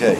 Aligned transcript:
Okay. 0.00 0.14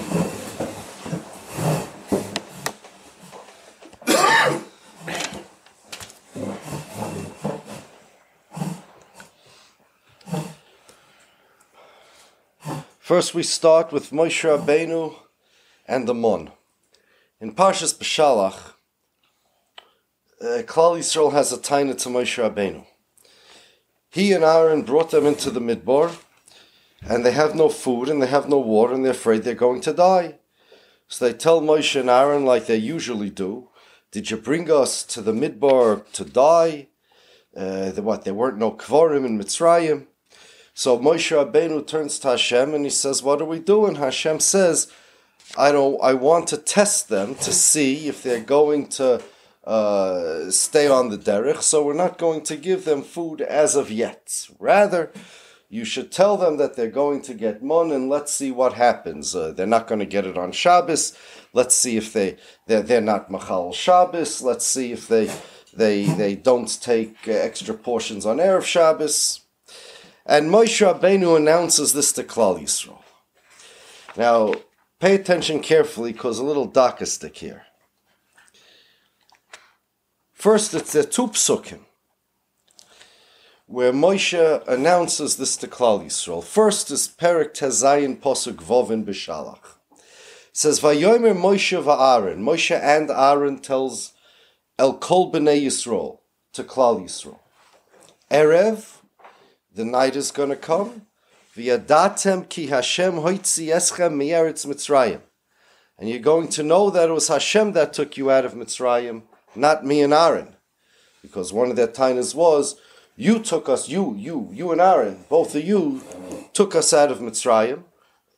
First, 12.98 13.34
we 13.34 13.44
start 13.44 13.92
with 13.92 14.10
Moshe 14.10 14.42
Rabbeinu 14.42 15.14
and 15.86 16.08
the 16.08 16.14
Mon. 16.14 16.50
In 17.40 17.54
Parshas 17.54 17.96
Beshalach, 17.96 18.72
uh, 20.40 20.62
Klal 20.64 20.98
Yisrael 20.98 21.30
has 21.30 21.52
a 21.52 21.56
taina 21.56 21.96
to 21.98 22.08
Moshe 22.08 22.42
Rabbeinu. 22.42 22.84
He 24.10 24.32
and 24.32 24.42
Aaron 24.42 24.82
brought 24.82 25.12
them 25.12 25.24
into 25.24 25.52
the 25.52 25.60
Midbar, 25.60 26.16
and 27.06 27.24
they 27.24 27.32
have 27.32 27.54
no 27.54 27.68
food 27.68 28.08
and 28.08 28.22
they 28.22 28.26
have 28.26 28.48
no 28.48 28.58
water, 28.58 28.94
and 28.94 29.04
they're 29.04 29.12
afraid 29.12 29.42
they're 29.42 29.54
going 29.54 29.80
to 29.82 29.92
die. 29.92 30.38
So 31.08 31.24
they 31.24 31.32
tell 31.32 31.60
Moshe 31.60 31.98
and 31.98 32.10
Aaron, 32.10 32.44
like 32.44 32.66
they 32.66 32.76
usually 32.76 33.30
do, 33.30 33.68
"Did 34.10 34.30
you 34.30 34.36
bring 34.36 34.70
us 34.70 35.02
to 35.04 35.22
the 35.22 35.32
Midbar 35.32 36.10
to 36.12 36.24
die? 36.24 36.88
Uh, 37.56 37.90
the, 37.90 38.02
what? 38.02 38.24
There 38.24 38.34
weren't 38.34 38.58
no 38.58 38.72
kvarim 38.72 39.24
in 39.24 39.38
Mitzrayim." 39.38 40.06
So 40.74 40.98
Moshe 40.98 41.34
Rabbeinu 41.34 41.86
turns 41.86 42.18
to 42.20 42.28
Hashem 42.28 42.74
and 42.74 42.84
he 42.84 42.90
says, 42.90 43.22
"What 43.22 43.40
are 43.40 43.46
we 43.46 43.58
doing?" 43.58 43.94
Hashem 43.94 44.40
says, 44.40 44.92
"I 45.56 45.72
don't. 45.72 45.98
I 46.02 46.14
want 46.14 46.48
to 46.48 46.58
test 46.58 47.08
them 47.08 47.36
to 47.36 47.52
see 47.52 48.08
if 48.08 48.22
they're 48.22 48.40
going 48.40 48.88
to 48.88 49.22
uh, 49.64 50.50
stay 50.50 50.88
on 50.88 51.08
the 51.08 51.18
derech. 51.18 51.62
So 51.62 51.84
we're 51.84 51.94
not 51.94 52.18
going 52.18 52.42
to 52.42 52.56
give 52.56 52.84
them 52.84 53.02
food 53.02 53.40
as 53.40 53.76
of 53.76 53.90
yet. 53.90 54.48
Rather." 54.58 55.12
You 55.70 55.84
should 55.84 56.10
tell 56.10 56.38
them 56.38 56.56
that 56.56 56.76
they're 56.76 56.88
going 56.88 57.20
to 57.22 57.34
get 57.34 57.62
mon, 57.62 57.92
and 57.92 58.08
let's 58.08 58.32
see 58.32 58.50
what 58.50 58.72
happens. 58.72 59.36
Uh, 59.36 59.52
they're 59.52 59.66
not 59.66 59.86
going 59.86 59.98
to 59.98 60.06
get 60.06 60.26
it 60.26 60.38
on 60.38 60.50
Shabbos. 60.50 61.16
Let's 61.52 61.74
see 61.74 61.98
if 61.98 62.12
they 62.12 62.38
they're, 62.66 62.82
they're 62.82 63.00
not 63.02 63.30
machal 63.30 63.72
Shabbos. 63.72 64.40
Let's 64.40 64.64
see 64.64 64.92
if 64.92 65.06
they 65.08 65.30
they 65.74 66.06
they 66.06 66.34
don't 66.36 66.80
take 66.80 67.28
uh, 67.28 67.32
extra 67.32 67.74
portions 67.74 68.24
on 68.24 68.38
erev 68.38 68.64
Shabbos. 68.64 69.42
And 70.24 70.50
Moshe 70.50 70.80
Rabbeinu 70.84 71.36
announces 71.36 71.92
this 71.92 72.12
to 72.12 72.22
Klal 72.22 72.60
Yisrael. 72.60 73.02
Now, 74.16 74.54
pay 75.00 75.14
attention 75.14 75.60
carefully 75.60 76.12
because 76.12 76.38
a 76.38 76.44
little 76.44 76.66
daka 76.66 77.06
stick 77.06 77.36
here. 77.36 77.64
First, 80.32 80.74
it's 80.74 80.92
the 80.92 81.04
two 81.04 81.28
psukim 81.28 81.80
where 83.68 83.92
Moshe 83.92 84.66
announces 84.66 85.36
this 85.36 85.54
to 85.58 85.68
Klal 85.68 86.02
Yisrael. 86.02 86.42
First 86.42 86.90
is 86.90 87.06
Perik 87.06 87.52
Tezayin 87.52 88.18
Posuk 88.18 88.54
Vovin 88.54 89.04
Bishalach. 89.04 89.76
It 89.92 90.56
says 90.56 90.80
Vayomer 90.80 91.36
Moshe 91.36 91.80
va'Aaron. 91.82 92.38
Moshe 92.38 92.74
and 92.74 93.10
Aaron 93.10 93.58
tells 93.58 94.14
El 94.78 94.96
Kol 94.96 95.30
B'nei 95.30 95.62
Yisrael 95.62 96.20
to 96.54 96.64
Klal 96.64 97.02
Yisrael. 97.02 97.40
Erev, 98.30 99.02
the 99.74 99.84
night 99.84 100.16
is 100.16 100.30
going 100.30 100.48
to 100.48 100.56
come. 100.56 101.02
V'yadatem 101.54 102.48
ki 102.48 102.68
Hashem 102.68 103.16
hoitzi 103.16 103.66
eschem 103.66 104.16
mi'eretz 104.16 104.64
Mitzrayim. 104.64 105.20
And 105.98 106.08
you're 106.08 106.20
going 106.20 106.48
to 106.48 106.62
know 106.62 106.88
that 106.88 107.10
it 107.10 107.12
was 107.12 107.28
Hashem 107.28 107.72
that 107.72 107.92
took 107.92 108.16
you 108.16 108.30
out 108.30 108.46
of 108.46 108.54
Mitzrayim, 108.54 109.24
not 109.54 109.84
me 109.84 110.00
and 110.00 110.14
Aaron. 110.14 110.56
Because 111.20 111.52
one 111.52 111.68
of 111.68 111.76
their 111.76 111.88
tainas 111.88 112.34
was, 112.34 112.80
you 113.18 113.40
took 113.40 113.68
us, 113.68 113.88
you, 113.88 114.14
you, 114.16 114.48
you 114.52 114.70
and 114.70 114.80
Aaron, 114.80 115.24
both 115.28 115.56
of 115.56 115.64
you 115.64 116.02
took 116.52 116.76
us 116.76 116.92
out 116.92 117.10
of 117.10 117.18
Mitzrayim 117.18 117.82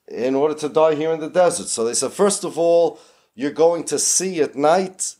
in 0.08 0.34
order 0.34 0.54
to 0.54 0.70
die 0.70 0.94
here 0.94 1.12
in 1.12 1.20
the 1.20 1.28
desert. 1.28 1.68
So 1.68 1.84
they 1.84 1.92
said, 1.92 2.12
first 2.12 2.44
of 2.44 2.58
all, 2.58 2.98
you're 3.34 3.50
going 3.50 3.84
to 3.84 3.98
see 3.98 4.40
at 4.40 4.56
night 4.56 5.16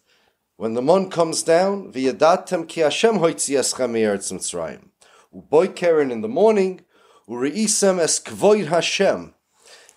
when 0.57 0.73
the 0.73 0.81
moon 0.81 1.11
comes 1.11 1.43
down, 1.43 1.93
v'yadatem 1.93 2.67
ki 2.69 2.81
Hashem 2.81 3.17
hoitzi 3.17 3.59
eschem 3.59 3.91
mi'eretz 3.91 4.33
Mitzrayim. 4.33 4.89
Uboikeren 5.35 6.11
in 6.11 6.23
the 6.23 6.29
morning, 6.29 6.81
ureisem 7.29 7.99
es 7.99 8.19
kvoid 8.19 8.69
Hashem. 8.69 9.35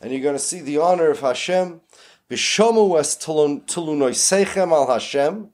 And 0.02 0.12
you're 0.12 0.22
going 0.22 0.36
to 0.36 0.40
see 0.40 0.60
the 0.60 0.78
honor 0.78 1.10
of 1.10 1.22
Hashem. 1.22 1.80
Bishomu 2.30 3.00
es 3.00 3.16
seichem 3.18 4.72
al 4.74 4.88
Hashem. 4.88 5.52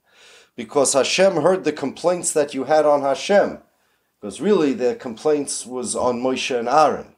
Because 0.55 0.93
Hashem 0.93 1.35
heard 1.43 1.63
the 1.63 1.71
complaints 1.71 2.33
that 2.33 2.55
you 2.55 2.63
had 2.63 2.87
on 2.87 3.01
Hashem. 3.01 3.59
Because 4.19 4.41
really 4.41 4.73
their 4.73 4.95
complaints 4.95 5.65
was 5.65 5.95
on 5.95 6.21
Moshe 6.21 6.57
and 6.57 6.67
Aaron. 6.67 7.15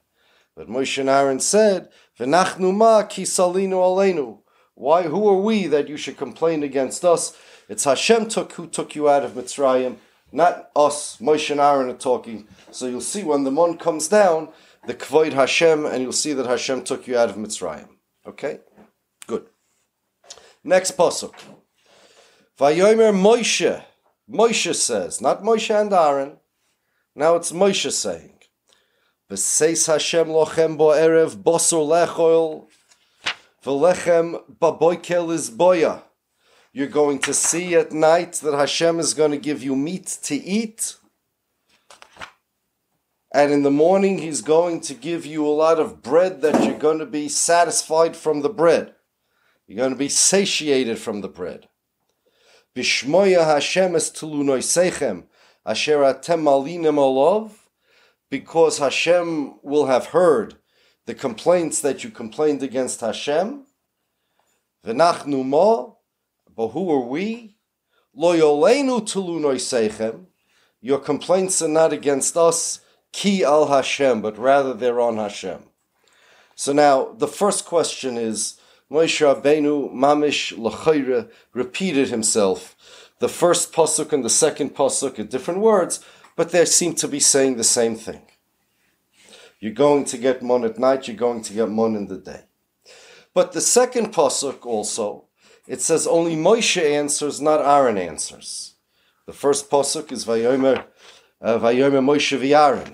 But 0.56 0.67
Moshe 0.67 1.00
and 1.00 1.09
Aaron 1.09 1.39
said, 1.39 1.89
V'nachnu 2.19 2.73
ma 2.75 3.03
ki 3.03 3.23
salinu 3.23 3.79
aleinu. 3.81 4.39
Why, 4.75 5.03
who 5.03 5.28
are 5.28 5.41
we 5.41 5.67
that 5.67 5.88
you 5.88 5.97
should 5.97 6.17
complain 6.17 6.63
against 6.63 7.03
us? 7.03 7.38
It's 7.69 7.84
Hashem 7.85 8.29
took 8.29 8.53
who 8.53 8.67
took 8.67 8.95
you 8.95 9.09
out 9.09 9.23
of 9.23 9.31
Mitzrayim, 9.31 9.97
not 10.31 10.69
us. 10.75 11.17
Moshe 11.17 11.50
and 11.51 11.59
Aaron 11.59 11.89
are 11.89 11.97
talking. 11.97 12.47
So 12.72 12.88
you'll 12.88 13.01
see 13.01 13.23
when 13.23 13.44
the 13.44 13.51
moon 13.51 13.78
comes 13.78 14.07
down, 14.07 14.50
the 14.88 14.94
kvoid 14.94 15.33
Hashem, 15.33 15.85
and 15.85 16.01
you'll 16.01 16.12
see 16.12 16.33
that 16.33 16.45
Hashem 16.45 16.83
took 16.83 17.07
you 17.07 17.18
out 17.18 17.29
of 17.29 17.35
Mitzrayim. 17.35 17.88
Okay? 18.25 18.59
Good. 19.28 19.45
Next 20.63 20.97
pasuk. 20.97 21.33
Vayomer 22.59 23.13
Moshe. 23.13 23.83
Moshe 24.29 24.75
says, 24.75 25.22
not 25.22 25.44
Moshe 25.44 25.73
and 25.73 25.91
Aaron. 25.94 26.38
Now 27.16 27.36
it's 27.36 27.52
Moshe 27.52 27.92
saying, 27.92 28.40
V'seis 29.30 29.88
Hashem 29.88 30.28
lochem 30.28 30.78
bo 30.78 30.88
erev 30.88 31.36
bosor 31.36 31.86
lechoil 31.86 32.68
v'lechem 33.66 34.42
baboikel 34.60 35.32
is 35.34 35.50
boya. 35.52 36.04
You're 36.72 36.88
going 36.88 37.20
to 37.20 37.34
see 37.34 37.76
at 37.76 37.92
night 37.92 38.34
that 38.44 38.56
Hashem 38.56 39.00
is 39.00 39.14
going 39.14 39.32
to 39.32 39.38
give 39.38 39.62
you 39.62 39.76
meat 39.76 40.20
to 40.24 40.36
eat. 40.36 40.96
And 43.34 43.52
in 43.52 43.64
the 43.64 43.72
morning, 43.72 44.20
He's 44.20 44.42
going 44.42 44.80
to 44.82 44.94
give 44.94 45.26
you 45.26 45.46
a 45.46 45.50
lot 45.50 45.80
of 45.80 46.02
bread 46.02 46.42
that 46.42 46.64
you're 46.64 46.78
going 46.78 47.00
to 47.00 47.06
be 47.06 47.28
satisfied 47.28 48.16
from 48.16 48.42
the 48.42 48.50
bread. 48.50 48.96
You're 49.68 49.78
going 49.78 49.92
to 49.92 49.98
be 49.98 50.10
satiated 50.10 50.98
from 50.98 51.20
the 51.20 51.28
bread. 51.28 51.68
Bishmoya 52.74 53.44
Hashem 53.46 53.98
es 53.98 54.10
tulunoi 54.10 54.60
sechem 54.60 55.26
asher 55.66 56.00
atem 56.00 56.44
malinim 56.44 56.96
olov, 56.96 57.52
because 58.30 58.78
Hashem 58.78 59.60
will 59.62 59.88
have 59.88 60.08
heard 60.08 60.56
the 61.06 61.14
complaints 61.14 61.82
that 61.82 62.04
you 62.04 62.10
complained 62.10 62.64
against 62.64 63.02
Hashem. 63.02 63.66
V'nachnu 64.86 65.46
mo, 65.46 65.98
but 66.56 66.70
who 66.70 66.92
are 66.92 67.06
we? 67.06 67.58
Lo 68.14 68.36
yolenu 68.36 69.02
tulunoi 69.02 69.56
sechem. 69.56 70.26
Your 70.82 71.00
complaints 71.00 71.62
are 71.62 71.68
not 71.68 71.94
against 71.94 72.36
us, 72.36 72.80
ki 73.12 73.44
al 73.44 73.68
Hashem, 73.68 74.22
but 74.22 74.38
rather 74.38 74.74
they're 74.74 75.00
on 75.00 75.18
Hashem. 75.18 75.64
So 76.56 76.74
now 76.74 77.14
the 77.14 77.28
first 77.28 77.66
question 77.66 78.18
is 78.18 78.60
Moshe 78.92 79.22
Rabbeinu 79.22 79.94
mamish 79.94 80.58
l'chayre 80.58 81.30
repeated 81.54 82.10
himself. 82.10 82.76
The 83.22 83.30
first 83.30 83.72
pasuk 83.72 84.14
and 84.14 84.26
the 84.26 84.32
second 84.32 84.74
pasuk 84.74 85.20
are 85.20 85.24
different 85.24 85.59
words, 85.59 86.04
but 86.36 86.50
they 86.50 86.66
seem 86.66 86.96
to 86.96 87.08
be 87.08 87.20
saying 87.20 87.58
the 87.58 87.64
same 87.64 87.96
thing. 87.96 88.24
You're 89.59 89.74
going 89.74 90.06
to 90.06 90.18
get 90.18 90.42
mon 90.42 90.66
at 90.66 90.80
night. 90.80 91.08
You're 91.08 91.18
going 91.18 91.44
to 91.44 91.54
get 91.54 91.70
mon 91.70 91.96
in 91.96 92.08
the 92.08 92.18
day. 92.18 92.46
But 93.36 93.52
the 93.52 93.62
second 93.62 94.12
pasuk 94.12 94.66
also 94.66 95.26
it 95.68 95.81
says 95.81 96.08
only 96.08 96.36
Moshe 96.36 96.81
answers, 96.81 97.40
not 97.40 97.62
Aaron 97.62 98.00
answers. 98.00 98.74
The 99.28 99.34
first 99.34 99.70
pasuk 99.70 100.12
is 100.12 100.26
Vayomer 100.26 100.86
uh, 101.40 101.60
Vayomer 101.60 102.04
Moshe 102.04 102.36
v'Aaron. 102.40 102.92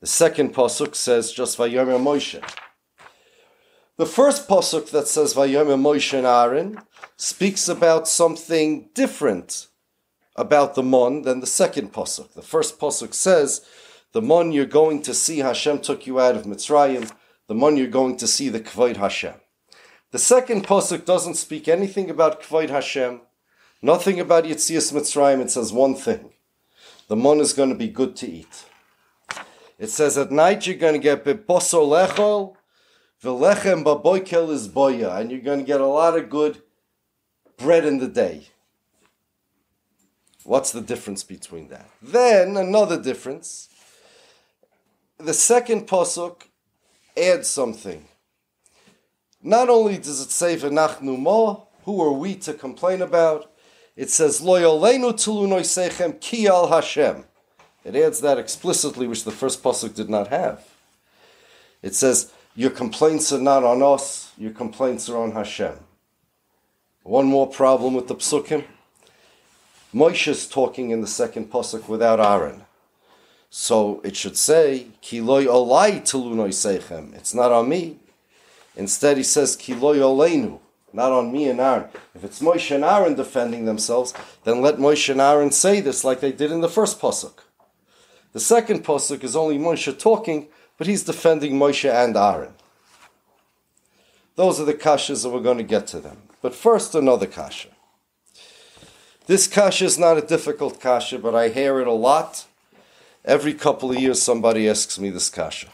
The 0.00 0.06
second 0.06 0.54
pasuk 0.54 0.94
says 0.94 1.32
just 1.32 1.58
Vayomer 1.58 2.00
Moshe. 2.00 2.42
The 3.98 4.06
first 4.06 4.48
pasuk 4.48 4.90
that 4.90 5.06
says 5.06 5.34
Vayomer 5.34 5.78
Moshe 5.78 6.16
and 6.16 6.26
Aaron 6.26 6.80
speaks 7.16 7.68
about 7.68 8.08
something 8.08 8.88
different 8.94 9.68
about 10.36 10.74
the 10.74 10.82
mon 10.82 11.22
than 11.22 11.40
the 11.40 11.46
second 11.46 11.92
pasuk. 11.92 12.32
The 12.34 12.42
first 12.42 12.78
pasuk 12.78 13.14
says 13.14 13.64
the 14.12 14.22
mon 14.22 14.52
you're 14.52 14.66
going 14.66 15.02
to 15.02 15.14
see 15.14 15.38
Hashem 15.38 15.80
took 15.80 16.06
you 16.06 16.20
out 16.20 16.36
of 16.36 16.44
Mitzrayim. 16.44 17.10
The 17.48 17.54
mon 17.54 17.76
you're 17.76 17.88
going 17.88 18.16
to 18.18 18.26
see 18.26 18.48
the 18.48 18.60
kvoid 18.60 18.96
Hashem. 18.96 19.34
The 20.12 20.18
second 20.18 20.66
pasuk 20.66 21.04
doesn't 21.04 21.34
speak 21.34 21.68
anything 21.68 22.10
about 22.10 22.42
kvoid 22.42 22.70
Hashem, 22.70 23.20
nothing 23.82 24.20
about 24.20 24.44
Yitzias 24.44 24.92
Mitzrayim. 24.92 25.40
It 25.40 25.50
says 25.50 25.72
one 25.72 25.94
thing: 25.94 26.32
the 27.08 27.16
mon 27.16 27.40
is 27.40 27.52
going 27.52 27.70
to 27.70 27.74
be 27.74 27.88
good 27.88 28.16
to 28.16 28.30
eat. 28.30 28.64
It 29.78 29.90
says 29.90 30.16
at 30.16 30.32
night 30.32 30.66
you're 30.66 30.76
going 30.76 30.94
to 30.94 30.98
get 30.98 31.24
beposo 31.24 31.86
lechol, 31.86 32.56
velechem 33.22 33.84
baboikel 33.84 34.50
is 34.50 34.68
boya, 34.68 35.20
and 35.20 35.30
you're 35.30 35.40
going 35.40 35.60
to 35.60 35.66
get 35.66 35.80
a 35.80 35.86
lot 35.86 36.16
of 36.16 36.30
good 36.30 36.62
bread 37.58 37.84
in 37.84 37.98
the 37.98 38.08
day. 38.08 38.48
What's 40.46 40.70
the 40.70 40.80
difference 40.80 41.24
between 41.24 41.68
that? 41.68 41.90
Then 42.00 42.56
another 42.56 43.02
difference. 43.02 43.68
The 45.18 45.34
second 45.34 45.88
posuk 45.88 46.42
adds 47.16 47.48
something. 47.48 48.06
not 49.42 49.68
only 49.68 49.98
does 49.98 50.20
it 50.20 50.30
say 50.30 50.56
v'nachnu 50.56 51.18
mo, 51.18 51.66
who 51.84 52.00
are 52.00 52.12
we 52.12 52.36
to 52.36 52.54
complain 52.54 53.02
about? 53.02 53.50
It 53.96 54.08
says 54.08 54.40
lo 54.40 54.60
yolenu 54.60 55.12
sechem 55.14 56.20
ki 56.20 56.46
al 56.46 56.68
Hashem. 56.68 57.24
It 57.82 57.96
adds 57.96 58.20
that 58.20 58.38
explicitly, 58.38 59.08
which 59.08 59.24
the 59.24 59.32
first 59.32 59.64
pasuk 59.64 59.96
did 59.96 60.08
not 60.08 60.28
have. 60.28 60.64
It 61.82 61.96
says 61.96 62.32
your 62.54 62.70
complaints 62.70 63.32
are 63.32 63.40
not 63.40 63.64
on 63.64 63.82
us; 63.82 64.32
your 64.38 64.52
complaints 64.52 65.08
are 65.08 65.18
on 65.18 65.32
Hashem. 65.32 65.74
One 67.02 67.26
more 67.26 67.48
problem 67.48 67.94
with 67.94 68.06
the 68.06 68.14
psukim. 68.14 68.64
Moshe 69.96 70.28
is 70.28 70.46
talking 70.46 70.90
in 70.90 71.00
the 71.00 71.06
second 71.06 71.50
pasuk 71.50 71.88
without 71.88 72.20
Aaron. 72.20 72.66
So 73.48 74.02
it 74.04 74.14
should 74.14 74.36
say, 74.36 74.88
Kiloi 75.00 75.46
olai 75.46 76.02
telunoi 76.02 76.50
seichem. 76.50 77.14
It's 77.14 77.32
not 77.32 77.50
on 77.50 77.70
me. 77.70 77.96
Instead, 78.76 79.16
he 79.16 79.22
says, 79.22 79.56
Kiloi 79.56 80.00
oleinu. 80.00 80.58
Not 80.92 81.12
on 81.12 81.32
me 81.32 81.48
and 81.48 81.60
Aaron. 81.60 81.88
If 82.14 82.24
it's 82.24 82.42
Moshe 82.42 82.74
and 82.74 82.84
Aaron 82.84 83.14
defending 83.14 83.64
themselves, 83.64 84.12
then 84.44 84.60
let 84.60 84.76
Moshe 84.76 85.08
and 85.08 85.20
Aaron 85.22 85.50
say 85.50 85.80
this 85.80 86.04
like 86.04 86.20
they 86.20 86.32
did 86.32 86.52
in 86.52 86.60
the 86.60 86.68
first 86.68 87.00
pasuk. 87.00 87.38
The 88.34 88.40
second 88.40 88.84
pasuk 88.84 89.24
is 89.24 89.34
only 89.34 89.56
Moshe 89.56 89.98
talking, 89.98 90.48
but 90.76 90.86
he's 90.86 91.04
defending 91.04 91.54
Moshe 91.54 91.90
and 91.90 92.18
Aaron. 92.18 92.52
Those 94.34 94.60
are 94.60 94.66
the 94.66 94.74
kashas 94.74 95.22
that 95.22 95.30
we're 95.30 95.40
going 95.40 95.56
to 95.56 95.64
get 95.64 95.86
to 95.86 96.00
them. 96.00 96.18
But 96.42 96.54
first, 96.54 96.94
another 96.94 97.26
kasha. 97.26 97.70
This 99.26 99.46
kasha 99.46 99.84
is 99.84 99.98
not 99.98 100.18
a 100.18 100.22
difficult 100.22 100.80
kasha, 100.80 101.18
but 101.18 101.34
I 101.34 101.48
hear 101.48 101.80
it 101.80 101.86
a 101.86 101.92
lot 101.92 102.46
Every 103.26 103.54
couple 103.54 103.90
of 103.90 103.98
years, 103.98 104.22
somebody 104.22 104.68
asks 104.68 105.00
me 105.00 105.10
this 105.10 105.28
kasha. 105.28 105.66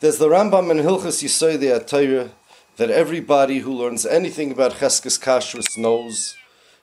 There's 0.00 0.16
the 0.16 0.28
Rambam 0.28 0.70
in 0.70 0.78
Hilchas 0.78 1.22
Yisodei 1.22 1.86
Torah 1.86 2.30
that 2.78 2.88
everybody 2.88 3.58
who 3.58 3.74
learns 3.74 4.06
anything 4.06 4.52
about 4.52 4.72
Cheskes 4.72 5.20
Kashrus 5.20 5.76
knows. 5.76 6.34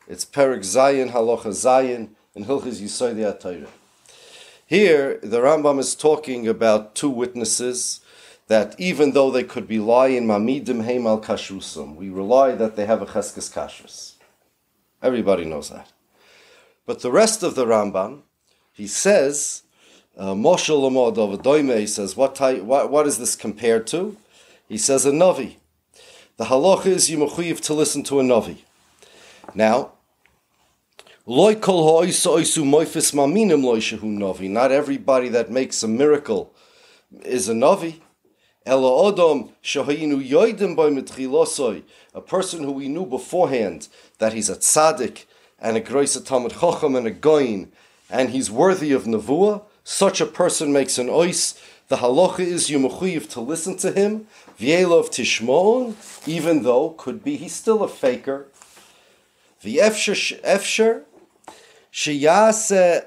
It's 0.07 0.25
Perik 0.25 0.59
Zayin, 0.59 1.09
Halacha 1.11 1.47
Zayin, 1.47 2.09
and 2.35 2.45
Hilchas 2.45 2.79
Yisodei 2.79 3.39
Torah. 3.39 3.71
Here, 4.67 5.19
the 5.23 5.39
Rambam 5.39 5.79
is 5.79 5.95
talking 5.95 6.47
about 6.47 6.93
two 6.93 7.09
witnesses 7.09 8.01
that 8.47 8.75
even 8.79 9.11
though 9.11 9.29
they 9.29 9.43
could 9.43 9.67
be 9.67 9.79
lying, 9.79 10.25
mamidim 10.25 10.85
heim 10.85 11.05
al 11.05 11.21
kashrusum, 11.21 11.95
we 11.95 12.09
rely 12.09 12.53
that 12.53 12.75
they 12.75 12.85
have 12.85 13.01
a 13.01 13.05
cheskes 13.05 13.53
kashrus. 13.53 14.13
Everybody 15.01 15.45
knows 15.45 15.69
that. 15.69 15.91
But 16.85 17.01
the 17.01 17.11
rest 17.11 17.43
of 17.43 17.55
the 17.55 17.65
Rambam, 17.65 18.21
he 18.71 18.87
says, 18.87 19.63
uh, 20.17 20.33
Moshe 20.33 20.69
Lamod 20.69 21.17
of 21.17 21.77
he 21.77 21.87
says, 21.87 22.15
what, 22.15 22.39
what, 22.63 22.89
what 22.89 23.05
is 23.05 23.19
this 23.19 23.35
compared 23.35 23.85
to? 23.87 24.17
He 24.67 24.77
says 24.77 25.05
a 25.05 25.11
Navi. 25.11 25.57
The 26.37 26.45
halacha 26.45 26.87
is 26.87 27.09
you 27.09 27.17
mechuyev 27.17 27.59
to 27.61 27.73
listen 27.73 28.03
to 28.03 28.19
a 28.19 28.23
Navi. 28.23 28.57
Now, 29.53 29.91
loy 31.25 31.55
kol 31.55 32.01
ha'oisu 32.01 32.63
moifis 32.63 33.13
maminim 33.13 33.63
loy 33.63 33.79
shehu 33.79 34.03
Navi. 34.03 34.49
Not 34.49 34.71
everybody 34.71 35.29
that 35.29 35.51
makes 35.51 35.83
a 35.83 35.87
miracle 35.87 36.53
is 37.23 37.49
a 37.49 37.53
Navi. 37.53 38.01
Elo 38.67 39.09
odom 39.09 39.51
shahayinu 39.63 40.21
yoidim 40.27 40.75
by. 40.75 40.87
A 42.13 42.21
person 42.21 42.63
who 42.63 42.71
we 42.73 42.89
knew 42.89 43.05
beforehand 43.05 43.87
that 44.17 44.33
he's 44.33 44.49
a 44.49 44.57
tzaddik, 44.57 45.23
and 45.57 45.77
a 45.77 45.81
Groisa 45.81 46.23
Talmud 46.23 46.51
Chacham 46.59 46.95
and 46.95 47.07
a 47.07 47.11
Goin, 47.11 47.69
and 48.09 48.31
he's 48.31 48.51
worthy 48.51 48.91
of 48.91 49.05
Nevuah, 49.05 49.61
such 49.85 50.19
a 50.19 50.25
person 50.25 50.73
makes 50.73 50.97
an 50.97 51.07
ois. 51.07 51.57
The 51.87 51.97
halacha 51.97 52.41
is 52.41 52.69
you 52.69 52.89
to 52.89 53.39
listen 53.39 53.77
to 53.77 53.93
him, 53.93 54.27
v'yelov 54.59 55.11
tishmon, 55.11 55.95
even 56.27 56.63
though 56.63 56.89
could 56.89 57.23
be 57.23 57.37
he's 57.37 57.55
still 57.55 57.83
a 57.83 57.87
faker. 57.87 58.47
The 59.61 59.77
efsher 59.77 61.03
sheyase 61.93 63.05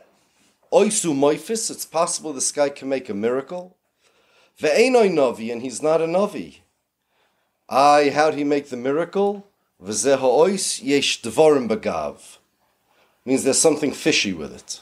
oisu 0.73 1.15
moifis. 1.15 1.71
It's 1.71 1.85
possible 1.85 2.33
this 2.33 2.51
guy 2.51 2.71
can 2.71 2.89
make 2.89 3.11
a 3.11 3.15
miracle. 3.15 3.77
Ve'enoi 4.61 5.13
novi, 5.13 5.51
and 5.51 5.63
he's 5.63 5.83
not 5.83 6.03
a 6.03 6.07
novi. 6.07 6.63
I, 7.69 8.11
how'd 8.11 8.35
he 8.35 8.45
make 8.45 8.69
the 8.69 8.77
miracle? 8.77 9.47
V'zeha 9.83 10.21
ois 10.21 10.83
yesh 10.83 11.23
dvorim 11.23 11.69
bagav 11.69 12.39
means 13.25 13.45
there's 13.45 13.59
something 13.59 13.93
fishy 13.93 14.33
with 14.33 14.55
it. 14.55 14.81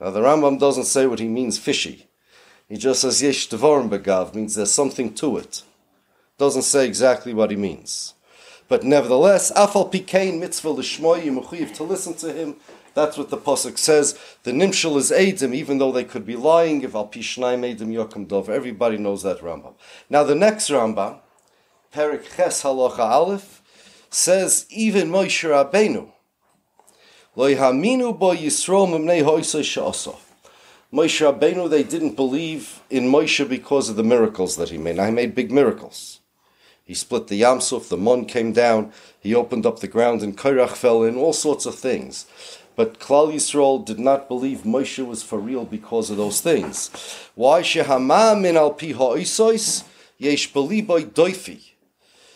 Now 0.00 0.10
the 0.10 0.20
Rambam 0.20 0.58
doesn't 0.58 0.84
say 0.84 1.06
what 1.06 1.18
he 1.18 1.28
means 1.28 1.58
fishy. 1.58 2.06
He 2.68 2.76
just 2.76 3.02
says 3.02 3.22
yesh 3.22 3.48
devorim 3.48 3.90
begav 3.90 4.34
means 4.34 4.54
there's 4.54 4.72
something 4.72 5.12
to 5.14 5.36
it. 5.36 5.62
Doesn't 6.38 6.62
say 6.62 6.86
exactly 6.86 7.34
what 7.34 7.50
he 7.50 7.56
means. 7.56 8.14
But 8.68 8.84
nevertheless, 8.84 9.50
afal 9.52 9.90
pikein 9.92 10.38
mitzvah 10.38 10.70
l'shmoy 10.70 11.22
yimuchiv 11.22 11.74
to 11.74 11.82
listen 11.82 12.14
to 12.14 12.32
him. 12.32 12.56
That's 12.94 13.16
what 13.16 13.30
the 13.30 13.36
pasuk 13.36 13.78
says. 13.78 14.18
The 14.42 14.52
nimshal 14.52 14.96
is 14.96 15.10
edim, 15.10 15.54
even 15.54 15.78
though 15.78 15.92
they 15.92 16.04
could 16.04 16.26
be 16.26 16.36
lying. 16.36 16.82
If 16.82 16.94
al 16.94 17.08
pishnaim 17.08 17.76
edim 17.76 17.92
yokum 17.92 18.26
dov, 18.26 18.48
everybody 18.48 18.98
knows 18.98 19.22
that 19.22 19.40
Rambam. 19.40 19.74
Now 20.10 20.24
the 20.24 20.34
next 20.34 20.68
Rambam, 20.68 21.20
Perik 21.92 22.36
Ches 22.36 22.62
Halacha 22.62 22.98
Aleph, 22.98 23.62
says 24.10 24.66
even 24.70 25.10
Moshe 25.10 25.48
Rabbeinu 25.48 26.10
Moshe 27.38 27.60
Rabbeinu, 30.92 31.70
they 31.70 31.84
didn't 31.84 32.16
believe 32.16 32.82
in 32.90 33.04
Moshe 33.04 33.48
because 33.48 33.88
of 33.88 33.94
the 33.94 34.02
miracles 34.02 34.56
that 34.56 34.70
he 34.70 34.78
made. 34.78 34.96
Now, 34.96 35.04
he 35.04 35.12
made 35.12 35.36
big 35.36 35.52
miracles. 35.52 36.18
He 36.82 36.94
split 36.94 37.28
the 37.28 37.40
Yamsuf, 37.40 37.88
the 37.88 37.96
Mon 37.96 38.24
came 38.24 38.52
down, 38.52 38.92
he 39.20 39.36
opened 39.36 39.66
up 39.66 39.78
the 39.78 39.86
ground, 39.86 40.22
and 40.22 40.36
Kairach 40.36 40.74
fell 40.74 41.04
in, 41.04 41.16
all 41.16 41.32
sorts 41.32 41.64
of 41.64 41.76
things. 41.76 42.26
But 42.78 43.00
Klal 43.00 43.34
Yisrael 43.34 43.84
did 43.84 43.98
not 43.98 44.28
believe 44.28 44.58
Moshe 44.58 45.04
was 45.04 45.24
for 45.24 45.40
real 45.40 45.64
because 45.64 46.10
of 46.10 46.16
those 46.16 46.40
things. 46.40 46.92
Why? 47.34 47.60
Shehama 47.60 48.40
min 48.40 48.56
al 48.56 48.70
pi 48.70 48.94
yesh. 50.16 50.52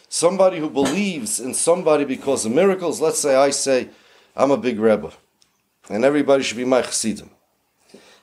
Somebody 0.09 0.59
who 0.59 0.69
believes 0.69 1.39
in 1.39 1.55
somebody 1.55 2.05
because 2.05 2.44
of 2.44 2.50
miracles, 2.50 3.00
let's 3.00 3.21
say 3.21 3.37
I 3.37 3.50
say, 3.50 3.91
I'm 4.35 4.50
a 4.50 4.56
big 4.56 4.81
Rebbe, 4.81 5.12
and 5.89 6.05
everybody 6.05 6.43
should 6.43 6.56
be 6.56 6.65
my 6.65 6.83
Chassidim. 6.83 7.31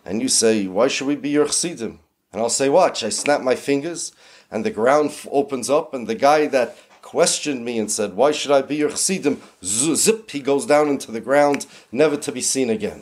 And 0.04 0.22
you 0.22 0.28
say, 0.28 0.68
why 0.68 0.90
should 0.90 1.08
we 1.08 1.16
be 1.16 1.30
your 1.30 1.46
Chassidim? 1.46 2.00
And 2.34 2.42
I'll 2.42 2.50
say, 2.50 2.68
watch, 2.68 3.02
I 3.02 3.10
snap 3.10 3.40
my 3.40 3.56
fingers, 3.56 4.12
and 4.52 4.66
the 4.66 4.72
ground 4.72 5.16
opens 5.32 5.70
up, 5.70 5.94
and 5.94 6.06
the 6.06 6.16
guy 6.16 6.48
that 6.48 6.78
questioned 7.10 7.66
me 7.66 7.80
and 7.80 7.92
said, 7.92 8.14
why 8.14 8.32
should 8.32 8.52
I 8.52 8.62
be 8.62 8.76
your 8.76 8.92
Chassidim? 8.92 9.42
Zip, 9.64 10.30
he 10.30 10.42
goes 10.42 10.68
down 10.68 10.90
into 10.90 11.12
the 11.12 11.20
ground, 11.20 11.66
never 11.92 12.16
to 12.18 12.32
be 12.32 12.40
seen 12.40 12.70
again. 12.70 13.02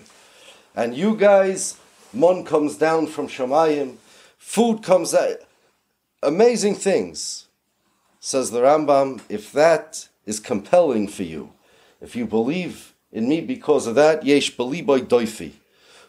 And 0.73 0.95
you 0.95 1.13
guys, 1.17 1.77
Mon 2.13 2.45
comes 2.45 2.77
down 2.77 3.07
from 3.07 3.27
Shemayim, 3.27 3.97
food 4.37 4.81
comes 4.81 5.13
out, 5.13 5.39
amazing 6.23 6.75
things. 6.75 7.47
Says 8.21 8.51
the 8.51 8.61
Rambam, 8.61 9.19
if 9.27 9.51
that 9.51 10.07
is 10.25 10.39
compelling 10.39 11.09
for 11.09 11.23
you, 11.23 11.51
if 11.99 12.15
you 12.15 12.25
believe 12.25 12.93
in 13.11 13.27
me 13.27 13.41
because 13.41 13.87
of 13.87 13.95
that, 13.95 14.23
yesh 14.23 14.55
beliboy 14.55 15.01
doifi. 15.01 15.51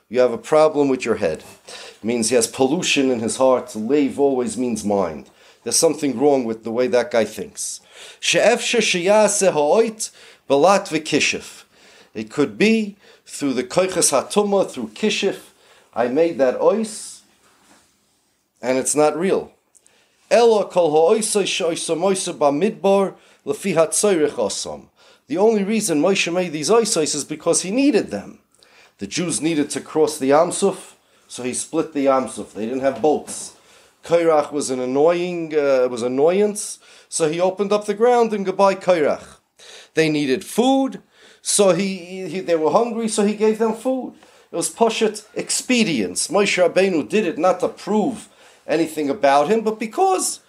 You 0.09 0.21
have 0.21 0.33
a 0.33 0.38
problem 0.38 0.88
with 0.88 1.05
your 1.05 1.17
head. 1.17 1.43
It 1.67 2.05
means 2.05 2.28
he 2.28 2.37
has 2.37 2.47
pollution 2.47 3.11
in 3.11 3.19
his 3.19 3.38
heart. 3.38 3.75
Lave 3.75 4.21
always 4.21 4.57
means 4.57 4.85
mind. 4.85 5.31
There's 5.64 5.76
something 5.76 6.18
wrong 6.18 6.44
with 6.44 6.64
the 6.64 6.70
way 6.70 6.86
that 6.88 7.10
guy 7.10 7.24
thinks. 7.24 7.80
It 12.14 12.30
could 12.30 12.58
be 12.58 12.96
through 13.26 13.52
the 13.52 13.64
koiches 13.64 14.10
hatuma, 14.10 14.70
through 14.70 14.88
kishif. 14.88 15.40
I 15.94 16.08
made 16.08 16.38
that 16.38 16.58
ois, 16.58 17.20
and 18.62 18.78
it's 18.78 18.94
not 18.94 19.18
real. 19.18 19.52
The 20.30 20.36
only 25.36 25.64
reason 25.64 26.02
Moshe 26.02 26.32
made 26.32 26.52
these 26.52 26.70
oisos 26.70 27.14
is 27.14 27.24
because 27.24 27.62
he 27.62 27.70
needed 27.70 28.10
them. 28.10 28.38
The 28.98 29.06
Jews 29.06 29.40
needed 29.40 29.70
to 29.70 29.80
cross 29.80 30.18
the 30.18 30.30
Yamsuf, 30.30 30.94
so 31.28 31.42
he 31.42 31.54
split 31.54 31.92
the 31.92 32.06
Yamsuf. 32.06 32.52
They 32.52 32.66
didn't 32.66 32.80
have 32.80 33.00
boats. 33.00 33.54
Kairach 34.08 34.52
was 34.52 34.70
an 34.70 34.80
annoying, 34.80 35.54
uh, 35.54 35.86
was 35.90 36.02
annoyance, 36.02 36.78
so 37.10 37.28
he 37.28 37.38
opened 37.38 37.72
up 37.72 37.84
the 37.84 37.92
ground 37.92 38.32
and 38.32 38.46
goodbye 38.46 38.74
Kairach. 38.74 39.26
They 39.92 40.08
needed 40.08 40.46
food, 40.46 41.02
so 41.42 41.74
he, 41.74 42.26
he, 42.26 42.40
they 42.40 42.56
were 42.56 42.70
hungry, 42.70 43.08
so 43.08 43.26
he 43.26 43.34
gave 43.34 43.58
them 43.58 43.74
food. 43.74 44.14
It 44.50 44.56
was 44.56 44.70
poshet 44.70 45.26
expedience. 45.36 46.28
Moshe 46.28 46.56
Rabbeinu 46.56 47.06
did 47.06 47.26
it 47.26 47.36
not 47.36 47.60
to 47.60 47.68
prove 47.68 48.30
anything 48.66 49.10
about 49.10 49.48
him, 49.48 49.60
but 49.60 49.78
because 49.78 50.40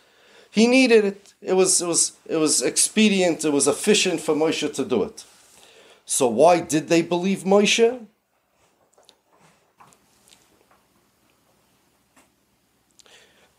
he 0.50 0.66
needed 0.66 1.04
it. 1.04 1.34
It 1.42 1.54
was, 1.54 1.82
it 1.82 1.88
was, 1.88 2.14
it 2.28 2.38
was 2.38 2.62
expedient, 2.62 3.44
it 3.44 3.52
was 3.52 3.68
efficient 3.68 4.22
for 4.22 4.36
Moshe 4.36 4.74
to 4.74 4.86
do 4.86 5.04
it. 5.04 5.26
So 6.06 6.28
why 6.28 6.62
did 6.62 6.88
they 6.88 7.02
believe 7.02 7.40
Moshe? 7.40 8.06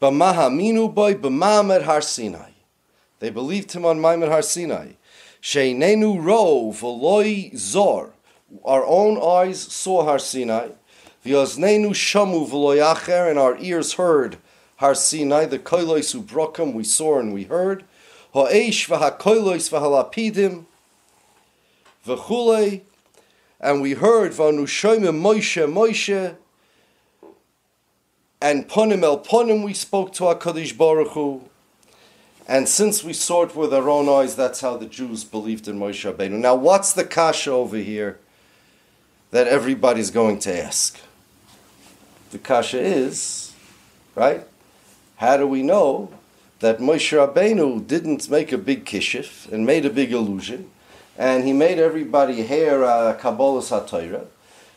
B'mahaminu 0.00 0.94
boy 0.94 1.14
b'mamed 1.14 1.82
har 1.82 2.00
Sinai. 2.00 2.52
They 3.18 3.28
believed 3.28 3.72
him 3.72 3.84
on 3.84 4.00
Maimed 4.00 4.28
har 4.28 4.40
Sinai. 4.40 4.92
Sheinenu 5.42 6.24
ro 6.24 6.72
v'loi 6.72 7.54
zor. 7.54 8.14
Our 8.64 8.84
own 8.84 9.18
eyes 9.18 9.60
saw 9.60 10.04
Har 10.04 10.18
Sinai. 10.18 10.70
V'yoznenu 11.24 11.90
shamu 11.90 12.48
v'loi 12.48 12.82
acher. 12.82 13.28
And 13.28 13.38
our 13.38 13.58
ears 13.58 13.92
heard 13.94 14.38
Har 14.76 14.94
Sinai. 14.94 15.44
The 15.44 15.58
koilois 15.58 16.18
ubrokim 16.18 16.72
we 16.72 16.82
saw 16.82 17.18
and 17.18 17.34
we 17.34 17.44
heard. 17.44 17.84
Ha'esh 18.32 18.88
v'hakoilois 18.88 19.68
v'halapidim. 19.68 20.64
V'chulei. 22.06 22.80
And 23.60 23.82
we 23.82 23.92
heard 23.92 24.32
v'anu 24.32 24.62
shoymim 24.62 25.20
Moshe 25.20 25.70
Moshe 25.70 26.36
and 28.40 28.68
ponim 28.68 29.02
el 29.02 29.18
ponim 29.20 29.64
we 29.64 29.74
spoke 29.74 30.12
to 30.14 30.24
HaKadosh 30.24 30.76
Baruch 30.76 31.08
Hu. 31.08 31.42
And 32.48 32.68
since 32.68 33.04
we 33.04 33.12
saw 33.12 33.44
it 33.44 33.54
with 33.54 33.72
our 33.72 33.88
own 33.88 34.08
eyes, 34.08 34.34
that's 34.34 34.60
how 34.60 34.76
the 34.76 34.86
Jews 34.86 35.22
believed 35.22 35.68
in 35.68 35.78
Moshe 35.78 36.10
Rabbeinu. 36.10 36.32
Now, 36.32 36.54
what's 36.54 36.92
the 36.92 37.04
kasha 37.04 37.52
over 37.52 37.76
here 37.76 38.18
that 39.30 39.46
everybody's 39.46 40.10
going 40.10 40.40
to 40.40 40.64
ask? 40.64 40.98
The 42.32 42.38
kasha 42.38 42.80
is, 42.80 43.54
right? 44.16 44.46
How 45.16 45.36
do 45.36 45.46
we 45.46 45.62
know 45.62 46.10
that 46.60 46.78
Moshe 46.78 47.16
Rabbeinu 47.16 47.86
didn't 47.86 48.30
make 48.30 48.52
a 48.52 48.58
big 48.58 48.84
kishif 48.84 49.50
and 49.52 49.64
made 49.64 49.84
a 49.84 49.90
big 49.90 50.12
illusion, 50.12 50.70
and 51.16 51.44
he 51.44 51.52
made 51.52 51.78
everybody 51.78 52.42
hear 52.42 52.84
uh, 52.84 53.14
Kabbalah 53.14 53.60
Satira, 53.60 54.26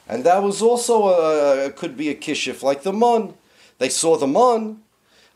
and 0.07 0.23
that 0.25 0.43
was 0.43 0.61
also 0.61 1.07
a, 1.07 1.71
could 1.71 1.95
be 1.97 2.09
a 2.09 2.15
kishif 2.15 2.61
like 2.61 2.83
the 2.83 2.93
mon. 2.93 3.33
They 3.77 3.89
saw 3.89 4.17
the 4.17 4.27
mon. 4.27 4.81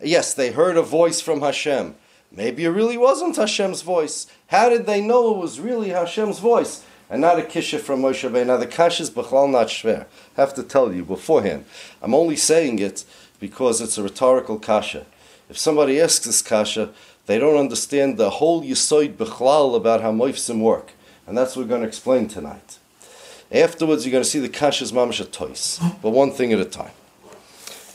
Yes, 0.02 0.34
they 0.34 0.52
heard 0.52 0.78
a 0.78 0.82
voice 0.82 1.22
from 1.22 1.42
Hashem. 1.42 1.96
Maybe 2.32 2.66
it 2.66 2.70
really 2.70 2.98
wasn't 2.98 3.36
Hashem's 3.36 3.82
voice. 3.82 4.28
How 4.48 4.70
did 4.70 4.86
they 4.86 5.02
know 5.02 5.34
it 5.34 5.38
was 5.38 5.60
really 5.60 5.90
Hashem's 5.90 6.40
voice 6.40 6.84
and 7.10 7.22
not 7.22 7.40
a 7.40 7.42
kisha 7.42 7.80
from 7.80 8.02
Moshe 8.02 8.30
Rabbeinu? 8.30 8.48
Now 8.48 8.58
the 8.58 8.68
kash 8.68 9.00
is 9.00 9.16
not 9.16 9.26
shver. 9.26 10.06
I 10.38 10.42
have 10.42 10.54
to 10.56 10.64
tell 10.64 10.94
you 10.94 11.04
beforehand. 11.04 11.66
I'm 12.02 12.14
only 12.14 12.36
saying 12.36 12.80
it 12.80 13.06
because 13.40 13.82
it's 13.82 13.98
a 13.98 14.04
rhetorical 14.04 14.60
kasha. 14.60 15.06
If 15.50 15.58
somebody 15.58 16.02
asks 16.02 16.26
this 16.26 16.42
kasha, 16.42 16.90
they 17.26 17.40
don't 17.40 17.58
understand 17.58 18.18
the 18.18 18.32
whole 18.32 18.62
yisoid 18.62 19.14
b'chlal 19.14 19.76
about 19.76 20.02
how 20.02 20.12
moifsim 20.12 20.60
work. 20.60 20.92
And 21.26 21.38
that's 21.38 21.56
what 21.56 21.64
we're 21.64 21.70
going 21.70 21.82
to 21.82 21.88
explain 21.88 22.28
tonight. 22.28 22.78
Afterwards, 23.52 24.06
you're 24.06 24.12
going 24.12 24.24
to 24.24 24.30
see 24.30 24.40
the 24.40 24.50
kashas 24.50 24.92
mamash 24.92 25.30
tois, 25.32 25.80
but 26.02 26.10
one 26.10 26.32
thing 26.32 26.52
at 26.52 26.60
a 26.60 26.66
time. 26.66 26.92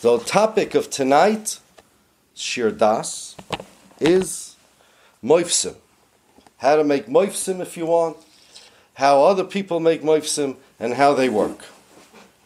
The 0.03 0.19
topic 0.19 0.75
of 0.75 0.91
tonight, 0.91 1.61
Shir 2.35 2.73
Das, 2.73 3.37
is 4.01 4.57
moifsim. 5.23 5.77
How 6.57 6.75
to 6.75 6.83
make 6.83 7.07
moifsim 7.07 7.61
if 7.61 7.77
you 7.77 7.87
want, 7.87 8.17
how 8.95 9.23
other 9.23 9.45
people 9.45 9.79
make 9.79 10.03
moifsim, 10.03 10.57
and 10.81 10.95
how 10.95 11.15
they 11.15 11.29
work. 11.29 11.67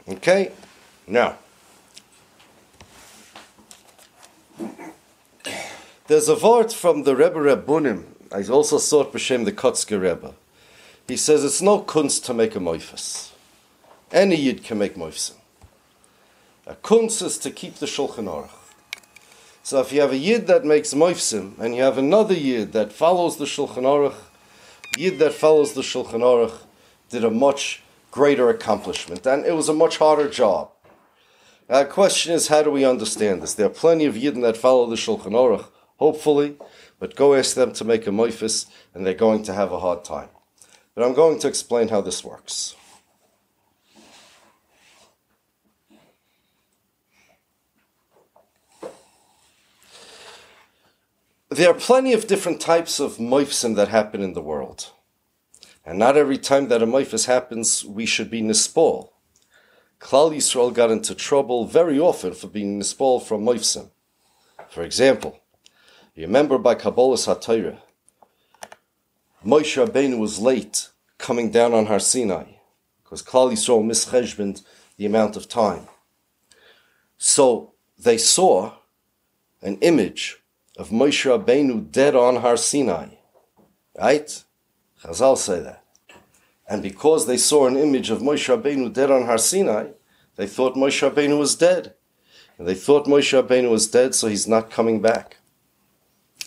Okay? 0.06 0.52
Now, 1.06 1.38
there's 6.08 6.28
a 6.28 6.36
word 6.36 6.74
from 6.74 7.04
the 7.04 7.16
Rebbe 7.16 7.38
Rebbunim. 7.38 8.04
I 8.30 8.46
also 8.52 8.76
saw 8.76 9.00
it 9.00 9.12
b'shem 9.14 9.46
the 9.46 9.52
Kotzker 9.52 9.98
Rebbe. 9.98 10.34
He 11.08 11.16
says 11.16 11.42
it's 11.42 11.62
no 11.62 11.80
kunst 11.80 12.26
to 12.26 12.34
make 12.34 12.54
a 12.54 12.58
moifus. 12.58 13.30
Any 14.12 14.36
yid 14.36 14.62
can 14.62 14.76
make 14.76 14.96
moifsim. 14.96 15.35
A 16.68 16.74
kunst 16.74 17.22
is 17.22 17.38
to 17.38 17.52
keep 17.52 17.76
the 17.76 17.86
Shulchan 17.86 18.24
Aruch. 18.24 18.50
So 19.62 19.80
if 19.80 19.92
you 19.92 20.00
have 20.00 20.10
a 20.10 20.16
yid 20.16 20.48
that 20.48 20.64
makes 20.64 20.94
moifsim, 20.94 21.56
and 21.60 21.76
you 21.76 21.82
have 21.82 21.96
another 21.96 22.34
yid 22.34 22.72
that 22.72 22.92
follows 22.92 23.36
the 23.36 23.44
Shulchan 23.44 23.84
Aruch, 23.84 24.16
yid 24.98 25.20
that 25.20 25.32
follows 25.32 25.74
the 25.74 25.82
Shulchan 25.82 26.22
Aruch 26.22 26.58
did 27.08 27.22
a 27.22 27.30
much 27.30 27.82
greater 28.10 28.50
accomplishment, 28.50 29.24
and 29.26 29.46
it 29.46 29.52
was 29.52 29.68
a 29.68 29.74
much 29.74 29.98
harder 29.98 30.28
job. 30.28 30.72
The 31.68 31.84
question 31.84 32.32
is, 32.32 32.48
how 32.48 32.64
do 32.64 32.72
we 32.72 32.84
understand 32.84 33.42
this? 33.42 33.54
There 33.54 33.66
are 33.66 33.70
plenty 33.70 34.04
of 34.04 34.16
yidden 34.16 34.42
that 34.42 34.56
follow 34.56 34.86
the 34.86 34.96
Shulchan 34.96 35.34
Aruch, 35.34 35.68
hopefully, 35.98 36.56
but 36.98 37.14
go 37.14 37.34
ask 37.34 37.54
them 37.54 37.74
to 37.74 37.84
make 37.84 38.08
a 38.08 38.10
moifis, 38.10 38.66
and 38.92 39.06
they're 39.06 39.14
going 39.14 39.44
to 39.44 39.54
have 39.54 39.70
a 39.70 39.78
hard 39.78 40.04
time. 40.04 40.30
But 40.96 41.04
I'm 41.04 41.14
going 41.14 41.38
to 41.38 41.48
explain 41.48 41.88
how 41.88 42.00
this 42.00 42.24
works. 42.24 42.74
There 51.56 51.70
are 51.70 51.74
plenty 51.88 52.12
of 52.12 52.26
different 52.26 52.60
types 52.60 53.00
of 53.00 53.16
moifsim 53.16 53.76
that 53.76 53.88
happen 53.88 54.20
in 54.20 54.34
the 54.34 54.42
world. 54.42 54.90
And 55.86 55.98
not 55.98 56.14
every 56.14 56.36
time 56.36 56.68
that 56.68 56.82
a 56.82 56.86
moifis 56.86 57.24
happens, 57.24 57.82
we 57.82 58.04
should 58.04 58.30
be 58.30 58.42
nispol. 58.42 59.12
Klal 59.98 60.36
Yisrael 60.36 60.74
got 60.74 60.90
into 60.90 61.14
trouble 61.14 61.64
very 61.64 61.98
often 61.98 62.34
for 62.34 62.48
being 62.48 62.78
nispol 62.78 63.22
from 63.22 63.42
moifsim. 63.42 63.88
For 64.68 64.82
example, 64.82 65.40
you 66.14 66.26
remember 66.26 66.58
by 66.58 66.74
Kabbalah 66.74 67.16
Satira, 67.16 67.78
Moshe 69.42 69.82
Rabbeinu 69.82 70.18
was 70.18 70.38
late 70.38 70.90
coming 71.16 71.50
down 71.50 71.72
on 71.72 71.86
Har 71.86 72.00
Sinai 72.00 72.44
because 73.02 73.22
Klal 73.22 73.50
Yisrael 73.50 73.82
mischeshbent 73.82 74.62
the 74.98 75.06
amount 75.06 75.36
of 75.36 75.48
time. 75.48 75.88
So 77.16 77.72
they 77.98 78.18
saw 78.18 78.74
an 79.62 79.78
image 79.80 80.42
of 80.76 80.90
Moshe 80.90 81.24
Rabbeinu 81.24 81.90
dead 81.90 82.14
on 82.14 82.36
Har 82.36 82.56
Sinai. 82.56 83.08
Right? 83.98 84.44
Chazal 85.02 85.38
say 85.38 85.60
that. 85.60 85.82
And 86.68 86.82
because 86.82 87.26
they 87.26 87.36
saw 87.36 87.66
an 87.66 87.76
image 87.76 88.10
of 88.10 88.20
Moshe 88.20 88.54
Rabbeinu 88.54 88.92
dead 88.92 89.10
on 89.10 89.24
Har 89.24 89.38
Sinai, 89.38 89.88
they 90.36 90.46
thought 90.46 90.74
Moshe 90.74 91.08
Rabbeinu 91.08 91.38
was 91.38 91.56
dead. 91.56 91.94
And 92.58 92.66
they 92.66 92.74
thought 92.74 93.06
Moshe 93.06 93.40
Rabbeinu 93.40 93.70
was 93.70 93.88
dead, 93.88 94.14
so 94.14 94.28
he's 94.28 94.48
not 94.48 94.70
coming 94.70 95.00
back. 95.00 95.36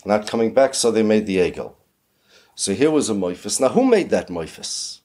Not 0.05 0.27
coming 0.27 0.53
back, 0.53 0.75
so 0.75 0.91
they 0.91 1.03
made 1.03 1.25
the 1.25 1.37
Egel. 1.37 1.73
So 2.55 2.73
here 2.73 2.91
was 2.91 3.09
a 3.09 3.13
Moifis. 3.13 3.59
Now, 3.59 3.69
who 3.69 3.83
made 3.83 4.09
that 4.09 4.27
Moifis? 4.27 4.99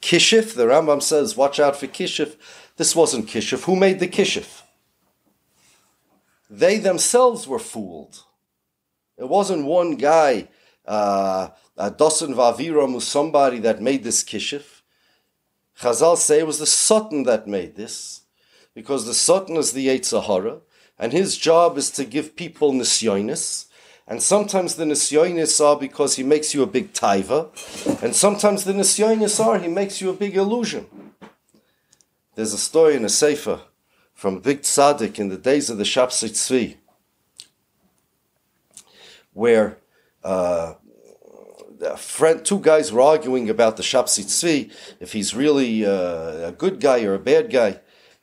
Kishif, 0.00 0.54
the 0.54 0.66
Rambam 0.66 1.02
says, 1.02 1.36
watch 1.36 1.58
out 1.58 1.76
for 1.76 1.86
Kishif. 1.86 2.36
This 2.76 2.94
wasn't 2.94 3.26
Kishif. 3.26 3.64
Who 3.64 3.74
made 3.74 3.98
the 3.98 4.08
Kishif? 4.08 4.62
They 6.48 6.78
themselves 6.78 7.48
were 7.48 7.58
fooled. 7.58 8.22
It 9.18 9.28
wasn't 9.28 9.64
one 9.64 9.96
guy, 9.96 10.48
uh, 10.86 11.48
Dosan 11.76 12.34
Vaviram 12.34 12.94
was 12.94 13.06
somebody 13.06 13.58
that 13.58 13.82
made 13.82 14.04
this 14.04 14.22
kishif. 14.22 14.82
Chazal 15.80 16.16
say 16.16 16.40
it 16.40 16.46
was 16.46 16.60
the 16.60 16.66
Sultan 16.66 17.24
that 17.24 17.48
made 17.48 17.74
this, 17.74 18.22
because 18.74 19.06
the 19.06 19.14
Sultan 19.14 19.56
is 19.56 19.72
the 19.72 20.02
Sahara, 20.02 20.58
and 20.98 21.12
his 21.12 21.36
job 21.36 21.76
is 21.76 21.90
to 21.90 22.04
give 22.04 22.36
people 22.36 22.72
nisyonis, 22.72 23.66
and 24.06 24.22
sometimes 24.22 24.76
the 24.76 24.84
nisyonis 24.84 25.64
are 25.64 25.76
because 25.76 26.16
he 26.16 26.22
makes 26.22 26.54
you 26.54 26.62
a 26.62 26.66
big 26.66 26.92
taiva, 26.92 27.50
and 28.02 28.14
sometimes 28.14 28.64
the 28.64 28.72
nisyonis 28.72 29.44
are 29.44 29.58
he 29.58 29.68
makes 29.68 30.00
you 30.00 30.10
a 30.10 30.14
big 30.14 30.36
illusion. 30.36 30.86
There's 32.34 32.52
a 32.52 32.58
story 32.58 32.94
in 32.94 33.04
a 33.04 33.08
sefer 33.08 33.62
from 34.14 34.36
a 34.36 34.40
Big 34.40 34.62
Tzaddik 34.62 35.18
in 35.18 35.28
the 35.28 35.36
days 35.36 35.70
of 35.70 35.78
the 35.78 35.84
Shapsei 35.84 36.30
Tzvi, 36.30 36.76
where 39.38 39.78
uh, 40.24 40.74
friend, 41.96 42.44
two 42.44 42.58
guys 42.58 42.92
were 42.92 43.00
arguing 43.00 43.48
about 43.48 43.76
the 43.76 43.84
Shapsei 43.84 44.24
Tzvi, 44.24 44.72
if 44.98 45.12
he's 45.12 45.32
really 45.32 45.86
uh, 45.86 46.48
a 46.48 46.52
good 46.52 46.80
guy 46.80 47.04
or 47.04 47.14
a 47.14 47.20
bad 47.20 47.50
guy. 47.52 47.78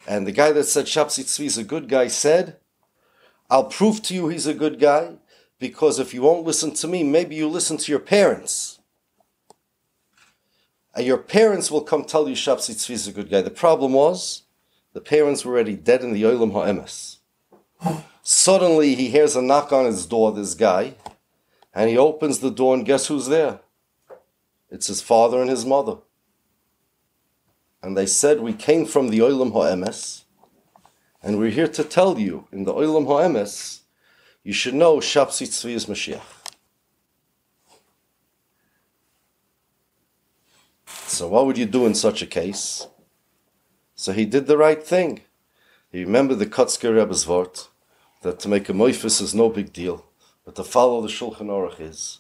And 0.06 0.28
the 0.28 0.34
guy 0.34 0.52
that 0.52 0.66
said 0.66 0.86
Shapsei 0.86 1.24
Tzvi 1.24 1.46
is 1.46 1.58
a 1.58 1.64
good 1.64 1.88
guy 1.88 2.08
said, 2.08 2.58
I'll 3.50 3.64
prove 3.64 4.02
to 4.04 4.14
you 4.14 4.28
he's 4.28 4.46
a 4.46 4.54
good 4.54 4.78
guy, 4.78 5.14
because 5.58 6.00
if 6.00 6.14
you 6.14 6.22
won't 6.22 6.46
listen 6.46 6.74
to 6.74 6.88
me, 6.88 7.04
maybe 7.04 7.36
you 7.36 7.48
listen 7.48 7.78
to 7.78 7.92
your 7.92 8.02
parents. 8.02 8.80
And 10.94 11.06
your 11.06 11.18
parents 11.18 11.72
will 11.72 11.82
come 11.82 12.04
tell 12.04 12.28
you 12.28 12.36
Shapsei 12.36 12.76
Tzvi 12.76 12.92
is 12.92 13.08
a 13.08 13.14
good 13.14 13.30
guy. 13.30 13.42
The 13.42 13.52
problem 13.52 13.94
was, 13.94 14.44
the 14.92 15.02
parents 15.02 15.46
were 15.46 15.54
already 15.54 15.78
dead 15.78 16.02
in 16.04 16.12
the 16.12 16.24
Olam 16.24 16.52
HaEmes. 16.52 17.20
Suddenly 18.22 18.96
he 18.96 19.10
hears 19.10 19.36
a 19.36 19.42
knock 19.42 19.72
on 19.72 19.86
his 19.86 20.06
door, 20.06 20.32
this 20.32 20.56
guy, 20.56 20.96
and 21.76 21.90
he 21.90 21.98
opens 21.98 22.40
the 22.40 22.50
door, 22.50 22.74
and 22.74 22.86
guess 22.86 23.08
who's 23.08 23.28
there? 23.28 23.60
It's 24.72 24.88
his 24.88 25.02
father 25.02 25.42
and 25.42 25.50
his 25.50 25.66
mother. 25.66 25.98
And 27.84 27.96
they 27.96 28.06
said, 28.06 28.40
We 28.40 28.54
came 28.54 28.86
from 28.86 29.10
the 29.10 29.20
Olam 29.20 29.52
HaEmes, 29.52 30.24
and 31.22 31.38
we're 31.38 31.52
here 31.52 31.68
to 31.68 31.84
tell 31.84 32.18
you, 32.18 32.48
in 32.52 32.64
the 32.64 32.74
Olam 32.74 33.06
HaEmes, 33.06 33.82
you 34.44 34.54
should 34.54 34.74
know 34.74 34.98
Shapsei 34.98 35.48
Tzvi 35.48 35.74
is 35.74 35.86
Mashiach. 35.86 36.22
So 41.08 41.28
what 41.28 41.46
would 41.46 41.58
you 41.58 41.66
do 41.66 41.86
in 41.86 41.94
such 41.94 42.22
a 42.22 42.26
case? 42.26 42.88
So 43.96 44.12
he 44.12 44.26
did 44.26 44.48
the 44.48 44.58
right 44.58 44.82
thing. 44.84 45.22
He 45.92 46.04
remembered 46.04 46.40
the 46.40 46.46
Kotzker 46.46 46.96
Rebbe's 46.96 47.28
word 47.28 47.60
that 48.22 48.40
to 48.40 48.50
make 48.50 48.68
a 48.70 48.74
moifus 48.74 49.22
is 49.22 49.34
no 49.34 49.50
big 49.50 49.72
deal, 49.72 50.06
but 50.46 50.56
to 50.56 50.64
follow 50.64 51.02
the 51.02 51.08
Shulchan 51.08 51.48
Aruch 51.48 51.82
is. 51.82 52.20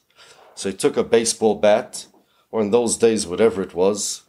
So 0.56 0.70
he 0.70 0.76
took 0.76 0.98
a 0.98 1.04
baseball 1.04 1.56
bat, 1.56 2.08
or 2.52 2.62
in 2.62 2.72
those 2.72 2.98
days, 2.98 3.28
whatever 3.28 3.62
it 3.62 3.76
was, 3.76 4.24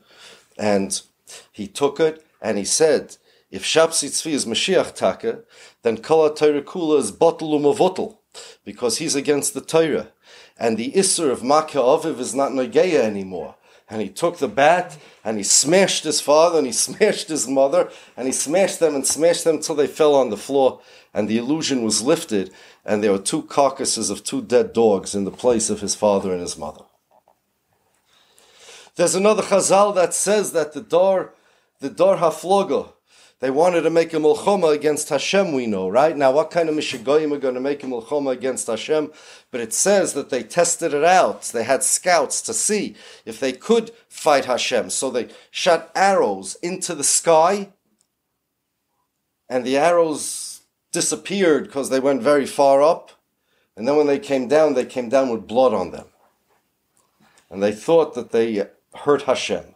and 0.58 1.00
he 1.50 1.66
took 1.66 1.98
it 1.98 2.24
and 2.40 2.58
he 2.58 2.64
said, 2.64 3.16
if 3.50 3.64
Shapsei 3.64 4.08
Tzvi 4.08 4.32
is 4.32 4.44
Mashiach 4.44 4.94
Taka, 4.94 5.40
then 5.82 5.98
Kala 5.98 6.34
Torah 6.34 6.62
Kula 6.62 6.98
is 6.98 7.12
Botel 7.12 7.58
Umavotel, 7.58 8.16
because 8.64 8.98
he's 8.98 9.14
against 9.14 9.54
the 9.54 9.60
Torah. 9.60 10.08
And 10.58 10.76
the 10.76 10.92
Isser 10.92 11.30
of 11.30 11.44
Makkah 11.44 11.78
Aviv 11.78 12.18
is 12.18 12.34
not 12.34 12.52
Nageya 12.52 13.00
anymore. 13.00 13.54
And 13.88 14.02
he 14.02 14.08
took 14.08 14.38
the 14.38 14.48
bat 14.48 14.98
and 15.24 15.36
he 15.36 15.44
smashed 15.44 16.02
his 16.02 16.20
father 16.20 16.58
and 16.58 16.66
he 16.66 16.72
smashed 16.86 17.28
his 17.28 17.46
mother 17.46 17.90
and 18.16 18.26
he 18.26 18.32
smashed 18.32 18.80
them 18.80 18.94
and 18.94 19.06
smashed 19.06 19.44
them 19.44 19.60
till 19.60 19.76
they 19.76 19.86
fell 19.86 20.14
on 20.16 20.30
the 20.30 20.36
floor 20.36 20.80
and 21.14 21.28
the 21.28 21.38
illusion 21.38 21.82
was 21.82 22.02
lifted 22.02 22.52
and 22.86 23.02
there 23.02 23.10
were 23.10 23.18
two 23.18 23.42
carcasses 23.42 24.08
of 24.08 24.22
two 24.22 24.40
dead 24.40 24.72
dogs 24.72 25.14
in 25.14 25.24
the 25.24 25.30
place 25.30 25.68
of 25.68 25.80
his 25.80 25.96
father 25.96 26.30
and 26.30 26.40
his 26.40 26.56
mother. 26.56 26.84
There's 28.94 29.16
another 29.16 29.42
chazal 29.42 29.94
that 29.96 30.14
says 30.14 30.52
that 30.52 30.72
the 30.72 30.80
door, 30.80 31.34
the 31.80 31.90
door 31.90 32.16
hafloga, 32.16 32.92
they 33.40 33.50
wanted 33.50 33.82
to 33.82 33.90
make 33.90 34.14
a 34.14 34.16
milchoma 34.16 34.72
against 34.72 35.10
Hashem, 35.10 35.52
we 35.52 35.66
know, 35.66 35.88
right? 35.88 36.16
Now, 36.16 36.32
what 36.32 36.50
kind 36.50 36.70
of 36.70 36.74
mishigoyim 36.74 37.34
are 37.34 37.38
going 37.38 37.54
to 37.54 37.60
make 37.60 37.82
a 37.84 37.86
milchoma 37.86 38.32
against 38.32 38.68
Hashem? 38.68 39.12
But 39.50 39.60
it 39.60 39.74
says 39.74 40.14
that 40.14 40.30
they 40.30 40.42
tested 40.42 40.94
it 40.94 41.04
out. 41.04 41.42
They 41.42 41.64
had 41.64 41.82
scouts 41.82 42.40
to 42.42 42.54
see 42.54 42.94
if 43.26 43.38
they 43.38 43.52
could 43.52 43.90
fight 44.08 44.46
Hashem. 44.46 44.88
So 44.88 45.10
they 45.10 45.28
shot 45.50 45.90
arrows 45.94 46.54
into 46.62 46.94
the 46.94 47.04
sky, 47.04 47.72
and 49.50 49.66
the 49.66 49.76
arrows 49.76 50.45
disappeared 50.96 51.64
because 51.64 51.90
they 51.90 52.00
went 52.00 52.22
very 52.22 52.46
far 52.46 52.82
up. 52.82 53.12
And 53.76 53.86
then 53.86 53.96
when 53.98 54.06
they 54.06 54.18
came 54.18 54.48
down, 54.48 54.72
they 54.72 54.86
came 54.86 55.10
down 55.10 55.28
with 55.28 55.46
blood 55.46 55.74
on 55.74 55.90
them. 55.90 56.08
And 57.50 57.62
they 57.62 57.72
thought 57.72 58.14
that 58.14 58.30
they 58.30 58.66
hurt 59.04 59.22
Hashem. 59.30 59.66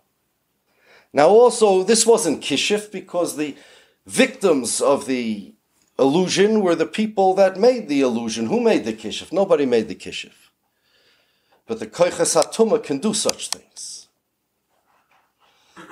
Now, 1.13 1.29
also, 1.29 1.83
this 1.83 2.07
wasn't 2.07 2.43
Kishif 2.43 2.91
because 2.91 3.37
the 3.37 3.55
victims 4.07 4.81
of 4.81 5.05
the 5.05 5.53
illusion 5.99 6.63
were 6.63 6.75
the 6.75 6.87
people 7.01 7.35
that 7.35 7.59
made 7.69 7.89
the 7.89 8.01
illusion. 8.01 8.47
Who 8.47 8.61
made 8.61 8.87
the 8.87 8.95
Kishif? 8.95 9.31
Nobody 9.31 9.67
made 9.67 9.89
the 9.89 9.95
Kishif. 9.95 10.39
But 11.67 11.81
the 11.81 11.87
Koichas 11.87 12.33
Hatuma 12.35 12.83
can 12.83 12.99
do 12.99 13.13
such 13.13 13.51
things. 13.51 14.09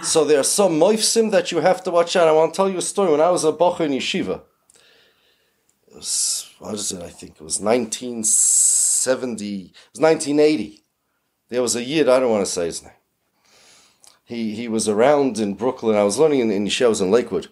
So 0.03 0.25
there 0.25 0.41
are 0.41 0.51
some 0.59 0.73
moifsim 0.81 1.31
that 1.33 1.53
you 1.53 1.59
have 1.61 1.83
to 1.85 1.91
watch 1.91 2.17
out. 2.17 2.29
I 2.29 2.33
want 2.33 2.55
to 2.55 2.57
tell 2.57 2.71
you 2.71 2.79
a 2.79 2.89
story. 2.95 3.11
When 3.11 3.21
I 3.21 3.31
was 3.31 3.45
a 3.45 3.53
bocher 3.53 3.81
in 3.81 3.93
yeshiva, 3.93 4.41
was, 5.99 6.51
what 6.59 6.75
is 6.75 6.93
it? 6.93 7.03
I 7.03 7.09
think 7.09 7.33
it 7.33 7.43
was 7.43 7.61
1970, 7.61 9.61
it 9.61 9.73
was 9.93 10.01
1980. 10.01 10.83
There 11.51 11.63
was 11.63 11.77
a 11.77 11.83
yid, 11.83 12.09
I 12.09 12.21
don't 12.21 12.31
want 12.31 12.47
to 12.47 12.51
say 12.51 12.67
his 12.67 12.83
name 12.83 12.93
he, 14.29 14.55
he 14.55 14.69
was 14.69 14.89
around 14.89 15.39
in 15.39 15.55
Brooklyn. 15.55 15.97
I 15.97 16.05
was 16.05 16.19
learning 16.19 16.41
in, 16.41 16.51
in 16.51 16.67
Yeshivas 16.67 17.01
in 17.01 17.11
Lakewood. 17.11 17.49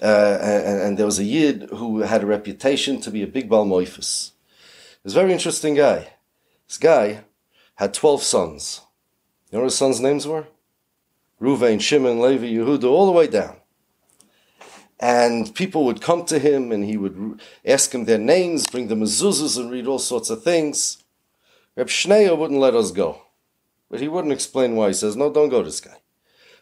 Uh, 0.00 0.38
and, 0.40 0.80
and, 0.80 0.98
there 0.98 1.06
was 1.06 1.18
a 1.18 1.24
Yid 1.24 1.70
who 1.70 2.00
had 2.00 2.22
a 2.22 2.26
reputation 2.26 3.00
to 3.00 3.10
be 3.10 3.22
a 3.22 3.26
big 3.26 3.48
Balmoifus. 3.48 4.32
He 4.92 5.00
was 5.02 5.16
a 5.16 5.20
very 5.20 5.32
interesting 5.32 5.74
guy. 5.74 6.12
This 6.68 6.78
guy 6.78 7.24
had 7.76 7.94
12 7.94 8.22
sons. 8.22 8.82
You 9.50 9.56
know 9.56 9.62
what 9.62 9.70
his 9.70 9.78
sons' 9.78 10.00
names 10.00 10.28
were? 10.28 10.46
Ruvain, 11.40 11.80
Shimon, 11.80 12.20
Levi, 12.20 12.46
Yehuda, 12.46 12.84
all 12.84 13.06
the 13.06 13.12
way 13.12 13.26
down. 13.26 13.56
And 14.98 15.54
people 15.54 15.84
would 15.84 16.00
come 16.00 16.24
to 16.26 16.38
him 16.38 16.72
and 16.72 16.84
he 16.84 16.96
would 16.96 17.40
ask 17.64 17.90
them 17.90 18.04
their 18.04 18.18
names, 18.18 18.66
bring 18.66 18.88
them 18.88 19.00
mezuzahs 19.00 19.58
and 19.58 19.70
read 19.70 19.86
all 19.86 19.98
sorts 19.98 20.30
of 20.30 20.42
things. 20.42 21.04
Reb 21.76 21.88
Shneya 21.88 22.36
wouldn't 22.36 22.60
let 22.60 22.74
us 22.74 22.90
go. 22.90 23.22
But 23.90 24.00
he 24.00 24.08
wouldn't 24.08 24.32
explain 24.32 24.74
why. 24.74 24.88
He 24.88 24.94
says, 24.94 25.16
no, 25.16 25.30
don't 25.30 25.50
go 25.50 25.60
to 25.60 25.66
this 25.66 25.80
guy. 25.80 25.98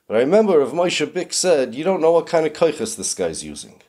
But 0.06 0.16
I 0.16 0.20
remember 0.20 0.60
if 0.60 0.70
Moshe 0.70 1.12
Bick 1.12 1.32
said, 1.32 1.74
you 1.74 1.84
don't 1.84 2.00
know 2.00 2.12
what 2.12 2.26
kind 2.26 2.46
of 2.46 2.52
koiches 2.52 2.96
this 2.96 3.14
guy's 3.14 3.42
using. 3.42 3.80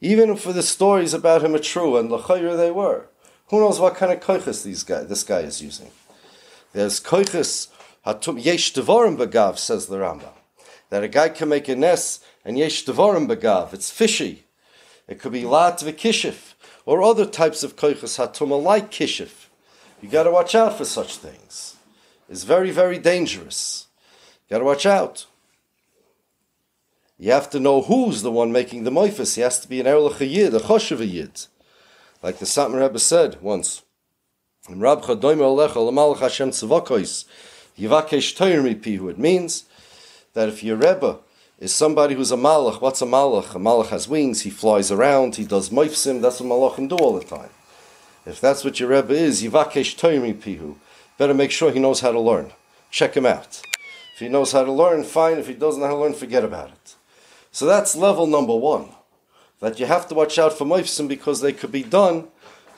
Even 0.00 0.30
if 0.30 0.44
the 0.44 0.62
stories 0.62 1.14
about 1.14 1.42
him 1.42 1.54
are 1.54 1.58
true, 1.58 1.96
and 1.96 2.10
l'chayr 2.10 2.56
they 2.56 2.70
were, 2.70 3.08
who 3.46 3.60
knows 3.60 3.80
what 3.80 3.94
kind 3.94 4.12
of 4.12 4.20
koiches 4.20 4.62
these 4.64 4.82
guy, 4.82 5.04
this 5.04 5.22
guy 5.22 5.40
is 5.40 5.62
using. 5.62 5.90
There's 6.74 7.00
koiches, 7.00 7.68
yesh 8.04 8.74
devorim 8.74 9.16
begav, 9.16 9.56
says 9.56 9.86
the 9.86 9.96
Rambam. 9.96 10.34
That 10.90 11.04
a 11.04 11.08
guy 11.08 11.30
can 11.30 11.48
make 11.48 11.68
a 11.68 11.76
nest, 11.76 12.22
and 12.46 12.56
yesh 12.56 12.84
devorim 12.84 13.26
begav, 13.26 13.74
it's 13.74 13.90
fishy. 13.90 14.44
It 15.08 15.20
could 15.20 15.32
be 15.32 15.44
lat 15.44 15.80
v'kishif, 15.80 16.54
or 16.86 17.02
other 17.02 17.26
types 17.26 17.64
of 17.64 17.74
koiches 17.74 18.18
hatuma 18.18 18.62
like 18.62 18.92
kishif. 18.92 19.48
You 20.00 20.08
got 20.08 20.22
to 20.22 20.30
watch 20.30 20.54
out 20.54 20.78
for 20.78 20.84
such 20.84 21.16
things 21.16 21.74
It's 22.28 22.44
very, 22.44 22.70
very 22.70 22.98
dangerous. 22.98 23.88
You 24.48 24.54
gotta 24.54 24.64
watch 24.64 24.86
out. 24.86 25.26
You 27.18 27.32
have 27.32 27.50
to 27.50 27.58
know 27.58 27.82
who's 27.82 28.22
the 28.22 28.30
one 28.30 28.52
making 28.52 28.84
the 28.84 28.92
moifus. 28.92 29.34
He 29.34 29.40
has 29.40 29.58
to 29.60 29.68
be 29.68 29.80
an 29.80 29.86
Erlich 29.86 30.20
Yid, 30.20 30.54
a 30.54 30.60
Choshev 30.60 31.00
Yid. 31.04 31.46
Like 32.22 32.38
the 32.38 32.44
Satmar 32.44 32.82
Rebbe 32.82 33.00
said 33.00 33.42
once. 33.42 33.82
It 34.68 34.76
means 39.18 39.64
that 40.34 40.48
if 40.48 40.62
your 40.62 40.76
Rebbe 40.76 41.18
is 41.58 41.74
somebody 41.74 42.14
who's 42.14 42.32
a 42.32 42.36
malach, 42.36 42.80
what's 42.80 43.02
a 43.02 43.06
malach? 43.06 43.54
A 43.54 43.58
malach 43.58 43.88
has 43.88 44.08
wings, 44.08 44.42
he 44.42 44.50
flies 44.50 44.90
around, 44.90 45.36
he 45.36 45.44
does 45.44 45.70
moifsim, 45.70 46.20
that's 46.20 46.40
what 46.40 46.76
malachim 46.76 46.88
do 46.88 46.96
all 46.96 47.18
the 47.18 47.24
time. 47.24 47.50
If 48.26 48.40
that's 48.40 48.64
what 48.64 48.80
your 48.80 48.90
Rebbe 48.90 49.14
is, 49.14 49.42
Yivakesh 49.42 49.96
Toyr 49.96 50.34
Pihu 50.34 50.76
better 51.16 51.34
make 51.34 51.50
sure 51.50 51.70
he 51.70 51.78
knows 51.78 52.00
how 52.00 52.12
to 52.12 52.20
learn. 52.20 52.52
Check 52.90 53.16
him 53.16 53.26
out. 53.26 53.62
If 54.14 54.20
he 54.20 54.28
knows 54.28 54.52
how 54.52 54.64
to 54.64 54.72
learn, 54.72 55.04
fine. 55.04 55.38
If 55.38 55.46
he 55.46 55.54
doesn't 55.54 55.80
know 55.80 55.86
how 55.86 55.94
to 55.94 56.00
learn, 56.00 56.14
forget 56.14 56.44
about 56.44 56.70
it. 56.70 56.94
So 57.52 57.66
that's 57.66 57.96
level 57.96 58.26
number 58.26 58.56
one. 58.56 58.90
That 59.60 59.80
you 59.80 59.86
have 59.86 60.08
to 60.08 60.14
watch 60.14 60.38
out 60.38 60.56
for 60.56 60.64
moifsim 60.64 61.08
because 61.08 61.40
they 61.40 61.52
could 61.52 61.72
be 61.72 61.82
done 61.82 62.28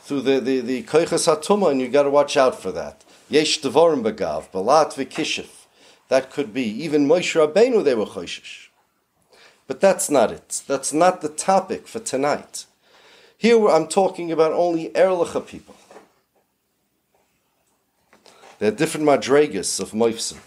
through 0.02 0.22
the 0.22 0.40
the 0.40 0.60
the 0.60 0.82
koiches 0.84 1.26
hatuma, 1.26 1.70
and 1.70 1.80
you 1.80 1.88
got 1.88 2.04
to 2.04 2.10
watch 2.10 2.36
out 2.36 2.60
for 2.60 2.72
that. 2.72 3.04
Yesh 3.28 3.60
devorim 3.60 4.02
begav, 4.02 4.50
balat 4.50 4.94
v'kishif. 4.94 5.66
That 6.08 6.30
could 6.30 6.54
be 6.54 6.62
even 6.62 7.06
Moshe 7.06 7.34
Rabbeinu. 7.34 7.84
They 7.84 7.94
were 7.94 8.06
choishish, 8.06 8.67
but 9.68 9.80
that's 9.80 10.10
not 10.10 10.32
it. 10.32 10.62
That's 10.66 10.92
not 10.92 11.20
the 11.20 11.28
topic 11.28 11.86
for 11.86 12.00
tonight. 12.00 12.66
Here 13.36 13.68
I'm 13.68 13.86
talking 13.86 14.32
about 14.32 14.52
only 14.52 14.88
erlicha 14.88 15.46
people. 15.46 15.76
There 18.58 18.72
are 18.72 18.74
different 18.74 19.06
madregas 19.06 19.78
of 19.78 19.92
moifsim. 19.92 20.38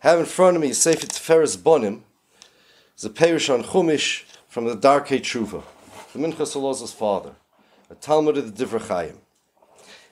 Have 0.00 0.18
in 0.18 0.26
front 0.26 0.56
of 0.56 0.62
me 0.62 0.72
Sefer 0.72 1.06
Tiferes 1.06 1.56
Bonim. 1.56 2.00
the 3.00 3.08
a 3.08 3.10
parish 3.10 3.48
on 3.48 3.62
Chumish 3.62 4.24
from 4.48 4.64
the 4.64 4.76
Darkei 4.76 5.20
Tshuva, 5.20 5.62
the 6.12 6.18
Minchas 6.18 6.56
Eloz's 6.56 6.92
father, 6.92 7.34
a 7.90 7.94
Talmud 7.94 8.36
of 8.38 8.56
the 8.56 8.64
Divrei. 8.64 9.14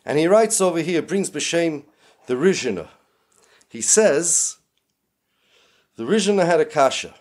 And 0.04 0.18
he 0.18 0.28
writes 0.28 0.60
over 0.60 0.80
here, 0.80 1.02
brings 1.02 1.30
B'Shem 1.30 1.82
the 2.26 2.34
Rizhina. 2.34 2.88
He 3.68 3.80
says, 3.80 4.58
the 5.96 6.04
Rizhina 6.04 6.46
had 6.46 6.60
a 6.60 6.64
kasha. 6.64 7.14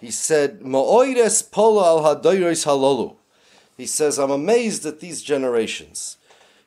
He 0.00 0.10
said, 0.10 0.60
Ma'oires 0.60 1.50
polo 1.50 1.82
al 1.82 2.16
hadoyres 2.16 2.66
halolu. 2.66 3.16
He 3.76 3.86
says, 3.86 4.18
I'm 4.18 4.30
amazed 4.30 4.86
at 4.86 5.00
these 5.00 5.22
generations. 5.22 6.16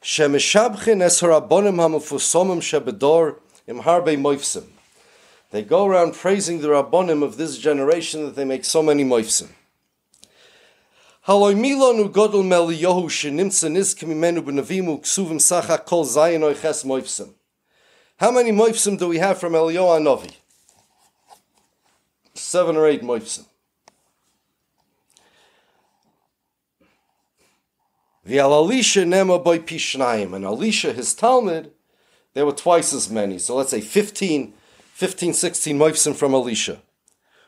Shemishabchin 0.02 1.02
es 1.02 1.22
harabonim 1.22 1.76
hamufusomim 1.76 2.62
shebedor 2.62 3.36
im 3.68 3.82
harbe 3.82 4.16
moifsim. 4.18 4.66
They 5.52 5.64
go 5.64 5.86
around 5.86 6.14
praising 6.14 6.62
the 6.62 6.70
rabbonim 6.70 7.24
of 7.24 7.38
this 7.38 7.58
generation 7.58 8.24
that 8.26 8.36
they 8.36 8.46
make 8.46 8.64
so 8.66 8.84
many 8.84 9.04
moifsim. 9.04 9.50
Haloi 11.28 11.56
milonu 11.56 12.12
godol 12.12 12.44
meliyohu 12.44 13.10
shenimtza 13.10 13.70
nizkim 13.70 14.12
imenu 14.12 14.42
b'navimu 14.42 15.02
ksuvim 15.02 15.42
sacha 15.42 15.78
kol 15.78 16.06
zayin 16.06 16.42
oiches 16.42 16.86
moifsim. 16.86 17.30
How 18.18 18.32
many 18.32 18.52
moifsim 18.52 18.98
do 18.98 19.08
we 19.08 19.18
have 19.18 19.40
from 19.40 19.54
Eliyahu 19.54 20.02
Novi? 20.02 20.32
Seven 22.40 22.78
or 22.78 22.88
eight 22.88 23.02
moifsim. 23.02 23.46
The 28.24 28.40
al 28.40 28.54
Elisha 28.54 29.02
nema 29.02 29.44
by 29.44 29.60
pishnayim. 29.60 30.34
And 30.34 30.46
Elisha, 30.46 30.94
his 30.94 31.14
Talmud, 31.14 31.72
there 32.34 32.46
were 32.46 32.54
twice 32.54 32.94
as 32.94 33.10
many. 33.10 33.40
So 33.40 33.56
let's 33.56 33.72
say 33.72 33.82
15, 33.82 34.54
15 34.94 35.34
16 35.34 35.78
moifsim 35.78 36.16
from 36.16 36.34
Elisha. 36.34 36.82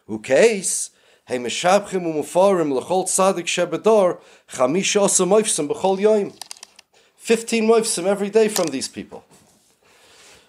Ukais, 0.10 0.90
hey 1.26 1.38
meshabchim 1.38 2.04
umufarim 2.04 2.78
lechol 2.78 3.06
tzadik 3.06 3.46
shebedor, 3.46 4.20
chamisha 4.52 5.02
osa 5.02 5.24
moifsim 5.24 5.70
b'chol 5.70 6.00
yoim. 6.00 6.38
15 7.16 7.64
moifsim 7.64 8.06
every 8.06 8.30
day 8.30 8.50
from 8.50 8.68
these 8.68 8.90
people. 8.90 9.24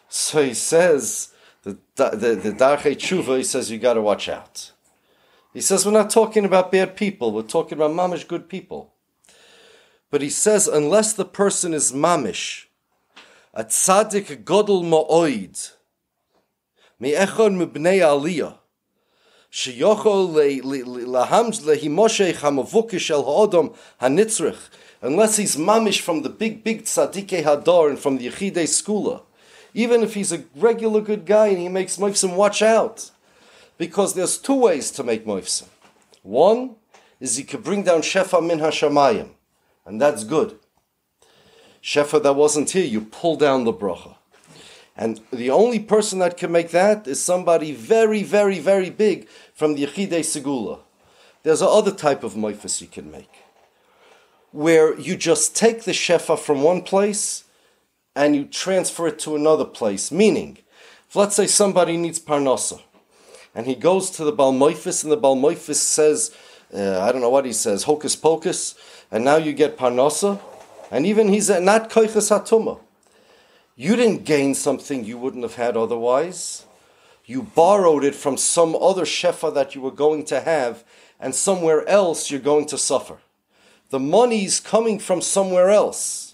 So 0.09 0.42
he 0.42 0.55
says, 0.55 1.28
the, 1.62 1.79
the, 1.94 2.11
the 2.11 2.53
Tshuva, 2.53 3.38
he 3.38 3.44
says, 3.44 3.70
you 3.70 3.79
got 3.79 3.94
to 3.94 4.03
watch 4.03 4.29
out. 4.29 4.72
He 5.53 5.61
says, 5.61 5.87
we're 5.87 5.92
not 5.92 6.11
talking 6.11 6.44
about 6.44 6.72
bad 6.72 6.96
people. 6.96 7.31
We're 7.31 7.42
talking 7.42 7.79
about 7.79 7.92
mamish 7.92 8.27
good 8.27 8.48
people. 8.48 8.94
But 10.11 10.22
he 10.22 10.31
says, 10.31 10.66
unless 10.66 11.12
the 11.12 11.25
person 11.25 11.72
is 11.72 11.92
mamish, 11.92 12.66
a 13.55 13.64
tzaddik 13.64 14.44
godel 14.44 14.83
mo'oid, 14.83 15.72
me'echon 16.98 17.57
mibnei 17.57 18.01
aliyah, 18.01 18.59
unless 25.03 25.37
he's 25.37 25.57
mamish 25.57 26.01
from 26.01 26.22
the 26.22 26.31
big, 26.31 26.64
big 26.64 26.85
tzaddikei 26.85 27.42
hador 27.42 27.90
and 27.90 27.98
from 27.98 28.16
the 28.16 28.29
yechidei 28.29 28.64
skula, 28.64 29.22
even 29.74 30.02
if 30.02 30.14
he's 30.14 30.32
a 30.32 30.44
regular 30.54 31.00
good 31.00 31.24
guy 31.24 31.48
and 31.48 31.58
he 31.58 31.68
makes 31.68 31.96
moifsim, 31.96 32.37
watch 32.37 32.62
out. 32.62 33.11
Because 33.78 34.14
there's 34.14 34.38
two 34.38 34.54
ways 34.54 34.90
to 34.92 35.02
make 35.02 35.24
moifsim. 35.24 35.68
One 36.22 36.76
is 37.20 37.37
he 37.37 37.44
could 37.44 37.64
bring 37.64 37.82
down 37.82 38.02
shefa 38.02 38.44
min 38.44 38.58
hashamayim, 38.58 39.30
and 39.87 40.00
that's 40.00 40.24
good. 40.24 40.58
Shefa 41.82 42.22
that 42.22 42.35
wasn't 42.35 42.70
here, 42.70 42.85
you 42.85 43.00
pull 43.00 43.37
down 43.37 43.64
the 43.64 43.72
bracha. 43.72 44.16
And 44.96 45.20
the 45.32 45.50
only 45.50 45.80
person 45.80 46.18
that 46.18 46.37
can 46.37 46.52
make 46.52 46.70
that 46.70 47.08
is 47.08 47.22
somebody 47.22 47.72
very, 47.72 48.22
very, 48.22 48.58
very 48.58 48.90
big 48.90 49.26
from 49.54 49.74
the 49.74 49.87
Yechidei 49.87 50.20
Segula. 50.20 50.80
There's 51.42 51.62
another 51.62 51.90
type 51.92 52.22
of 52.22 52.35
moifus 52.35 52.80
you 52.80 52.87
can 52.87 53.11
make, 53.11 53.32
where 54.52 54.98
you 54.98 55.16
just 55.16 55.56
take 55.56 55.85
the 55.85 55.92
shefa 55.92 56.38
from 56.38 56.62
one 56.62 56.82
place 56.82 57.41
and 58.14 58.37
you 58.37 58.44
transfer 58.44 59.09
it 59.09 59.18
to 59.20 59.37
another 59.37 59.64
place. 59.64 60.12
Meaning, 60.12 60.59
if 61.09 61.16
let's 61.16 61.37
say 61.37 61.46
somebody 61.46 61.96
needs 61.96 62.18
parnasa, 62.18 62.81
and 63.55 63.66
he 63.66 63.75
goes 63.75 64.11
to 64.11 64.25
the 64.25 64.33
Balmoifis, 64.33 65.03
and 65.03 65.12
the 65.12 65.18
Balmoifis 65.18 65.77
says, 65.77 66.35
uh, 66.75 67.01
I 67.01 67.12
don't 67.12 67.20
know 67.20 67.31
what 67.31 67.44
he 67.44 67.53
says, 67.53 67.85
hocus 67.85 68.16
pocus, 68.16 68.75
and 69.11 69.25
now 69.25 69.37
you 69.37 69.53
get 69.53 69.77
parnasa, 69.77 70.40
and 70.90 71.07
even 71.07 71.29
he's 71.29 71.48
not 71.51 71.90
koiches 71.90 72.31
hatuma. 72.31 72.81
You 73.77 73.96
didn't 73.96 74.25
gain 74.25 74.55
something 74.55 75.05
you 75.05 75.18
wouldn't 75.18 75.42
have 75.42 75.55
had 75.55 75.77
otherwise. 75.77 76.66
You 77.25 77.42
borrowed 77.42 78.05
it 78.05 78.14
from 78.14 78.37
some 78.37 78.75
other 78.77 79.05
shefa 79.05 79.55
that 79.55 79.75
you 79.75 79.81
were 79.81 79.90
going 79.90 80.25
to 80.27 80.40
have, 80.40 80.85
and 81.18 81.35
somewhere 81.35 81.88
else 81.88 82.31
you're 82.31 82.40
going 82.40 82.66
to 82.66 82.79
suffer. 82.79 83.18
The 83.90 84.01
money's 84.01 84.61
coming 84.61 84.98
from 84.98 85.20
somewhere 85.20 85.70
else. 85.70 86.32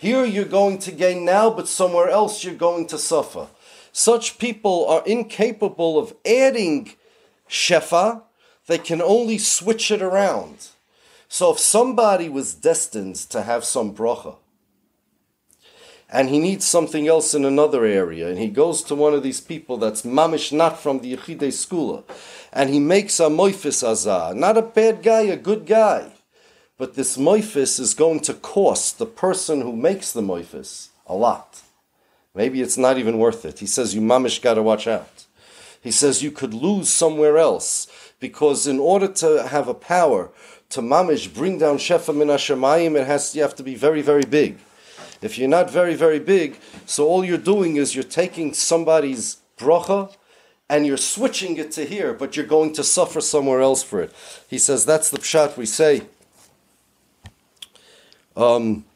Here 0.00 0.24
you're 0.24 0.46
going 0.46 0.78
to 0.78 0.92
gain 0.92 1.26
now, 1.26 1.50
but 1.50 1.68
somewhere 1.68 2.08
else 2.08 2.42
you're 2.42 2.54
going 2.54 2.86
to 2.86 2.96
suffer. 2.96 3.48
Such 3.92 4.38
people 4.38 4.86
are 4.86 5.04
incapable 5.04 5.98
of 5.98 6.14
adding 6.24 6.94
shefa, 7.50 8.22
they 8.66 8.78
can 8.78 9.02
only 9.02 9.36
switch 9.36 9.90
it 9.90 10.00
around. 10.00 10.68
So 11.28 11.52
if 11.52 11.58
somebody 11.58 12.30
was 12.30 12.54
destined 12.54 13.16
to 13.28 13.42
have 13.42 13.62
some 13.62 13.94
bracha, 13.94 14.36
and 16.08 16.30
he 16.30 16.38
needs 16.38 16.64
something 16.64 17.06
else 17.06 17.34
in 17.34 17.44
another 17.44 17.84
area, 17.84 18.26
and 18.30 18.38
he 18.38 18.48
goes 18.48 18.82
to 18.84 18.94
one 18.94 19.12
of 19.12 19.22
these 19.22 19.42
people 19.42 19.76
that's 19.76 20.00
mamish 20.00 20.50
not 20.50 20.80
from 20.80 21.00
the 21.00 21.14
Yechidei 21.14 21.52
Skula, 21.52 22.04
and 22.54 22.70
he 22.70 22.80
makes 22.80 23.20
a 23.20 23.24
moifis 23.24 23.84
azah, 23.86 24.34
not 24.34 24.56
a 24.56 24.62
bad 24.62 25.02
guy, 25.02 25.20
a 25.24 25.36
good 25.36 25.66
guy. 25.66 26.10
But 26.80 26.94
this 26.94 27.18
moifis 27.18 27.78
is 27.78 27.92
going 27.92 28.20
to 28.20 28.32
cost 28.32 28.98
the 28.98 29.04
person 29.04 29.60
who 29.60 29.76
makes 29.76 30.12
the 30.12 30.22
moifis 30.22 30.88
a 31.06 31.14
lot. 31.14 31.60
Maybe 32.34 32.62
it's 32.62 32.78
not 32.78 32.96
even 32.96 33.18
worth 33.18 33.44
it. 33.44 33.58
He 33.58 33.66
says, 33.66 33.94
You 33.94 34.00
mamish 34.00 34.40
got 34.40 34.54
to 34.54 34.62
watch 34.62 34.86
out. 34.86 35.26
He 35.82 35.90
says, 35.90 36.22
You 36.22 36.30
could 36.30 36.54
lose 36.54 36.88
somewhere 36.88 37.36
else 37.36 37.86
because 38.18 38.66
in 38.66 38.78
order 38.78 39.08
to 39.08 39.46
have 39.48 39.68
a 39.68 39.74
power 39.74 40.30
to 40.70 40.80
mamish 40.80 41.34
bring 41.34 41.58
down 41.58 41.76
shefa 41.76 42.16
min 42.16 42.28
hashemayim, 42.28 42.98
it 42.98 43.06
has 43.06 43.36
you 43.36 43.42
have 43.42 43.56
to 43.56 43.62
be 43.62 43.74
very, 43.74 44.00
very 44.00 44.24
big. 44.24 44.56
If 45.20 45.36
you're 45.36 45.50
not 45.50 45.70
very, 45.70 45.94
very 45.94 46.18
big, 46.18 46.58
so 46.86 47.06
all 47.06 47.22
you're 47.22 47.36
doing 47.36 47.76
is 47.76 47.94
you're 47.94 48.04
taking 48.04 48.54
somebody's 48.54 49.36
bracha 49.58 50.16
and 50.70 50.86
you're 50.86 50.96
switching 50.96 51.58
it 51.58 51.72
to 51.72 51.84
here, 51.84 52.14
but 52.14 52.38
you're 52.38 52.46
going 52.46 52.72
to 52.72 52.82
suffer 52.82 53.20
somewhere 53.20 53.60
else 53.60 53.82
for 53.82 54.00
it. 54.00 54.14
He 54.48 54.56
says 54.56 54.86
that's 54.86 55.10
the 55.10 55.18
pshat 55.18 55.58
we 55.58 55.66
say. 55.66 56.06
Um, 58.40 58.86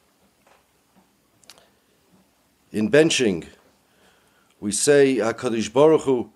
in 2.73 2.91
benching, 2.91 3.45
we 4.59 4.73
say 4.73 5.17
Hakadosh 5.17 5.71
Baruch 5.71 6.01
Hu, 6.01 6.31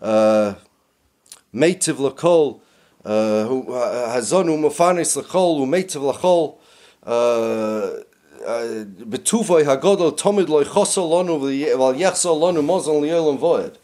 uh, 0.00 0.54
Meitiv 1.52 1.96
Lakol, 1.96 2.60
uh, 3.04 3.48
Hazonu 4.14 4.56
Mufanis 4.60 5.20
Lakol, 5.20 5.66
Meitiv 5.66 6.14
Lakol. 6.14 6.58
Uh, 7.02 8.04
Betuvoi 9.08 9.64
Hagodol 9.64 10.16
Tomid 10.16 10.48
Loi 10.48 10.62
Chosol 10.62 11.10
Lonu 11.10 11.40
Val 11.76 11.94
Yechsol 11.94 12.38
Lonu 12.38 12.64
Mozon 12.64 13.00
Liolam 13.02 13.38
Void. 13.38 13.76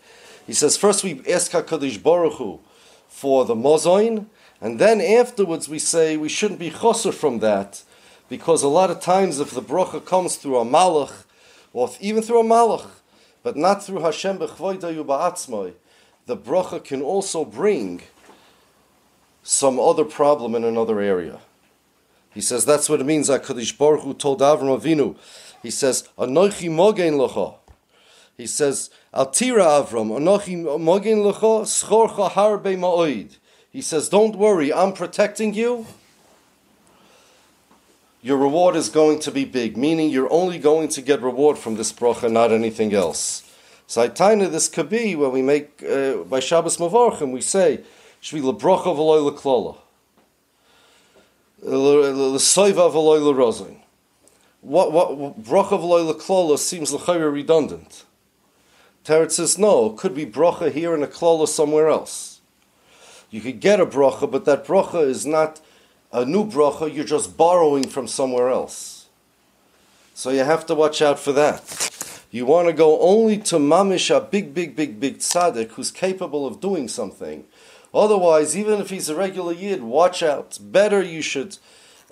He 0.46 0.52
says 0.52 0.76
first 0.76 1.02
we 1.02 1.20
ask 1.28 1.50
Hakadosh 1.50 2.00
Baruch 2.00 2.34
Hu 2.34 2.60
for 3.08 3.44
the 3.44 3.56
mozoin, 3.56 4.26
and 4.60 4.78
then 4.78 5.00
afterwards 5.00 5.68
we 5.68 5.80
say 5.80 6.16
we 6.16 6.28
shouldn't 6.28 6.60
be 6.60 6.70
choser 6.70 7.12
from 7.12 7.40
that, 7.40 7.82
because 8.28 8.62
a 8.62 8.68
lot 8.68 8.90
of 8.90 9.00
times 9.00 9.40
if 9.40 9.50
the 9.50 9.62
bracha 9.62 10.04
comes 10.04 10.36
through 10.36 10.58
a 10.58 10.64
malach, 10.64 11.24
or 11.72 11.90
even 12.00 12.22
through 12.22 12.40
a 12.40 12.44
malach, 12.44 12.88
but 13.42 13.56
not 13.56 13.84
through 13.84 14.00
Hashem 14.00 14.38
b'chvoidayu 14.38 15.04
ba'atzmoi, 15.04 15.74
the 16.26 16.36
bracha 16.36 16.82
can 16.82 17.02
also 17.02 17.44
bring 17.44 18.02
some 19.42 19.80
other 19.80 20.04
problem 20.04 20.54
in 20.54 20.64
another 20.64 21.00
area. 21.00 21.40
He 22.34 22.42
says 22.42 22.64
that's 22.64 22.88
what 22.88 23.00
it 23.00 23.04
means. 23.04 23.30
Hakadosh 23.30 23.76
Baruch 23.76 24.02
Hu 24.02 24.14
told 24.14 24.40
Avram 24.40 24.78
Avinu. 24.78 25.16
He 25.62 25.70
says 25.70 26.08
Anochi 26.18 26.68
mogen 26.70 27.14
lecha. 27.14 27.54
He 28.36 28.46
says 28.46 28.90
Altira 29.12 29.82
Avram 29.82 30.10
Anochi 30.18 30.62
mogen 30.62 31.32
lecha 31.32 31.62
schorcha 31.62 32.30
harbe 32.30 32.76
ma'oid. 32.76 33.38
He 33.70 33.80
says 33.80 34.08
don't 34.08 34.36
worry, 34.36 34.72
I'm 34.72 34.92
protecting 34.92 35.54
you. 35.54 35.86
Your 38.20 38.36
reward 38.36 38.74
is 38.74 38.88
going 38.88 39.20
to 39.20 39.30
be 39.30 39.44
big, 39.44 39.76
meaning 39.76 40.10
you're 40.10 40.32
only 40.32 40.58
going 40.58 40.88
to 40.88 41.02
get 41.02 41.22
reward 41.22 41.56
from 41.56 41.76
this 41.76 41.92
bracha, 41.92 42.30
not 42.30 42.50
anything 42.50 42.92
else. 42.92 43.44
So 43.86 44.02
I 44.02 44.08
taina 44.08 44.50
this 44.50 44.68
could 44.68 44.88
be 44.88 45.14
when 45.14 45.30
we 45.30 45.40
make 45.40 45.82
uh, 45.82 46.24
by 46.24 46.40
Shabbos 46.40 46.78
Mavarchim 46.78 47.30
we 47.32 47.40
say 47.40 47.80
Shvi 48.20 48.42
lebracha 48.42 48.94
v'loy 48.94 49.30
leklola. 49.30 49.76
L'soiva 51.62 52.90
v'loy 52.90 53.20
l'rozin. 53.20 53.76
What, 54.60 54.92
what, 54.92 55.40
bracha 55.40 55.78
v'loy 55.78 56.06
l'klola 56.06 56.58
seems 56.58 56.92
l'chayra 56.92 57.32
redundant. 57.32 58.04
Teretz 59.04 59.32
says, 59.32 59.56
no, 59.56 59.90
could 59.90 60.14
be 60.14 60.26
bracha 60.26 60.72
here 60.72 60.92
and 60.92 61.04
a 61.04 61.06
klola 61.06 61.46
somewhere 61.46 61.88
else. 61.88 62.40
You 63.30 63.40
could 63.40 63.60
get 63.60 63.80
a 63.80 63.86
bracha, 63.86 64.30
but 64.30 64.44
that 64.44 64.66
bracha 64.66 65.06
is 65.06 65.24
not 65.24 65.60
a 66.12 66.24
new 66.24 66.44
bracha, 66.44 66.92
you're 66.92 67.04
just 67.04 67.36
borrowing 67.36 67.88
from 67.88 68.06
somewhere 68.08 68.48
else. 68.48 69.06
So 70.14 70.30
you 70.30 70.44
have 70.44 70.66
to 70.66 70.74
watch 70.74 71.00
out 71.00 71.18
for 71.18 71.32
that. 71.32 72.24
You 72.30 72.44
want 72.44 72.68
to 72.68 72.74
go 72.74 73.00
only 73.00 73.38
to 73.38 73.56
mamish, 73.56 74.14
a 74.14 74.20
big, 74.20 74.52
big, 74.52 74.76
big, 74.76 75.00
big 75.00 75.18
tzaddik 75.18 75.70
who's 75.70 75.90
capable 75.90 76.46
of 76.46 76.60
doing 76.60 76.88
something 76.88 77.44
Otherwise, 77.94 78.56
even 78.56 78.80
if 78.80 78.90
he's 78.90 79.08
a 79.08 79.14
regular 79.14 79.52
yid, 79.52 79.82
watch 79.82 80.22
out. 80.22 80.58
Better 80.60 81.02
you 81.02 81.22
should 81.22 81.56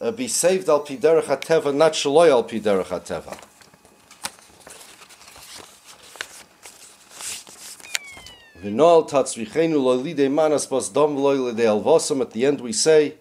uh, 0.01 0.11
be 0.11 0.27
saved 0.27 0.69
al 0.69 0.85
piderech 0.85 1.25
hateva, 1.25 1.75
not 1.75 1.93
shaloy 1.93 2.31
al 2.31 2.45
piderech 2.45 2.87
hateva. 2.87 3.39
At 8.57 8.63
the 12.33 12.47
end 12.47 12.61
we 12.63 12.73
say, 12.73 13.15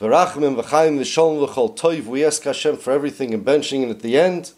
V'rachmim 0.00 0.54
v'chaim 0.54 0.96
v'sholem 1.00 1.48
v'chol 1.48 1.76
toiv. 1.76 2.04
We 2.04 2.24
ask 2.24 2.44
Hashem 2.44 2.76
for 2.76 2.92
everything 2.92 3.34
and 3.34 3.44
benching, 3.44 3.82
and 3.82 3.90
at 3.90 3.98
the 4.00 4.16
end, 4.16 4.52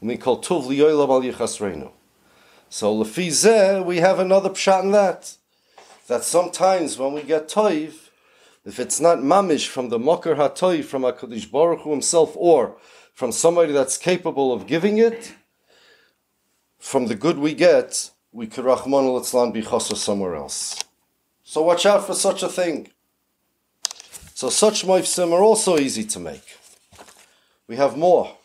we 0.00 0.16
call 0.16 0.40
tuv 0.42 0.64
liyoylam 0.64 1.08
al 1.10 1.20
yichasreinu. 1.20 1.90
So 2.70 2.96
lefi 2.96 3.84
we 3.84 3.98
have 3.98 4.18
another 4.18 4.48
pshat 4.48 4.84
in 4.84 4.92
that 4.92 5.36
that 6.06 6.24
sometimes 6.24 6.96
when 6.96 7.12
we 7.12 7.22
get 7.22 7.48
toiv, 7.48 7.92
if 8.64 8.78
it's 8.80 8.98
not 8.98 9.18
mamish 9.18 9.66
from 9.66 9.90
the 9.90 9.98
mokar 9.98 10.36
hatoiv 10.36 10.84
from 10.84 11.02
Hakadosh 11.02 11.50
Baruch 11.50 11.80
Hu 11.80 11.90
himself, 11.90 12.32
or 12.34 12.78
from 13.12 13.32
somebody 13.32 13.72
that's 13.72 13.98
capable 13.98 14.50
of 14.50 14.66
giving 14.66 14.96
it, 14.96 15.34
from 16.78 17.06
the 17.06 17.14
good 17.14 17.38
we 17.38 17.52
get, 17.52 18.10
we 18.32 18.46
could 18.46 18.64
Rahman 18.64 19.04
al 19.04 19.50
be 19.50 19.62
somewhere 19.62 20.34
else. 20.36 20.78
So 21.42 21.60
watch 21.60 21.84
out 21.84 22.06
for 22.06 22.14
such 22.14 22.42
a 22.42 22.48
thing. 22.48 22.88
So 24.36 24.50
such 24.50 24.84
moifsim 24.84 25.32
are 25.32 25.42
also 25.42 25.78
easy 25.78 26.04
to 26.04 26.20
make. 26.20 26.58
We 27.66 27.76
have 27.76 27.96
more. 27.96 28.36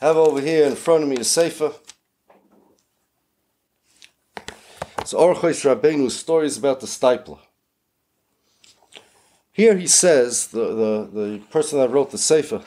Have 0.00 0.16
over 0.16 0.40
here 0.40 0.66
in 0.66 0.74
front 0.74 1.04
of 1.04 1.08
me 1.08 1.18
a 1.18 1.22
sefer. 1.22 1.70
It's 4.98 5.14
Orchois 5.14 5.62
Rabbeinu 5.62 6.10
stories 6.10 6.58
about 6.58 6.80
the 6.80 6.88
Steipler. 6.88 7.38
Here 9.52 9.76
he 9.76 9.86
says, 9.86 10.48
the, 10.48 10.66
the, 10.74 11.20
the 11.20 11.38
person 11.48 11.78
that 11.78 11.92
wrote 11.92 12.10
the 12.10 12.18
Sefer, 12.18 12.64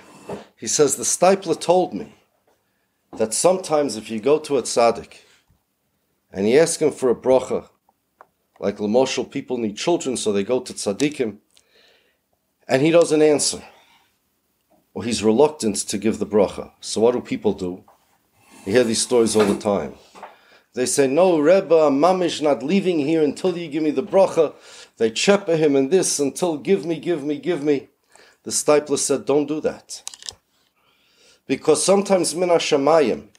he 0.56 0.68
says, 0.68 0.96
the 0.96 1.04
Steipler 1.04 1.60
told 1.60 1.94
me 1.94 2.16
that 3.18 3.34
sometimes 3.34 3.98
if 3.98 4.10
you 4.10 4.22
go 4.22 4.40
to 4.40 4.58
a 4.58 4.62
tzaddik 4.62 5.18
and 6.32 6.48
you 6.50 6.58
ask 6.60 6.82
him 6.82 6.92
for 6.92 7.10
a 7.10 7.16
bracha, 7.16 7.68
like 8.60 8.78
Lamoshal 8.78 9.32
people 9.32 9.58
need 9.58 9.78
children, 9.78 10.18
so 10.18 10.32
they 10.32 10.44
go 10.44 10.60
to 10.60 10.74
tzaddikim, 10.74 11.38
and 12.68 12.82
he 12.82 12.92
doesn't 12.92 13.22
answer, 13.22 13.64
or 14.94 15.04
he's 15.04 15.24
reluctant 15.24 15.78
to 15.78 15.98
give 15.98 16.20
the 16.20 16.26
bracha. 16.26 16.72
So 16.82 17.02
what 17.02 17.14
do 17.14 17.22
people 17.22 17.54
do? 17.54 17.84
You 18.66 18.74
hear 18.74 18.84
these 18.84 19.02
stories 19.02 19.36
all 19.36 19.46
the 19.46 19.60
time. 19.60 19.96
They 20.74 20.86
say, 20.86 21.08
No, 21.08 21.40
Rebbe, 21.40 21.76
I'm 21.76 22.00
mamish 22.00 22.42
not 22.42 22.62
leaving 22.62 23.00
here 23.00 23.24
until 23.24 23.58
you 23.58 23.70
give 23.70 23.82
me 23.82 23.92
the 23.92 24.04
bracha. 24.04 24.54
They 24.98 25.10
chepe 25.10 25.48
him 25.48 25.76
in 25.76 25.90
this 25.90 26.20
until 26.20 26.58
give 26.58 26.86
me, 26.86 27.00
give 27.00 27.24
me, 27.24 27.40
give 27.40 27.64
me. 27.64 27.88
The 28.44 28.52
Steipler 28.52 29.00
said, 29.00 29.26
Don't 29.26 29.48
do 29.48 29.62
that. 29.62 30.04
Because 31.48 31.84
sometimes 31.84 32.36
min 32.36 32.50
shamayim, 32.50 33.30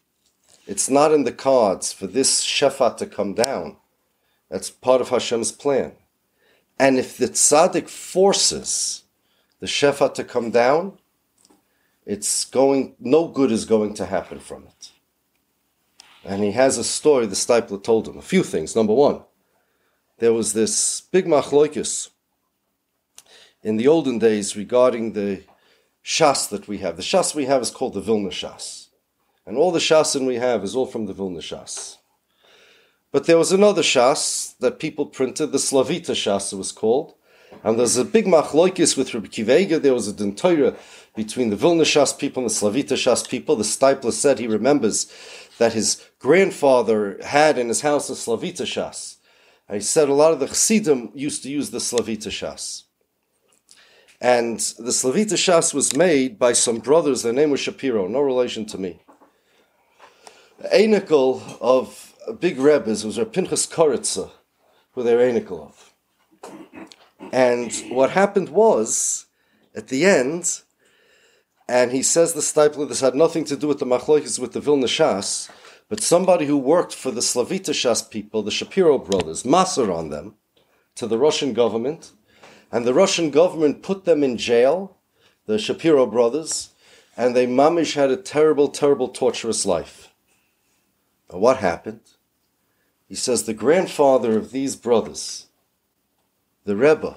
it's 0.66 0.90
not 0.90 1.12
in 1.12 1.24
the 1.24 1.32
cards 1.32 1.92
for 1.92 2.06
this 2.06 2.44
shefa 2.44 2.96
to 2.96 3.06
come 3.06 3.34
down. 3.34 3.76
That's 4.50 4.70
part 4.70 5.00
of 5.00 5.08
Hashem's 5.08 5.52
plan. 5.52 5.92
And 6.78 6.98
if 6.98 7.16
the 7.16 7.28
tzaddik 7.28 7.88
forces 7.88 9.04
the 9.60 9.66
shefa 9.66 10.12
to 10.14 10.24
come 10.24 10.50
down, 10.50 10.98
it's 12.04 12.44
going, 12.44 12.96
no 12.98 13.28
good 13.28 13.52
is 13.52 13.64
going 13.64 13.94
to 13.94 14.06
happen 14.06 14.40
from 14.40 14.64
it. 14.64 14.90
And 16.24 16.42
he 16.42 16.52
has 16.52 16.78
a 16.78 16.84
story 16.84 17.26
the 17.26 17.34
Steipler 17.34 17.82
told 17.82 18.08
him. 18.08 18.18
A 18.18 18.22
few 18.22 18.42
things. 18.42 18.74
Number 18.74 18.94
one, 18.94 19.22
there 20.18 20.32
was 20.32 20.52
this 20.52 21.00
big 21.00 21.26
machloikis 21.26 22.10
in 23.62 23.76
the 23.76 23.88
olden 23.88 24.18
days 24.18 24.56
regarding 24.56 25.12
the 25.12 25.44
shas 26.04 26.48
that 26.48 26.66
we 26.66 26.78
have. 26.78 26.96
The 26.96 27.02
shas 27.02 27.34
we 27.34 27.44
have 27.46 27.62
is 27.62 27.70
called 27.70 27.94
the 27.94 28.00
Vilna 28.00 28.30
shas. 28.30 28.88
And 29.46 29.56
all 29.56 29.70
the 29.70 29.78
shasin 29.78 30.26
we 30.26 30.36
have 30.36 30.64
is 30.64 30.74
all 30.74 30.86
from 30.86 31.06
the 31.06 31.14
Vilna 31.14 31.40
shas. 31.40 31.96
But 33.12 33.26
there 33.26 33.38
was 33.38 33.52
another 33.52 33.82
shas 33.82 34.56
that 34.58 34.78
people 34.78 35.06
printed, 35.06 35.52
the 35.52 35.58
Slavita 35.58 36.12
shas 36.12 36.52
it 36.52 36.56
was 36.56 36.72
called. 36.72 37.14
And 37.64 37.78
there's 37.78 37.96
a 37.96 38.04
big 38.04 38.26
machloikis 38.26 38.96
with 38.96 39.12
Reb 39.12 39.26
Akiva 39.26 39.56
Eiger. 39.56 39.78
There 39.78 39.94
was 39.94 40.06
a 40.06 40.12
dentoira 40.12 40.76
between 41.16 41.50
the 41.50 41.56
Vilna 41.56 41.82
shas 41.82 42.16
people 42.16 42.42
and 42.42 42.50
the 42.50 42.54
Slavita 42.54 42.94
shas 42.94 43.28
people. 43.28 43.56
The 43.56 43.64
Steipler 43.64 44.12
said 44.12 44.38
he 44.38 44.46
remembers 44.46 45.12
that 45.58 45.72
his 45.72 46.04
grandfather 46.20 47.18
had 47.24 47.58
in 47.58 47.68
his 47.68 47.80
house 47.80 48.08
a 48.08 48.14
Slavita 48.14 48.62
shas. 48.62 49.16
And 49.68 49.76
he 49.76 49.82
said 49.82 50.08
a 50.08 50.14
lot 50.14 50.32
of 50.32 50.40
the 50.40 50.46
Chassidim 50.46 51.10
used 51.14 51.42
to 51.42 51.50
use 51.50 51.70
the 51.70 51.80
Slavita 51.80 52.28
shas. 52.28 52.84
And 54.20 54.60
the 54.78 54.92
Slavita 54.92 55.34
Shas 55.34 55.72
was 55.72 55.96
made 55.96 56.38
by 56.38 56.52
some 56.52 56.78
brothers. 56.78 57.22
Their 57.22 57.32
name 57.32 57.50
was 57.50 57.60
Shapiro, 57.60 58.06
no 58.06 58.20
relation 58.20 58.66
to 58.66 58.76
me. 58.76 59.00
Anikel 60.74 61.40
of 61.58 62.09
big 62.38 62.58
rebbes 62.58 63.04
was 63.04 63.18
Reb 63.18 63.32
Pinchas 63.32 63.66
Koritza, 63.66 64.30
Anikel 64.96 65.68
of. 65.68 65.94
And 67.32 67.72
what 67.90 68.10
happened 68.10 68.48
was, 68.48 69.26
at 69.74 69.88
the 69.88 70.04
end, 70.04 70.62
and 71.68 71.92
he 71.92 72.02
says 72.02 72.32
the 72.32 72.40
Steipler, 72.40 72.88
this 72.88 73.00
had 73.00 73.14
nothing 73.14 73.44
to 73.44 73.56
do 73.56 73.68
with 73.68 73.78
the 73.78 73.86
Machlokes, 73.86 74.38
with 74.38 74.52
the 74.52 74.60
Vilna 74.60 74.86
Shas, 74.86 75.48
but 75.88 76.02
somebody 76.02 76.46
who 76.46 76.56
worked 76.56 76.94
for 76.94 77.10
the 77.10 77.22
Slavita 77.22 77.72
Shas 77.72 78.08
people, 78.08 78.42
the 78.42 78.50
Shapiro 78.50 78.98
brothers, 78.98 79.44
massacred 79.44 79.90
on 79.90 80.10
them 80.10 80.34
to 80.96 81.06
the 81.06 81.18
Russian 81.18 81.52
government, 81.52 82.12
and 82.72 82.84
the 82.84 82.94
Russian 82.94 83.30
government 83.30 83.82
put 83.82 84.04
them 84.04 84.22
in 84.22 84.36
jail, 84.36 84.96
the 85.46 85.58
Shapiro 85.58 86.06
brothers, 86.06 86.70
and 87.16 87.34
they 87.34 87.46
mamish 87.46 87.94
had 87.94 88.10
a 88.10 88.16
terrible, 88.16 88.68
terrible, 88.68 89.08
torturous 89.08 89.66
life. 89.66 90.09
What 91.30 91.58
happened? 91.58 92.00
He 93.08 93.14
says 93.14 93.44
the 93.44 93.54
grandfather 93.54 94.36
of 94.36 94.52
these 94.52 94.76
brothers, 94.76 95.46
the 96.64 96.76
Rebbe, 96.76 97.16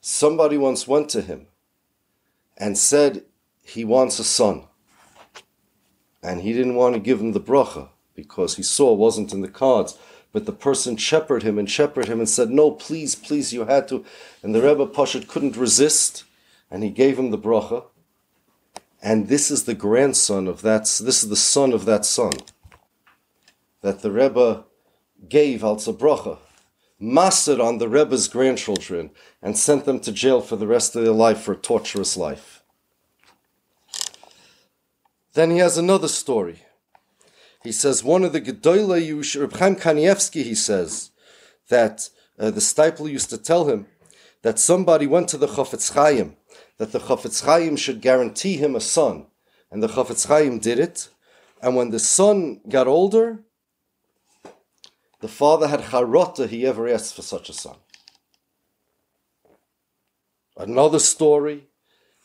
somebody 0.00 0.56
once 0.56 0.88
went 0.88 1.08
to 1.10 1.22
him 1.22 1.46
and 2.56 2.76
said 2.76 3.24
he 3.62 3.84
wants 3.84 4.18
a 4.18 4.24
son. 4.24 4.64
And 6.22 6.42
he 6.42 6.52
didn't 6.52 6.74
want 6.74 6.94
to 6.94 7.00
give 7.00 7.20
him 7.20 7.32
the 7.32 7.40
bracha 7.40 7.88
because 8.14 8.56
he 8.56 8.62
saw 8.62 8.92
wasn't 8.92 9.32
in 9.32 9.40
the 9.40 9.48
cards. 9.48 9.98
But 10.32 10.46
the 10.46 10.52
person 10.52 10.96
shepherded 10.96 11.46
him 11.46 11.58
and 11.58 11.68
shepherded 11.68 12.10
him 12.10 12.20
and 12.20 12.28
said, 12.28 12.50
No, 12.50 12.70
please, 12.70 13.14
please, 13.14 13.52
you 13.52 13.64
had 13.64 13.88
to. 13.88 14.04
And 14.42 14.54
the 14.54 14.62
Rebbe 14.62 14.86
Pashat 14.86 15.26
couldn't 15.26 15.56
resist, 15.56 16.24
and 16.70 16.84
he 16.84 16.90
gave 16.90 17.18
him 17.18 17.30
the 17.30 17.38
bracha. 17.38 17.84
And 19.02 19.28
this 19.28 19.50
is 19.50 19.64
the 19.64 19.74
grandson 19.74 20.46
of 20.46 20.62
that, 20.62 20.82
this 20.82 21.22
is 21.22 21.28
the 21.28 21.36
son 21.36 21.72
of 21.72 21.84
that 21.86 22.04
son 22.04 22.32
that 23.82 24.00
the 24.02 24.10
Rebbe 24.10 24.64
gave 25.28 25.64
al 25.64 25.78
mastered 26.98 27.60
on 27.60 27.78
the 27.78 27.88
Rebbe's 27.88 28.28
grandchildren, 28.28 29.10
and 29.40 29.56
sent 29.56 29.86
them 29.86 30.00
to 30.00 30.12
jail 30.12 30.42
for 30.42 30.56
the 30.56 30.66
rest 30.66 30.94
of 30.94 31.02
their 31.02 31.12
life 31.12 31.40
for 31.40 31.52
a 31.52 31.56
torturous 31.56 32.14
life. 32.14 32.62
Then 35.32 35.50
he 35.50 35.58
has 35.58 35.78
another 35.78 36.08
story. 36.08 36.64
He 37.62 37.72
says 37.72 38.04
one 38.04 38.22
of 38.22 38.32
the 38.32 38.40
Gedoyle 38.40 39.00
Yush, 39.00 39.40
Reb 39.40 39.56
Chaim 39.56 39.76
Kanievsky, 39.76 40.42
he 40.42 40.54
says 40.54 41.10
that 41.68 42.10
uh, 42.38 42.50
the 42.50 42.60
Steipler 42.60 43.10
used 43.10 43.30
to 43.30 43.38
tell 43.38 43.66
him 43.66 43.86
that 44.42 44.58
somebody 44.58 45.06
went 45.06 45.28
to 45.28 45.38
the 45.38 45.46
Chofetz 45.46 45.94
Chaim, 45.94 46.36
that 46.80 46.92
the 46.92 46.98
Chofetz 46.98 47.44
Chaim 47.44 47.76
should 47.76 48.00
guarantee 48.00 48.56
him 48.56 48.74
a 48.74 48.80
son, 48.80 49.26
and 49.70 49.82
the 49.82 49.86
Chofetz 49.86 50.26
Chaim 50.28 50.58
did 50.58 50.78
it. 50.78 51.10
And 51.60 51.76
when 51.76 51.90
the 51.90 51.98
son 51.98 52.62
got 52.70 52.86
older, 52.86 53.40
the 55.20 55.28
father 55.28 55.68
had 55.68 55.80
charota 55.80 56.48
he 56.48 56.66
ever 56.66 56.88
asked 56.88 57.14
for 57.14 57.20
such 57.20 57.50
a 57.50 57.52
son. 57.52 57.76
Another 60.56 60.98
story, 60.98 61.66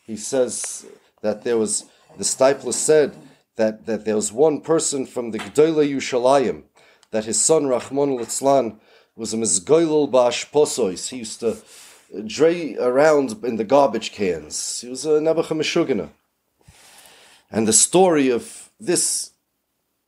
he 0.06 0.16
says 0.16 0.86
that 1.22 1.44
there 1.44 1.58
was 1.58 1.90
the 2.18 2.24
Steipler 2.24 2.72
said 2.72 3.14
that, 3.58 3.86
that 3.88 4.06
there 4.06 4.16
was 4.16 4.32
one 4.32 4.62
person 4.62 5.06
from 5.06 5.32
the 5.32 5.40
Gdoile 5.40 5.86
Yushalayim, 5.86 6.64
that 7.12 7.26
his 7.26 7.42
son 7.42 7.68
Rahman 7.68 8.12
al 8.12 8.80
was 9.18 9.34
a 9.34 9.38
Mizgoilul 9.38 10.10
Bash 10.10 10.50
Posois. 10.50 11.10
He 11.10 11.18
used 11.18 11.42
to 11.42 11.58
dray 12.26 12.76
around 12.78 13.44
in 13.44 13.56
the 13.58 13.64
garbage 13.64 14.12
cans. 14.12 14.82
He 14.82 14.90
was 14.90 15.06
a 15.06 15.22
Nebuchadnezzar. 15.22 16.10
And 17.52 17.68
the 17.68 17.74
story 17.74 18.30
of 18.30 18.70
this 18.80 19.32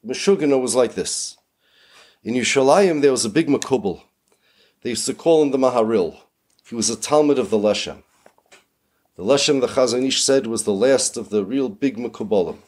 Meshugana 0.06 0.62
was 0.62 0.76
like 0.76 0.96
this. 0.96 1.38
In 2.24 2.34
Yushalayim 2.34 3.02
there 3.02 3.12
was 3.12 3.26
a 3.26 3.30
big 3.30 3.48
Makubal. 3.48 4.02
They 4.82 4.92
used 4.92 5.06
to 5.06 5.14
call 5.14 5.44
him 5.44 5.52
the 5.52 5.58
Maharil. 5.58 6.18
He 6.68 6.76
was 6.76 6.90
a 6.90 6.96
Talmud 6.96 7.40
of 7.40 7.50
the 7.50 7.58
Leshem. 7.58 8.04
The 9.16 9.24
Leshem, 9.24 9.62
the 9.62 9.68
Chazon 9.68 10.06
Ish 10.06 10.24
said, 10.24 10.46
was 10.46 10.64
the 10.64 10.74
last 10.74 11.18
of 11.18 11.30
the 11.30 11.44
real 11.44 11.70
big 11.70 11.98
Mekubalim. 11.98 12.60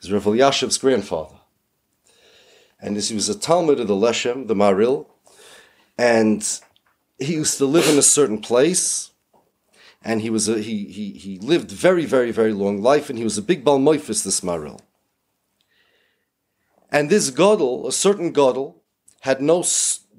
His 0.00 0.10
Rav 0.10 0.24
Elyashiv's 0.24 0.76
grandfather. 0.76 1.36
And 2.80 2.96
as 2.96 3.10
he 3.10 3.14
was 3.14 3.28
a 3.28 3.38
Talmud 3.38 3.78
of 3.78 3.86
the 3.86 3.94
Leshem, 3.94 4.48
the 4.48 4.56
Maril, 4.56 5.06
and 5.96 6.60
he 7.18 7.34
used 7.34 7.58
to 7.58 7.66
live 7.66 7.88
in 7.88 7.98
a 7.98 8.02
certain 8.02 8.38
place, 8.40 9.10
and 10.02 10.20
he 10.20 10.30
was 10.30 10.48
a, 10.48 10.60
he, 10.60 10.84
he, 10.86 11.10
he 11.12 11.38
lived 11.38 11.70
very, 11.70 12.04
very, 12.04 12.30
very 12.30 12.52
long 12.52 12.82
life, 12.82 13.08
and 13.08 13.18
he 13.18 13.24
was 13.24 13.38
a 13.38 13.42
big 13.42 13.64
Balmoifis, 13.64 14.22
this 14.22 14.42
Maril. 14.42 14.80
And 16.90 17.10
this 17.10 17.30
Godel, 17.30 17.86
a 17.86 17.92
certain 17.92 18.32
Godel, 18.32 18.76
had 19.20 19.40
no 19.40 19.64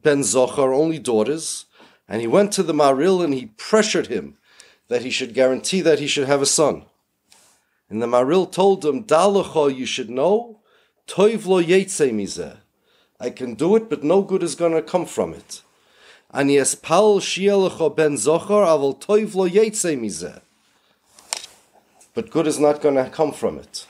Ben 0.01 0.21
Zochar, 0.21 0.75
only 0.75 0.99
daughters, 0.99 1.65
and 2.07 2.21
he 2.21 2.27
went 2.27 2.51
to 2.53 2.63
the 2.63 2.73
Maril 2.73 3.23
and 3.23 3.33
he 3.33 3.47
pressured 3.57 4.07
him 4.07 4.37
that 4.87 5.01
he 5.01 5.09
should 5.09 5.33
guarantee 5.33 5.81
that 5.81 5.99
he 5.99 6.07
should 6.07 6.27
have 6.27 6.41
a 6.41 6.45
son. 6.45 6.85
And 7.89 8.01
the 8.01 8.07
Maril 8.07 8.45
told 8.45 8.85
him, 8.85 9.03
Dalacha, 9.03 9.75
you 9.75 9.85
should 9.85 10.09
know, 10.09 10.61
Toiv 11.07 11.45
lo 11.45 11.61
mizeh. 11.61 12.57
I 13.19 13.29
can 13.29 13.55
do 13.55 13.75
it, 13.75 13.89
but 13.89 14.03
no 14.03 14.21
good 14.21 14.43
is 14.43 14.55
going 14.55 14.73
to 14.73 14.81
come 14.81 15.05
from 15.05 15.33
it. 15.33 15.61
And 16.31 16.49
Paul 16.81 17.19
shielecha 17.19 17.95
ben 17.95 18.13
avol 18.13 18.99
toiv 18.99 19.35
lo. 19.35 20.41
But 22.13 22.31
good 22.31 22.47
is 22.47 22.59
not 22.59 22.81
going 22.81 22.95
to 22.95 23.09
come 23.09 23.31
from 23.31 23.57
it. 23.59 23.85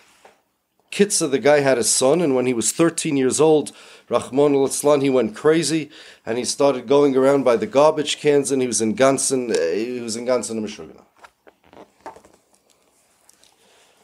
Kitza, 0.92 1.30
the 1.30 1.40
guy 1.40 1.60
had 1.60 1.78
a 1.78 1.84
son, 1.84 2.22
and 2.22 2.36
when 2.36 2.46
he 2.46 2.54
was 2.54 2.72
13 2.72 3.18
years 3.18 3.40
old, 3.40 3.72
Rahman 4.10 4.56
al 4.56 5.00
he 5.00 5.10
went 5.10 5.36
crazy, 5.36 5.90
and 6.26 6.38
he 6.38 6.46
started 6.46 6.88
going 6.88 7.16
around 7.16 7.44
by 7.44 7.56
the 7.56 7.68
garbage 7.68 8.18
cans, 8.18 8.52
and 8.52 8.62
he 8.62 8.68
was 8.68 8.82
in 8.82 8.96
Gansen, 8.96 9.52
uh, 9.52 9.76
he 9.76 10.00
was 10.00 10.16
in 10.16 10.26
Gansen 10.26 10.62
Mishugana. 10.62 11.04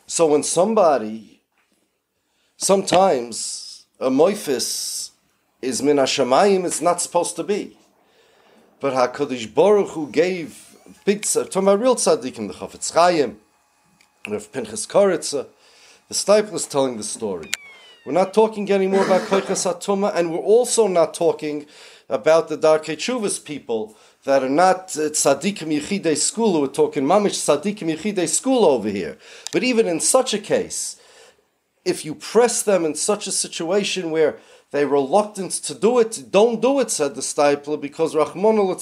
So 0.06 0.28
when 0.28 0.44
somebody, 0.44 1.42
sometimes 2.58 3.86
a 4.00 4.10
moifis 4.10 5.12
is 5.62 5.82
min 5.82 5.98
hashamayim, 5.98 6.66
it's 6.66 6.82
not 6.82 7.02
supposed 7.02 7.36
to 7.38 7.44
be. 7.44 7.78
But 8.84 9.14
HaKadosh 9.14 9.54
Baruch 9.54 9.92
Hu 9.92 10.10
gave 10.10 10.76
big, 11.06 11.22
talking 11.22 11.64
about 11.64 11.80
real 11.80 11.96
tzaddikim, 11.96 12.50
the 12.50 12.54
Chafetz 12.54 12.92
Chaim, 12.94 13.40
Rav 14.28 14.52
Pinchas 14.52 14.86
Koritza, 14.86 15.48
the 16.10 16.14
Steipler 16.14 16.56
is 16.56 16.68
telling 16.68 16.98
the 16.98 17.04
story. 17.04 17.50
We're 18.06 18.12
not 18.12 18.34
talking 18.34 18.70
anymore 18.70 19.06
about 19.06 19.22
Koichas 19.22 19.74
Atuma, 19.74 20.14
and 20.14 20.34
we're 20.34 20.40
also 20.40 20.88
not 20.88 21.14
talking 21.14 21.66
about 22.10 22.50
the 22.50 22.58
Darkei 22.58 22.98
Chuvas 22.98 23.42
people 23.42 23.96
that 24.26 24.44
are 24.44 24.50
not 24.50 24.98
uh, 24.98 25.12
tzaddikim 25.12 25.72
yichidei 25.80 26.18
school. 26.18 26.60
We're 26.60 26.68
talking 26.68 27.06
mamish 27.06 27.40
tzaddikim 27.40 27.96
yichidei 27.96 28.28
school 28.28 28.66
over 28.66 28.90
here. 28.90 29.18
But 29.54 29.64
even 29.64 29.88
in 29.88 30.02
such 30.02 30.34
a 30.34 30.40
case, 30.40 31.00
if 31.86 32.04
you 32.04 32.16
press 32.16 32.62
them 32.62 32.84
in 32.84 32.96
such 32.96 33.28
a 33.28 33.32
situation 33.32 34.12
where 34.12 34.40
they're 34.74 34.88
reluctant 34.88 35.52
to 35.52 35.76
do 35.76 36.00
it, 36.00 36.32
don't 36.32 36.60
do 36.60 36.80
it, 36.80 36.90
said 36.90 37.14
the 37.14 37.22
Steipler, 37.22 37.80
because 37.80 38.16
Rahman 38.16 38.58
al 38.58 38.74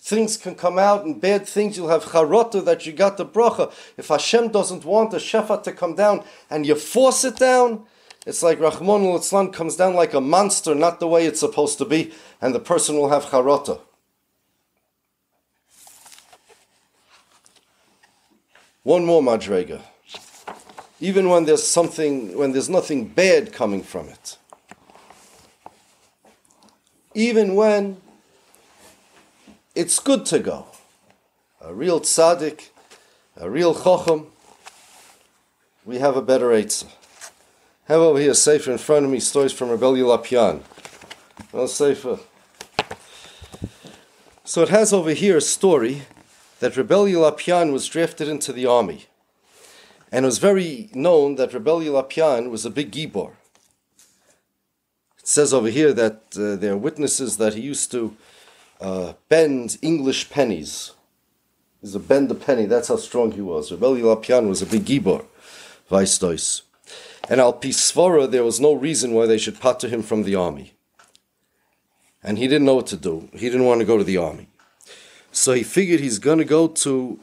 things 0.00 0.36
can 0.36 0.56
come 0.56 0.80
out 0.80 1.04
and 1.04 1.20
bad 1.20 1.46
things. 1.46 1.76
You'll 1.76 1.90
have 1.90 2.06
charota 2.06 2.64
that 2.64 2.86
you 2.86 2.92
got 2.92 3.16
the 3.16 3.24
bracha. 3.24 3.72
If 3.96 4.08
Hashem 4.08 4.48
doesn't 4.48 4.84
want 4.84 5.12
the 5.12 5.18
shefa 5.18 5.62
to 5.62 5.70
come 5.70 5.94
down 5.94 6.24
and 6.50 6.66
you 6.66 6.74
force 6.74 7.24
it 7.24 7.36
down, 7.36 7.84
it's 8.26 8.42
like 8.42 8.58
Rahman 8.58 9.04
al 9.04 9.48
comes 9.50 9.76
down 9.76 9.94
like 9.94 10.12
a 10.12 10.20
monster, 10.20 10.74
not 10.74 10.98
the 10.98 11.06
way 11.06 11.24
it's 11.24 11.38
supposed 11.38 11.78
to 11.78 11.84
be, 11.84 12.12
and 12.40 12.52
the 12.52 12.58
person 12.58 12.96
will 12.96 13.10
have 13.10 13.26
charota. 13.26 13.78
One 18.82 19.06
more 19.06 19.22
madrega. 19.22 19.82
Even 20.98 21.28
when 21.28 21.44
there's 21.44 21.64
something, 21.64 22.36
when 22.36 22.50
there's 22.50 22.68
nothing 22.68 23.06
bad 23.06 23.52
coming 23.52 23.84
from 23.84 24.08
it 24.08 24.36
even 27.16 27.54
when 27.54 27.96
it's 29.74 29.98
good 29.98 30.26
to 30.26 30.38
go. 30.38 30.66
A 31.62 31.72
real 31.72 31.98
tzaddik, 31.98 32.68
a 33.38 33.48
real 33.48 33.74
chochem, 33.74 34.26
we 35.86 35.98
have 35.98 36.14
a 36.14 36.20
better 36.20 36.48
Eitzah. 36.48 36.90
Have 37.88 38.00
over 38.00 38.18
here 38.18 38.32
a 38.32 38.34
sefer 38.34 38.70
in 38.70 38.76
front 38.76 39.06
of 39.06 39.10
me, 39.10 39.18
stories 39.18 39.52
from 39.52 39.70
Rebbe 39.70 39.86
Lopian. 39.86 40.60
Well, 41.52 41.68
sefer. 41.68 42.18
So 44.44 44.62
it 44.62 44.68
has 44.68 44.92
over 44.92 45.12
here 45.12 45.38
a 45.38 45.40
story 45.40 46.02
that 46.60 46.76
Rebbe 46.76 46.94
Lopian 46.94 47.72
was 47.72 47.88
drafted 47.88 48.28
into 48.28 48.52
the 48.52 48.66
army. 48.66 49.06
And 50.12 50.26
it 50.26 50.28
was 50.28 50.38
very 50.38 50.90
known 50.92 51.36
that 51.36 51.54
Rebbe 51.54 51.70
Lopian 51.70 52.50
was 52.50 52.66
a 52.66 52.70
big 52.70 52.92
gibor. 52.92 53.32
Says 55.28 55.52
over 55.52 55.68
here 55.68 55.92
that 55.92 56.22
uh, 56.38 56.54
there 56.54 56.74
are 56.74 56.76
witnesses 56.76 57.36
that 57.38 57.54
he 57.54 57.60
used 57.60 57.90
to 57.90 58.16
uh, 58.80 59.14
bend 59.28 59.76
English 59.82 60.30
pennies. 60.30 60.92
He's 61.80 61.96
a 61.96 61.98
bend 61.98 62.30
a 62.30 62.36
penny, 62.36 62.66
that's 62.66 62.86
how 62.86 62.96
strong 62.96 63.32
he 63.32 63.40
was. 63.40 63.72
Rebbe 63.72 63.86
Lopian 63.86 64.48
was 64.48 64.62
a 64.62 64.66
big 64.66 64.84
gibor, 64.84 65.24
Weistois. 65.90 66.62
And 67.28 67.40
Al 67.40 67.54
Pisvara, 67.54 68.30
there 68.30 68.44
was 68.44 68.60
no 68.60 68.72
reason 68.72 69.14
why 69.14 69.26
they 69.26 69.36
should 69.36 69.58
pater 69.58 69.88
him 69.88 70.00
from 70.04 70.22
the 70.22 70.36
army. 70.36 70.74
And 72.22 72.38
he 72.38 72.46
didn't 72.46 72.66
know 72.66 72.76
what 72.76 72.86
to 72.86 72.96
do. 72.96 73.28
He 73.32 73.50
didn't 73.50 73.66
want 73.66 73.80
to 73.80 73.84
go 73.84 73.98
to 73.98 74.04
the 74.04 74.18
army. 74.18 74.48
So 75.32 75.54
he 75.54 75.64
figured 75.64 75.98
he's 75.98 76.20
going 76.20 76.38
to 76.38 76.44
go 76.44 76.68
to 76.68 77.18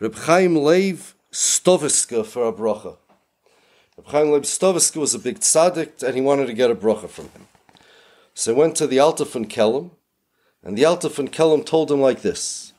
Reb 0.00 0.16
Chaim 0.16 0.56
Leib 0.56 0.98
Stoviska 1.30 2.26
for 2.26 2.48
a 2.48 2.52
bracha. 2.52 2.96
Chaim 4.06 4.30
Leib 4.30 4.42
Stovisky 4.42 4.96
was 4.96 5.14
a 5.14 5.18
big 5.18 5.40
tzaddik 5.40 6.02
and 6.02 6.14
he 6.14 6.20
wanted 6.20 6.46
to 6.46 6.52
get 6.52 6.70
a 6.70 6.74
bracha 6.74 7.08
from 7.08 7.28
him. 7.30 7.46
So 8.34 8.54
he 8.54 8.58
went 8.58 8.76
to 8.76 8.86
the 8.86 8.98
Alter 8.98 9.24
von 9.24 9.46
Kelm, 9.46 9.90
and 10.62 10.76
the 10.76 10.84
Alter 10.84 11.08
von 11.08 11.28
Kelm 11.28 11.64
told 11.64 11.90
him 11.90 12.00
like 12.00 12.22
this 12.22 12.72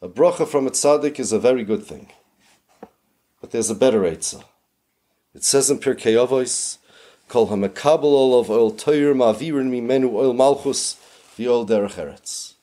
A 0.00 0.08
bracha 0.08 0.46
from 0.46 0.66
a 0.66 0.70
tzaddik 0.70 1.18
is 1.18 1.32
a 1.32 1.38
very 1.38 1.64
good 1.64 1.84
thing, 1.84 2.12
but 3.40 3.50
there's 3.50 3.70
a 3.70 3.74
better 3.74 4.02
Eitzah. 4.02 4.44
It 5.34 5.44
says 5.44 5.70
in 5.70 5.78
Pirkei 5.78 6.14
Avos, 6.14 6.78
Kol 7.28 7.46
ha-mekabel 7.46 8.38
of 8.38 8.50
oil 8.50 8.72
toyer 8.72 9.14
ma'avirin 9.14 9.70
mimenu 9.70 10.12
oil 10.12 10.34
malchus 10.34 10.96
v'oil 11.38 11.66
derech 11.66 11.94
eretz. 11.94 12.54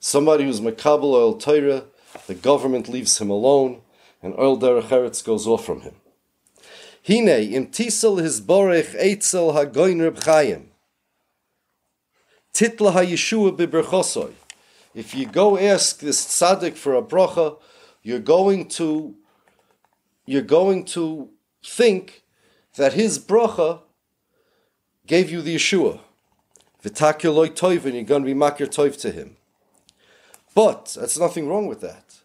Somebody 0.00 0.44
who's 0.44 0.60
mekabel 0.60 1.12
oil 1.12 1.36
toyer, 1.36 1.84
the 2.26 2.34
government 2.34 2.88
leaves 2.88 3.20
him 3.20 3.28
alone, 3.28 3.82
and 4.22 4.34
oil 4.38 4.58
derech 4.58 4.88
eretz 4.88 5.22
goes 5.22 5.46
off 5.46 5.66
from 5.66 5.82
him. 5.82 5.94
Hine 7.06 7.52
im 7.52 7.66
Tisel 7.66 8.22
his 8.22 8.40
borech 8.40 8.94
eitzel 8.98 9.52
hagoin 9.52 10.00
Reb 10.00 10.24
Chaim. 10.24 10.70
Titla 12.54 12.92
ha-Yeshua 12.92 13.54
biberchosoi. 13.54 14.32
If 14.94 15.14
you 15.14 15.26
go 15.26 15.58
ask 15.58 15.98
this 15.98 16.24
tzaddik 16.24 16.76
for 16.76 16.94
a 16.94 17.02
bracha, 17.02 17.58
you're 18.02 18.20
going 18.20 18.68
to 18.68 19.16
you're 20.24 20.40
going 20.40 20.86
to 20.86 21.28
think 21.62 22.22
that 22.76 22.94
his 22.94 23.18
bracha 23.18 23.80
gave 25.06 25.30
you 25.30 25.42
the 25.42 25.56
Yeshua. 25.56 26.00
V'takir 26.82 27.34
loy 27.34 27.48
toiv, 27.48 27.84
and 27.84 27.94
you're 27.94 28.04
going 28.04 28.22
to 28.22 28.26
be 28.26 28.34
makir 28.34 28.66
toiv 28.66 28.98
to 29.02 29.10
him. 29.10 29.36
But, 30.54 30.96
that's 30.98 31.18
nothing 31.18 31.48
wrong 31.48 31.66
with 31.66 31.82
that. 31.82 32.20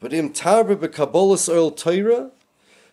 But 0.00 0.14
im 0.14 0.32
tarbe 0.32 0.76
bekabolas 0.76 1.52
oil 1.52 1.70
Torah, 1.70 2.30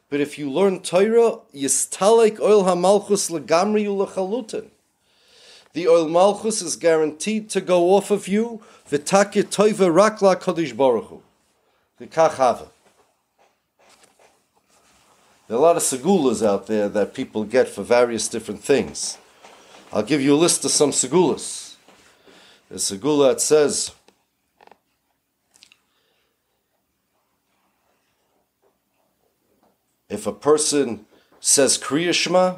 but 0.10 0.20
if 0.20 0.40
you 0.40 0.50
learn 0.52 0.82
Torah, 0.82 1.40
yistalek 1.54 2.40
oil 2.40 2.64
hamalchus 2.64 3.30
legamri 3.30 3.86
ulechalutin. 3.86 4.70
The 5.74 5.88
oil 5.88 6.10
malchus 6.10 6.64
is 6.64 6.76
guaranteed 6.76 7.50
to 7.52 7.62
go 7.62 7.94
off 7.94 8.10
of 8.10 8.28
you. 8.28 8.62
V'takir 8.90 9.44
toiva 9.44 9.88
rakla 9.90 10.36
kodesh 10.36 10.76
baruch 10.76 11.06
hu. 11.06 11.22
The 12.00 12.08
kachava. 12.08 12.70
There 15.48 15.58
are 15.58 15.60
a 15.60 15.62
lot 15.62 15.78
of 15.78 15.84
segulas 15.84 16.46
out 16.46 16.68
there 16.68 16.90
that 16.90 17.14
people 17.14 17.44
get 17.44 17.68
for 17.68 17.84
various 17.84 18.28
different 18.28 18.64
things. 18.64 19.18
I'll 19.94 20.04
give 20.04 20.22
you 20.22 20.36
a 20.36 20.38
list 20.38 20.66
of 20.66 20.72
some 20.72 20.92
segulas. 20.92 21.76
There's 22.68 22.92
a 22.92 22.98
segula 22.98 23.32
that 23.32 23.42
says, 23.42 23.92
if 30.10 30.26
a 30.26 30.34
person 30.34 31.06
says 31.40 31.78
Kriya 31.78 32.14
Shema, 32.14 32.56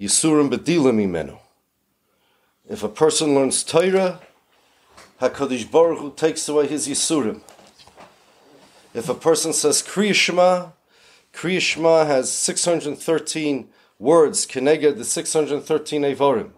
Yisurim 0.00 0.50
Bedilim 0.50 1.04
Imenu. 1.04 1.38
If 2.68 2.82
a 2.82 2.88
person 2.88 3.34
learns 3.34 3.62
Torah, 3.62 4.20
HaKadosh 5.20 5.70
Baruch 5.70 5.98
Hu 5.98 6.12
takes 6.12 6.48
away 6.48 6.66
his 6.66 6.88
Yisurim. 6.88 7.42
If 8.94 9.08
a 9.08 9.14
person 9.14 9.52
says 9.52 9.82
Kriya 9.82 10.14
Shema 11.60 12.04
has 12.04 12.30
613 12.30 13.68
words, 13.98 14.46
Keneged 14.46 14.96
the 14.98 15.04
613 15.04 16.02
Evarim. 16.02 16.50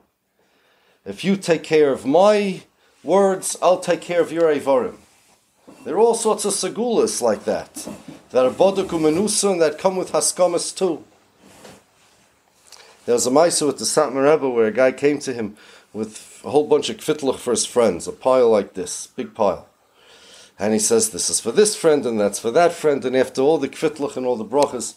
If 1.05 1.25
you 1.25 1.37
take 1.37 1.62
care 1.62 1.93
of 1.93 2.07
my 2.07 2.62
words, 3.03 3.57
I'll 3.62 3.81
take 3.81 4.01
care 4.01 4.21
of 4.21 4.33
your 4.33 4.55
Evarim. 4.55 4.97
There 5.85 5.94
are 5.94 5.98
all 5.98 6.14
sorts 6.14 6.44
of 6.44 6.53
segulas 6.53 7.20
like 7.20 7.44
that 7.44 7.88
that 8.31 8.46
are 8.46 8.50
boduk 8.50 8.88
umenusa 8.88 9.53
and 9.53 9.61
that 9.61 9.79
come 9.79 9.96
with 9.96 10.12
haskamas 10.12 10.74
too. 10.77 11.05
There 13.07 13.14
was 13.14 13.27
a 13.27 13.31
maisa 13.31 13.66
with 13.66 13.79
the 13.79 13.85
Satmar 13.85 14.31
Rebbe 14.31 14.48
where 14.48 14.66
a 14.66 14.72
guy 14.72 14.92
came 14.92 15.18
to 15.20 15.35
him 15.35 15.57
with 15.92 16.40
a 16.44 16.50
whole 16.50 16.66
bunch 16.66 16.88
of 16.88 16.96
kvitluch 16.96 17.38
for 17.38 17.50
his 17.50 17.66
friends, 17.66 18.09
a 18.09 18.12
pile 18.12 18.50
like 18.50 18.74
this, 18.74 19.09
big 19.09 19.35
pile. 19.35 19.68
And 20.59 20.72
he 20.72 20.79
says, 20.79 21.11
this 21.11 21.29
is 21.29 21.40
for 21.40 21.53
this 21.53 21.77
friend 21.77 22.07
and 22.07 22.18
that's 22.18 22.38
for 22.38 22.50
that 22.53 22.72
friend, 22.72 23.05
and 23.05 23.16
after 23.16 23.42
all 23.42 23.59
the 23.59 23.69
kvitluch 23.69 24.17
and 24.17 24.25
all 24.25 24.37
the 24.37 24.44
brachas, 24.44 24.94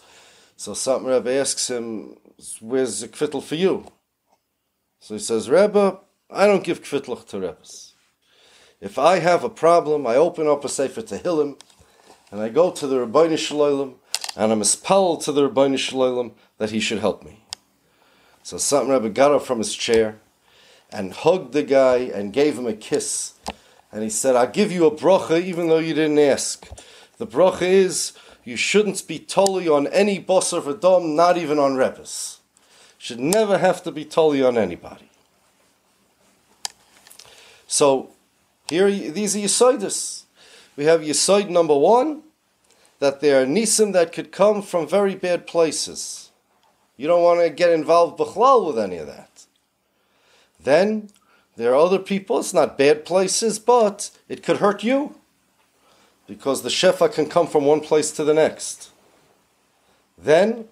so 0.56 0.72
Satmar 0.72 1.16
Rebbe 1.16 1.32
asks 1.32 1.70
him, 1.70 2.18
where's 2.62 3.02
the 3.02 3.08
kvitl 3.08 3.44
for 3.44 3.56
you? 3.56 3.86
So 5.00 5.16
he 5.16 5.20
says, 5.20 5.50
Rebbe, 5.50 6.00
I 6.30 6.48
don't 6.48 6.64
give 6.64 6.82
kvitluch 6.82 7.28
to 7.28 7.40
Rebbes. 7.40 7.87
If 8.80 9.00
I 9.00 9.20
have 9.20 9.44
a 9.44 9.50
problem, 9.50 10.06
I 10.06 10.16
open 10.16 10.48
up 10.48 10.64
a 10.64 10.70
Sefer 10.70 11.02
Tehillim, 11.02 11.60
and 12.32 12.42
I 12.42 12.50
go 12.50 12.72
to 12.72 12.88
the 12.88 12.98
Ribbono 12.98 13.38
Shel 13.38 13.58
Olam 13.58 13.96
and 14.36 14.52
I'm 14.52 14.62
espelled 14.62 15.22
to 15.22 15.32
the 15.32 15.50
Ribbono 15.50 15.78
Shel 15.78 16.00
Olam 16.00 16.32
that 16.58 16.70
he 16.70 16.80
should 16.80 17.00
help 17.00 17.24
me. 17.24 17.44
So 18.44 18.58
Satmar 18.58 19.02
Rebbe 19.02 19.10
got 19.10 19.32
up 19.32 19.44
from 19.44 19.58
his 19.58 19.74
chair 19.74 20.20
and 20.92 21.12
hugged 21.12 21.54
the 21.54 21.64
guy 21.64 21.98
and 21.98 22.32
gave 22.32 22.58
him 22.58 22.68
a 22.68 22.74
kiss. 22.74 23.34
And 23.92 24.04
he 24.04 24.10
said, 24.10 24.36
I'll 24.36 24.48
give 24.48 24.72
you 24.72 24.86
a 24.86 24.92
bracha 24.92 25.42
even 25.42 25.68
though 25.68 25.80
you 25.80 25.94
didn't 25.94 26.20
ask. 26.20 26.68
The 27.18 27.28
bracha 27.28 27.64
is 27.64 28.14
you 28.44 28.56
shouldn't 28.56 29.08
be 29.08 29.20
totally 29.20 29.68
on 29.68 29.88
any 29.88 30.20
boss 30.20 30.54
of 30.54 30.68
a 30.68 30.74
dom, 30.74 31.16
not 31.16 31.38
even 31.38 31.58
on 31.58 31.76
Rebbes. 31.76 32.40
Should 32.98 33.20
never 33.20 33.58
have 33.58 33.84
to 33.84 33.92
be 33.92 34.06
totally 34.06 34.44
on 34.44 34.58
anybody. 34.58 35.10
So 37.68 38.12
here, 38.70 38.92
these 38.92 39.36
are 39.36 39.40
Yisoidus 39.40 40.24
we 40.78 40.86
have 40.86 41.02
Yisoid 41.02 41.50
number 41.50 41.76
one, 41.76 42.22
that 43.00 43.20
there 43.20 43.42
are 43.42 43.46
nisim 43.46 43.94
that 43.94 44.14
could 44.14 44.32
come 44.32 44.62
from 44.62 44.88
very 44.88 45.16
bad 45.16 45.48
places. 45.48 46.32
You 46.96 47.08
don't 47.08 47.24
want 47.24 47.42
to 47.42 47.50
get 47.50 47.72
involved 47.72 48.18
bichlal 48.18 48.68
with 48.68 48.80
any 48.80 48.98
of 48.98 49.08
that. 49.08 49.46
Then, 50.64 51.10
There 51.56 51.72
are 51.72 51.76
other 51.76 51.98
people, 51.98 52.38
it's 52.38 52.54
not 52.54 52.78
bad 52.78 53.04
places, 53.04 53.58
but 53.58 54.12
it 54.30 54.44
could 54.44 54.58
hurt 54.58 54.84
you. 54.84 55.16
Because 56.28 56.62
the 56.62 56.70
Shefa 56.70 57.12
can 57.12 57.26
come 57.26 57.48
from 57.48 57.66
one 57.66 57.82
place 57.82 58.12
to 58.12 58.24
the 58.24 58.36
next. 58.36 58.92
Then, 60.16 60.66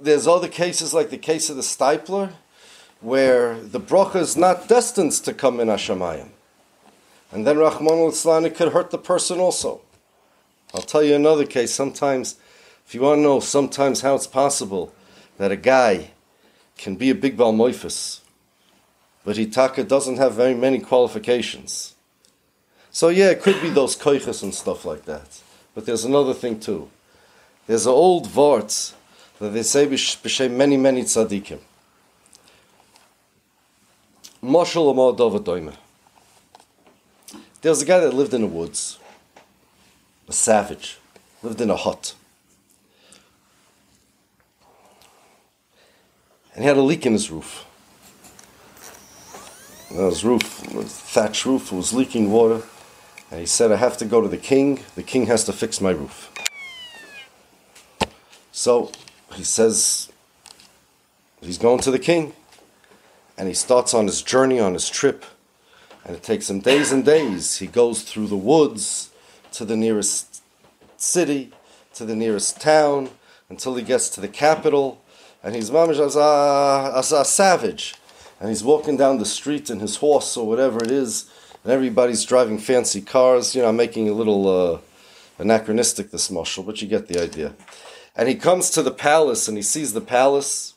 there's 0.00 0.26
other 0.26 0.48
cases 0.48 0.94
like 0.94 1.10
the 1.10 1.18
case 1.18 1.50
of 1.50 1.56
the 1.56 1.62
Steipler, 1.62 2.32
where 3.04 3.60
the 3.60 3.78
bracha 3.78 4.16
is 4.16 4.34
not 4.34 4.66
destined 4.66 5.12
to 5.12 5.34
come 5.34 5.60
in 5.60 5.68
Hashemayim. 5.68 6.30
And 7.30 7.46
then 7.46 7.58
Rahman 7.58 7.98
al 7.98 8.50
could 8.50 8.72
hurt 8.72 8.90
the 8.90 8.98
person 8.98 9.38
also. 9.38 9.82
I'll 10.72 10.80
tell 10.80 11.02
you 11.02 11.14
another 11.14 11.44
case. 11.44 11.74
Sometimes, 11.74 12.36
if 12.86 12.94
you 12.94 13.02
want 13.02 13.18
to 13.18 13.22
know 13.22 13.40
sometimes 13.40 14.00
how 14.00 14.14
it's 14.14 14.26
possible 14.26 14.94
that 15.36 15.52
a 15.52 15.56
guy 15.56 16.12
can 16.78 16.96
be 16.96 17.10
a 17.10 17.14
big 17.14 17.36
Balmoifus, 17.36 18.20
but 19.22 19.36
Hitaka 19.36 19.86
doesn't 19.86 20.16
have 20.16 20.32
very 20.32 20.54
many 20.54 20.78
qualifications. 20.78 21.94
So 22.90 23.08
yeah, 23.08 23.30
it 23.30 23.42
could 23.42 23.60
be 23.60 23.68
those 23.68 23.96
koiches 23.96 24.42
and 24.42 24.54
stuff 24.54 24.86
like 24.86 25.04
that. 25.04 25.42
But 25.74 25.84
there's 25.84 26.06
another 26.06 26.32
thing 26.32 26.58
too. 26.58 26.88
There's 27.66 27.84
an 27.84 27.92
old 27.92 28.28
vort 28.28 28.94
that 29.40 29.50
they 29.50 29.62
say 29.62 29.86
b'shem 29.86 30.52
many, 30.52 30.78
many 30.78 31.02
tzaddikim. 31.02 31.58
There 37.62 37.70
was 37.70 37.80
a 37.80 37.86
guy 37.86 37.98
that 38.00 38.12
lived 38.12 38.34
in 38.34 38.42
the 38.42 38.46
woods, 38.46 38.98
a 40.28 40.34
savage, 40.34 40.98
lived 41.42 41.62
in 41.62 41.70
a 41.70 41.76
hut. 41.76 42.14
And 46.54 46.62
he 46.62 46.68
had 46.68 46.76
a 46.76 46.82
leak 46.82 47.06
in 47.06 47.14
his 47.14 47.30
roof. 47.30 47.64
Now 49.90 50.10
his 50.10 50.24
roof, 50.24 50.42
thatch 50.42 51.46
roof, 51.46 51.72
was 51.72 51.94
leaking 51.94 52.30
water. 52.30 52.62
And 53.30 53.40
he 53.40 53.46
said, 53.46 53.72
I 53.72 53.76
have 53.76 53.96
to 53.96 54.04
go 54.04 54.20
to 54.20 54.28
the 54.28 54.36
king. 54.36 54.80
The 54.94 55.02
king 55.02 55.24
has 55.26 55.44
to 55.44 55.54
fix 55.54 55.80
my 55.80 55.92
roof. 55.92 56.30
So 58.52 58.92
he 59.32 59.42
says, 59.42 60.12
he's 61.40 61.56
going 61.56 61.80
to 61.80 61.90
the 61.90 61.98
king. 61.98 62.34
And 63.36 63.48
he 63.48 63.54
starts 63.54 63.94
on 63.94 64.06
his 64.06 64.22
journey, 64.22 64.60
on 64.60 64.74
his 64.74 64.88
trip. 64.88 65.24
And 66.04 66.14
it 66.14 66.22
takes 66.22 66.50
him 66.50 66.60
days 66.60 66.92
and 66.92 67.04
days. 67.04 67.58
He 67.58 67.66
goes 67.66 68.02
through 68.02 68.28
the 68.28 68.36
woods 68.36 69.10
to 69.52 69.64
the 69.64 69.76
nearest 69.76 70.42
city, 70.96 71.52
to 71.94 72.04
the 72.04 72.16
nearest 72.16 72.60
town, 72.60 73.10
until 73.48 73.74
he 73.74 73.82
gets 73.82 74.08
to 74.10 74.20
the 74.20 74.28
capital 74.28 75.00
and 75.44 75.54
he's 75.54 75.70
mamish 75.70 76.00
as 76.00 76.16
a, 76.16 76.92
as 76.96 77.12
a 77.12 77.22
savage, 77.22 77.94
and 78.40 78.48
he's 78.48 78.64
walking 78.64 78.96
down 78.96 79.18
the 79.18 79.26
street 79.26 79.68
in 79.68 79.78
his 79.78 79.96
horse 79.96 80.38
or 80.38 80.48
whatever 80.48 80.82
it 80.82 80.90
is, 80.90 81.30
and 81.62 81.70
everybody's 81.70 82.24
driving 82.24 82.58
fancy 82.58 83.02
cars. 83.02 83.54
You 83.54 83.60
know, 83.60 83.68
I'm 83.68 83.76
making 83.76 84.08
a 84.08 84.14
little 84.14 84.48
uh, 84.48 84.78
anachronistic 85.38 86.10
this 86.10 86.30
marshal, 86.30 86.64
but 86.64 86.80
you 86.80 86.88
get 86.88 87.08
the 87.08 87.22
idea. 87.22 87.52
And 88.16 88.26
he 88.26 88.36
comes 88.36 88.70
to 88.70 88.82
the 88.82 88.90
palace, 88.90 89.46
and 89.46 89.58
he 89.58 89.62
sees 89.62 89.92
the 89.92 90.00
palace, 90.00 90.74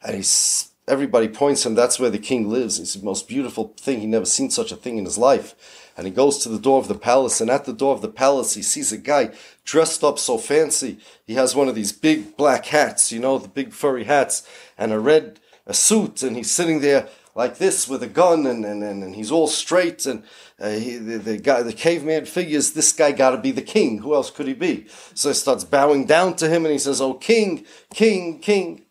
and 0.00 0.14
he's 0.14 0.70
everybody 0.88 1.28
points 1.28 1.64
him. 1.64 1.74
That's 1.74 1.98
where 1.98 2.10
the 2.10 2.18
king 2.18 2.48
lives. 2.48 2.78
It's 2.78 2.94
the 2.94 3.04
most 3.04 3.28
beautiful 3.28 3.74
thing. 3.78 4.00
He 4.00 4.06
never 4.06 4.26
seen 4.26 4.50
such 4.50 4.72
a 4.72 4.76
thing 4.76 4.98
in 4.98 5.04
his 5.04 5.18
life 5.18 5.54
and 5.96 6.06
he 6.06 6.12
goes 6.12 6.38
to 6.38 6.48
the 6.48 6.58
door 6.58 6.78
of 6.78 6.88
the 6.88 6.94
palace, 6.94 7.40
and 7.40 7.50
at 7.50 7.64
the 7.64 7.72
door 7.72 7.94
of 7.94 8.02
the 8.02 8.08
palace, 8.08 8.54
he 8.54 8.62
sees 8.62 8.92
a 8.92 8.98
guy 8.98 9.30
dressed 9.64 10.04
up 10.04 10.18
so 10.18 10.36
fancy. 10.36 10.98
He 11.26 11.34
has 11.34 11.54
one 11.54 11.68
of 11.68 11.74
these 11.74 11.92
big 11.92 12.36
black 12.36 12.66
hats, 12.66 13.10
you 13.10 13.18
know, 13.18 13.38
the 13.38 13.48
big 13.48 13.72
furry 13.72 14.04
hats, 14.04 14.46
and 14.76 14.92
a 14.92 14.98
red 14.98 15.40
a 15.66 15.74
suit, 15.74 16.22
and 16.22 16.36
he's 16.36 16.50
sitting 16.50 16.80
there 16.80 17.08
like 17.34 17.58
this 17.58 17.88
with 17.88 18.02
a 18.02 18.06
gun, 18.06 18.46
and, 18.46 18.64
and, 18.64 18.82
and, 18.82 19.02
and 19.02 19.14
he's 19.14 19.30
all 19.30 19.46
straight, 19.46 20.04
and 20.06 20.22
uh, 20.60 20.70
he, 20.70 20.96
the, 20.96 21.18
the 21.18 21.38
guy, 21.38 21.62
the 21.62 21.72
caveman 21.72 22.26
figures, 22.26 22.72
this 22.72 22.92
guy 22.92 23.12
got 23.12 23.30
to 23.30 23.38
be 23.38 23.50
the 23.50 23.62
king. 23.62 23.98
Who 23.98 24.14
else 24.14 24.30
could 24.30 24.46
he 24.46 24.54
be? 24.54 24.86
So 25.14 25.30
he 25.30 25.34
starts 25.34 25.64
bowing 25.64 26.04
down 26.04 26.36
to 26.36 26.48
him, 26.48 26.64
and 26.66 26.72
he 26.72 26.78
says, 26.78 27.00
"Oh, 27.00 27.14
king, 27.14 27.64
king, 27.92 28.38
king." 28.38 28.85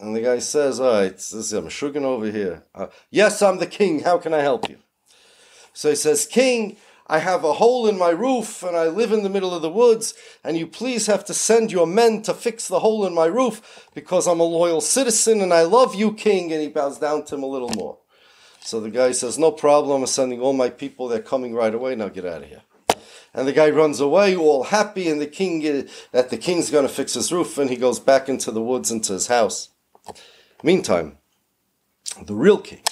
And 0.00 0.14
the 0.14 0.22
guy 0.22 0.38
says, 0.38 0.78
All 0.78 0.92
right, 0.92 1.12
I'm 1.12 1.68
Shugan 1.68 2.02
over 2.02 2.30
here. 2.30 2.64
Uh, 2.74 2.86
yes, 3.10 3.42
I'm 3.42 3.58
the 3.58 3.66
king. 3.66 4.00
How 4.00 4.18
can 4.18 4.32
I 4.32 4.40
help 4.40 4.68
you? 4.68 4.78
So 5.72 5.90
he 5.90 5.96
says, 5.96 6.26
King, 6.26 6.76
I 7.08 7.18
have 7.18 7.42
a 7.42 7.54
hole 7.54 7.88
in 7.88 7.98
my 7.98 8.10
roof 8.10 8.62
and 8.62 8.76
I 8.76 8.88
live 8.88 9.12
in 9.12 9.22
the 9.22 9.30
middle 9.30 9.54
of 9.54 9.62
the 9.62 9.70
woods, 9.70 10.14
and 10.44 10.58
you 10.58 10.66
please 10.66 11.06
have 11.06 11.24
to 11.24 11.34
send 11.34 11.72
your 11.72 11.86
men 11.86 12.22
to 12.22 12.34
fix 12.34 12.68
the 12.68 12.80
hole 12.80 13.06
in 13.06 13.14
my 13.14 13.26
roof 13.26 13.88
because 13.94 14.26
I'm 14.26 14.40
a 14.40 14.44
loyal 14.44 14.80
citizen 14.80 15.40
and 15.40 15.54
I 15.54 15.62
love 15.62 15.94
you, 15.94 16.12
King. 16.12 16.52
And 16.52 16.60
he 16.60 16.68
bows 16.68 16.98
down 16.98 17.24
to 17.24 17.34
him 17.34 17.42
a 17.42 17.46
little 17.46 17.70
more. 17.70 17.98
So 18.60 18.80
the 18.80 18.90
guy 18.90 19.12
says, 19.12 19.38
No 19.38 19.50
problem. 19.50 20.02
I'm 20.02 20.06
sending 20.06 20.40
all 20.40 20.52
my 20.52 20.68
people. 20.70 21.08
They're 21.08 21.22
coming 21.22 21.54
right 21.54 21.74
away. 21.74 21.96
Now 21.96 22.08
get 22.08 22.26
out 22.26 22.42
of 22.42 22.48
here. 22.48 22.62
And 23.34 23.48
the 23.48 23.52
guy 23.52 23.70
runs 23.70 24.00
away, 24.00 24.36
all 24.36 24.64
happy, 24.64 25.08
and 25.08 25.20
the 25.20 25.26
king 25.26 25.66
uh, 25.66 25.88
that 26.12 26.30
the 26.30 26.36
king's 26.36 26.70
going 26.70 26.86
to 26.86 26.92
fix 26.92 27.14
his 27.14 27.32
roof, 27.32 27.56
and 27.58 27.70
he 27.70 27.76
goes 27.76 28.00
back 28.00 28.28
into 28.28 28.50
the 28.50 28.62
woods 28.62 28.90
into 28.90 29.12
his 29.12 29.26
house. 29.26 29.70
Meantime, 30.62 31.18
the 32.22 32.34
real 32.34 32.58
king 32.58 32.82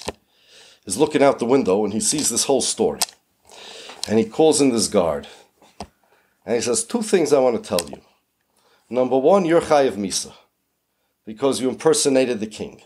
is 0.85 0.97
looking 0.97 1.21
out 1.21 1.39
the 1.39 1.45
window 1.45 1.83
and 1.83 1.93
he 1.93 1.99
sees 1.99 2.29
this 2.29 2.45
whole 2.45 2.61
story. 2.61 2.99
And 4.07 4.17
he 4.17 4.25
calls 4.25 4.61
in 4.61 4.69
this 4.69 4.87
guard. 4.87 5.27
And 6.45 6.55
he 6.55 6.61
says, 6.61 6.85
Two 6.85 7.01
things 7.01 7.33
I 7.33 7.39
want 7.39 7.61
to 7.61 7.67
tell 7.77 7.89
you. 7.89 8.01
Number 8.89 9.17
one, 9.17 9.43
you're 9.43 9.61
Chayiv 9.61 9.97
Misa, 9.97 10.31
because 11.25 11.59
you 11.59 11.67
impersonated 11.67 12.39
the 12.39 12.47
king. 12.47 12.81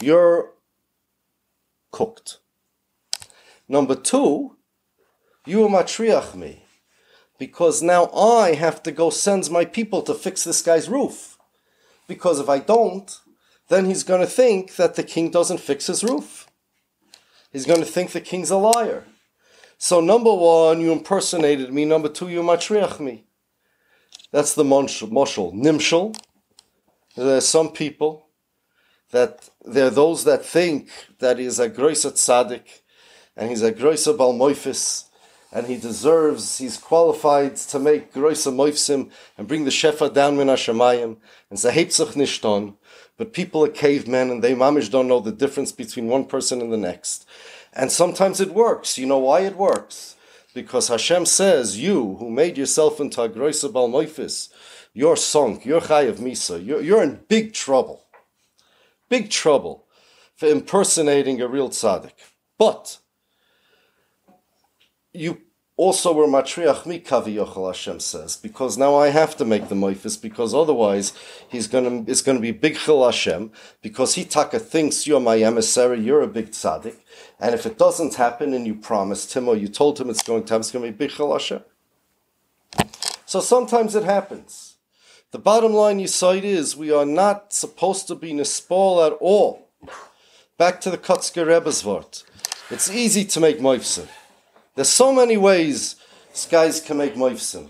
You're 0.00 0.50
cooked. 1.92 2.38
Number 3.68 3.94
two, 3.94 4.56
you 5.46 5.64
are 5.64 5.68
matriach 5.68 6.34
me, 6.34 6.64
because 7.38 7.80
now 7.80 8.10
I 8.12 8.54
have 8.54 8.82
to 8.82 8.90
go 8.90 9.08
send 9.10 9.48
my 9.52 9.64
people 9.64 10.02
to 10.02 10.14
fix 10.14 10.42
this 10.42 10.60
guy's 10.60 10.88
roof. 10.88 11.38
Because 12.08 12.40
if 12.40 12.48
I 12.48 12.58
don't, 12.58 13.20
then 13.68 13.86
he's 13.86 14.02
going 14.02 14.20
to 14.20 14.26
think 14.26 14.76
that 14.76 14.94
the 14.94 15.02
king 15.02 15.30
doesn't 15.30 15.60
fix 15.60 15.86
his 15.86 16.04
roof. 16.04 16.48
He's 17.52 17.66
going 17.66 17.80
to 17.80 17.86
think 17.86 18.10
the 18.10 18.20
king's 18.20 18.50
a 18.50 18.56
liar. 18.56 19.04
So, 19.78 20.00
number 20.00 20.32
one, 20.32 20.80
you 20.80 20.92
impersonated 20.92 21.72
me. 21.72 21.84
Number 21.84 22.08
two, 22.08 22.28
you 22.28 22.42
matriach 22.42 23.00
me. 23.00 23.24
That's 24.30 24.54
the 24.54 24.64
moshel, 24.64 25.54
nimshel. 25.54 26.16
There 27.16 27.36
are 27.36 27.40
some 27.40 27.70
people 27.70 28.26
that 29.12 29.48
there 29.64 29.86
are 29.86 29.90
those 29.90 30.24
that 30.24 30.44
think 30.44 30.90
that 31.20 31.38
he's 31.38 31.60
a 31.60 31.70
groisa 31.70 32.10
tzaddik 32.10 32.82
and 33.36 33.50
he's 33.50 33.62
a 33.62 33.72
groisa 33.72 34.16
balmoifis 34.16 35.04
and 35.52 35.68
he 35.68 35.76
deserves, 35.76 36.58
he's 36.58 36.76
qualified 36.76 37.54
to 37.56 37.78
make 37.78 38.12
groisa 38.12 38.52
moifsim 38.52 39.10
and 39.38 39.46
bring 39.46 39.64
the 39.64 39.70
shefa 39.70 40.12
down 40.12 40.36
min 40.36 40.48
hashemayim 40.48 41.16
and 41.48 41.58
say 41.60 41.72
nishton 41.72 42.74
but 43.16 43.32
people 43.32 43.64
are 43.64 43.68
cavemen 43.68 44.30
and 44.30 44.42
they 44.42 44.54
mamish 44.54 44.90
don't 44.90 45.08
know 45.08 45.20
the 45.20 45.32
difference 45.32 45.72
between 45.72 46.08
one 46.08 46.24
person 46.24 46.60
and 46.60 46.72
the 46.72 46.76
next. 46.76 47.26
And 47.72 47.90
sometimes 47.90 48.40
it 48.40 48.54
works. 48.54 48.98
You 48.98 49.06
know 49.06 49.18
why 49.18 49.40
it 49.40 49.56
works? 49.56 50.16
Because 50.54 50.88
Hashem 50.88 51.26
says, 51.26 51.78
you 51.78 52.16
who 52.16 52.30
made 52.30 52.56
yourself 52.56 53.00
into 53.00 53.22
a 53.22 53.28
groisa 53.28 53.70
balmoifis, 53.70 54.48
you're 54.92 55.16
sunk, 55.16 55.64
you're 55.64 55.80
chayav 55.80 56.16
misa, 56.16 56.64
you're, 56.64 56.80
you're 56.80 57.02
in 57.02 57.20
big 57.28 57.52
trouble. 57.52 58.04
Big 59.08 59.30
trouble 59.30 59.86
for 60.36 60.46
impersonating 60.46 61.40
a 61.40 61.48
real 61.48 61.68
tzaddik. 61.68 62.12
But 62.58 62.98
you 65.12 65.42
also 65.76 66.12
were 66.12 66.26
matriach 66.26 66.86
mi 66.86 67.00
kavi 67.00 67.34
yochel 67.34 67.66
Hashem 67.66 67.98
says 67.98 68.36
because 68.36 68.78
now 68.78 68.94
I 68.94 69.08
have 69.08 69.36
to 69.38 69.44
make 69.44 69.68
the 69.68 69.74
moifis 69.74 70.20
because 70.20 70.54
otherwise 70.54 71.12
he's 71.48 71.66
gonna 71.66 72.04
it's 72.06 72.22
gonna 72.22 72.40
be 72.40 72.52
big 72.52 72.76
chil 72.76 73.04
Hashem 73.04 73.50
because 73.82 74.14
he 74.14 74.24
taka 74.24 74.60
thinks 74.60 75.06
you're 75.06 75.20
my 75.20 75.38
emissary 75.38 76.00
you're 76.00 76.22
a 76.22 76.28
big 76.28 76.52
tzaddik 76.52 76.96
and 77.40 77.54
if 77.54 77.66
it 77.66 77.76
doesn't 77.76 78.14
happen 78.14 78.54
and 78.54 78.66
you 78.66 78.74
promised 78.74 79.34
him 79.34 79.48
or 79.48 79.56
you 79.56 79.66
told 79.66 80.00
him 80.00 80.08
it's 80.10 80.22
going 80.22 80.44
to 80.44 80.52
happen 80.52 80.60
it's 80.60 80.70
to 80.70 80.80
be 80.80 80.90
big 80.90 81.10
chil 81.10 81.32
Hashem. 81.32 81.62
So 83.26 83.40
sometimes 83.40 83.94
it 83.96 84.04
happens. 84.04 84.76
The 85.32 85.38
bottom 85.40 85.72
line 85.72 85.98
you 85.98 86.06
cite 86.06 86.44
is 86.44 86.76
we 86.76 86.92
are 86.92 87.04
not 87.04 87.52
supposed 87.52 88.06
to 88.06 88.14
be 88.14 88.32
nispal 88.32 89.04
at 89.04 89.14
all. 89.14 89.68
Back 90.56 90.80
to 90.82 90.90
the 90.90 90.98
Kotzker 90.98 91.44
Rebbe's 91.44 91.84
word. 91.84 92.22
It's 92.70 92.88
easy 92.88 93.24
to 93.24 93.40
make 93.40 93.58
moifsim. 93.58 94.06
There's 94.74 94.88
so 94.88 95.12
many 95.12 95.36
ways 95.36 95.96
skies 96.32 96.80
can 96.80 96.96
make 96.96 97.14
moifsim. 97.14 97.68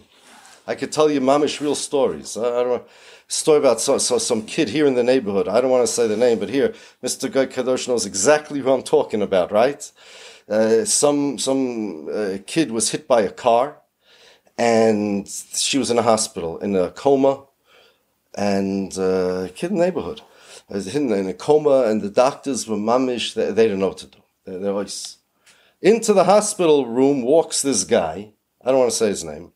I 0.67 0.75
could 0.75 0.91
tell 0.91 1.11
you 1.11 1.21
mamish 1.21 1.61
real 1.61 1.75
stories. 1.75 2.37
I, 2.37 2.43
don't 2.43 2.69
know, 2.69 2.85
story 3.29 3.59
about 3.59 3.81
so, 3.81 3.99
so, 3.99 4.17
some 4.17 4.47
kid 4.47 4.71
here 4.71 4.87
in 4.87 4.95
the 4.95 5.03
neighborhood. 5.03 5.47
I 5.47 5.61
don't 5.61 5.71
want 5.71 5.87
to 5.87 5.93
say 5.93 6.09
the 6.09 6.17
name, 6.17 6.39
but 6.39 6.49
here, 6.49 6.73
Mr. 7.03 7.31
Guy 7.31 7.45
Kadosh 7.47 7.89
knows 7.89 8.07
exactly 8.07 8.61
who 8.61 8.73
I'm 8.73 8.83
talking 8.83 9.21
about, 9.21 9.53
right? 9.53 9.91
Uh, 10.49 10.87
some 10.87 11.39
some 11.39 12.09
uh, 12.09 12.39
kid 12.47 12.71
was 12.71 12.91
hit 12.91 13.07
by 13.07 13.21
a 13.23 13.31
car, 13.31 13.83
and 14.57 15.29
she 15.29 15.77
was 15.79 15.91
in 15.91 15.99
a 15.99 16.03
hospital 16.03 16.59
in 16.59 16.75
a 16.75 16.91
coma, 16.91 17.45
and 18.35 18.97
uh, 18.97 19.49
kid 19.55 19.71
in 19.71 19.77
the 19.77 19.85
neighborhood. 19.85 20.23
Was 20.71 20.87
hidden 20.87 21.13
in 21.13 21.29
a 21.29 21.35
coma, 21.35 21.83
and 21.83 22.01
the 22.01 22.09
doctors 22.09 22.67
were 22.67 22.79
mamish. 22.79 23.35
They, 23.35 23.53
they 23.53 23.65
didn't 23.65 23.81
know 23.81 23.89
what 23.89 23.99
to 23.99 24.07
do. 24.07 24.19
They, 24.47 24.57
they're 24.57 24.73
always 24.73 25.19
into 25.85 26.15
the 26.15 26.25
hospital 26.25 26.87
room. 26.87 27.23
Walks 27.23 27.63
this 27.63 27.85
guy. 27.85 28.33
I 28.65 28.71
don't 28.71 28.79
want 28.79 28.91
to 28.91 28.97
say 28.97 29.09
his 29.09 29.23
name. 29.23 29.53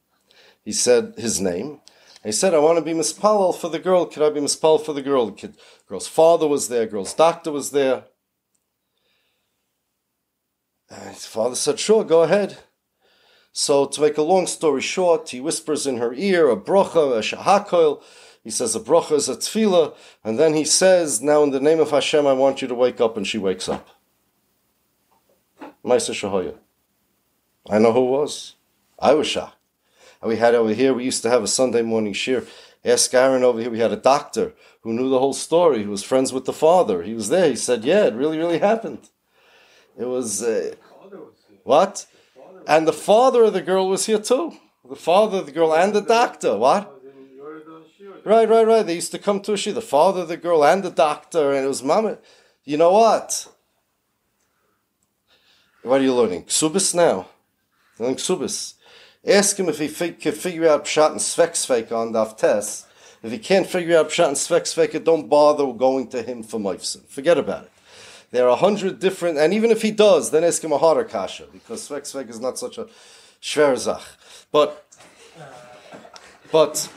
He 0.62 0.72
said 0.72 1.14
his 1.16 1.40
name. 1.40 1.80
He 2.22 2.32
said, 2.32 2.52
"I 2.52 2.58
want 2.58 2.78
to 2.78 2.84
be 2.84 2.92
mispalel 2.92 3.54
for 3.54 3.70
the 3.70 3.78
girl. 3.78 4.04
Could 4.04 4.22
I 4.22 4.28
be 4.28 4.40
mispalel 4.40 4.84
for 4.84 4.92
the 4.92 5.02
girl?" 5.02 5.30
The 5.30 5.54
girl's 5.88 6.06
father 6.06 6.46
was 6.46 6.68
there. 6.68 6.86
Girl's 6.86 7.14
doctor 7.14 7.50
was 7.50 7.70
there. 7.70 8.04
And 10.90 11.14
his 11.14 11.24
father 11.24 11.56
said, 11.56 11.80
"Sure, 11.80 12.04
go 12.04 12.22
ahead." 12.22 12.58
So, 13.52 13.86
to 13.86 14.00
make 14.00 14.18
a 14.18 14.22
long 14.22 14.46
story 14.46 14.82
short, 14.82 15.30
he 15.30 15.40
whispers 15.40 15.86
in 15.86 15.96
her 15.96 16.12
ear 16.12 16.50
a 16.50 16.56
brocha, 16.56 17.16
a 17.16 17.22
shahakoil. 17.22 18.02
He 18.44 18.50
says 18.50 18.76
a 18.76 18.80
brocha 18.80 19.12
is 19.12 19.28
a 19.28 19.36
tefillah, 19.36 19.94
and 20.22 20.38
then 20.38 20.54
he 20.54 20.64
says, 20.64 21.22
"Now, 21.22 21.42
in 21.42 21.50
the 21.50 21.60
name 21.60 21.80
of 21.80 21.90
Hashem, 21.90 22.26
I 22.26 22.34
want 22.34 22.60
you 22.60 22.68
to 22.68 22.74
wake 22.74 23.00
up." 23.00 23.16
And 23.16 23.26
she 23.26 23.38
wakes 23.38 23.68
up. 23.68 23.88
Maisa 25.84 26.12
Shahoya. 26.12 26.56
I 27.68 27.78
know 27.78 27.92
who 27.92 28.04
was. 28.04 28.54
I 28.98 29.14
was 29.14 29.26
shocked. 29.26 29.56
And 30.20 30.28
we 30.28 30.36
had 30.36 30.54
over 30.54 30.72
here, 30.72 30.92
we 30.92 31.04
used 31.04 31.22
to 31.22 31.30
have 31.30 31.42
a 31.42 31.48
Sunday 31.48 31.82
morning 31.82 32.12
shir. 32.12 32.44
Ask 32.84 33.12
Aaron 33.14 33.44
over 33.44 33.60
here, 33.60 33.70
we 33.70 33.78
had 33.78 33.92
a 33.92 33.96
doctor 33.96 34.54
who 34.82 34.92
knew 34.92 35.08
the 35.08 35.18
whole 35.18 35.32
story, 35.34 35.82
who 35.82 35.90
was 35.90 36.02
friends 36.02 36.32
with 36.32 36.44
the 36.44 36.52
father. 36.52 37.02
He 37.02 37.14
was 37.14 37.28
there. 37.28 37.50
He 37.50 37.56
said, 37.56 37.84
Yeah, 37.84 38.06
it 38.06 38.14
really, 38.14 38.38
really 38.38 38.58
happened. 38.58 39.10
It 39.98 40.06
was. 40.06 40.42
Uh, 40.42 40.74
what? 41.64 42.06
And 42.66 42.86
the 42.86 42.92
father 42.92 43.44
of 43.44 43.52
the 43.52 43.62
girl 43.62 43.88
was 43.88 44.06
here 44.06 44.18
too. 44.18 44.54
The 44.88 44.96
father 44.96 45.38
of 45.38 45.46
the 45.46 45.52
girl 45.52 45.74
and 45.74 45.92
the 45.92 46.00
doctor. 46.00 46.56
What? 46.56 46.94
Right, 48.24 48.48
right, 48.48 48.66
right. 48.66 48.86
They 48.86 48.94
used 48.94 49.12
to 49.12 49.18
come 49.18 49.40
to 49.40 49.52
a 49.52 49.56
shir. 49.56 49.72
The 49.72 49.80
father 49.80 50.22
of 50.22 50.28
the 50.28 50.36
girl 50.36 50.64
and 50.64 50.82
the 50.82 50.90
doctor, 50.90 51.52
and 51.52 51.64
it 51.64 51.68
was 51.68 51.82
mama. 51.82 52.18
You 52.64 52.76
know 52.76 52.92
what? 52.92 53.48
What 55.82 56.00
are 56.00 56.04
you 56.04 56.14
learning? 56.14 56.44
Ksubis 56.44 56.94
now. 56.94 57.28
Learning 57.98 58.16
Ksubis. 58.16 58.74
Ask 59.26 59.58
him 59.58 59.68
if 59.68 59.78
he 59.78 59.88
fig- 59.88 60.20
can 60.20 60.32
figure 60.32 60.68
out 60.68 60.84
Pshat 60.84 61.12
and 61.12 61.20
Svek 61.20 61.92
on 61.92 62.12
Daf 62.12 62.36
Tes. 62.36 62.86
If 63.22 63.32
he 63.32 63.38
can't 63.38 63.66
figure 63.66 63.98
out 63.98 64.10
Pshat 64.10 64.28
and 64.28 64.36
Svek 64.36 65.04
don't 65.04 65.28
bother 65.28 65.72
going 65.72 66.08
to 66.08 66.22
him 66.22 66.42
for 66.42 66.58
Moifsim. 66.58 67.06
Forget 67.06 67.38
about 67.38 67.64
it. 67.64 67.70
There 68.30 68.44
are 68.44 68.50
a 68.50 68.56
hundred 68.56 68.98
different, 69.00 69.38
and 69.38 69.54
even 69.54 69.70
if 69.70 69.82
he 69.82 69.90
does, 69.90 70.30
then 70.30 70.44
ask 70.44 70.62
him 70.62 70.72
a 70.72 70.78
harder 70.78 71.04
kasha, 71.04 71.46
because 71.52 71.88
Svek 71.88 72.28
is 72.28 72.40
not 72.40 72.58
such 72.58 72.76
a 72.76 72.86
schwer 73.40 73.76
Zach. 73.76 74.02
But, 74.52 74.86
but, 76.52 76.90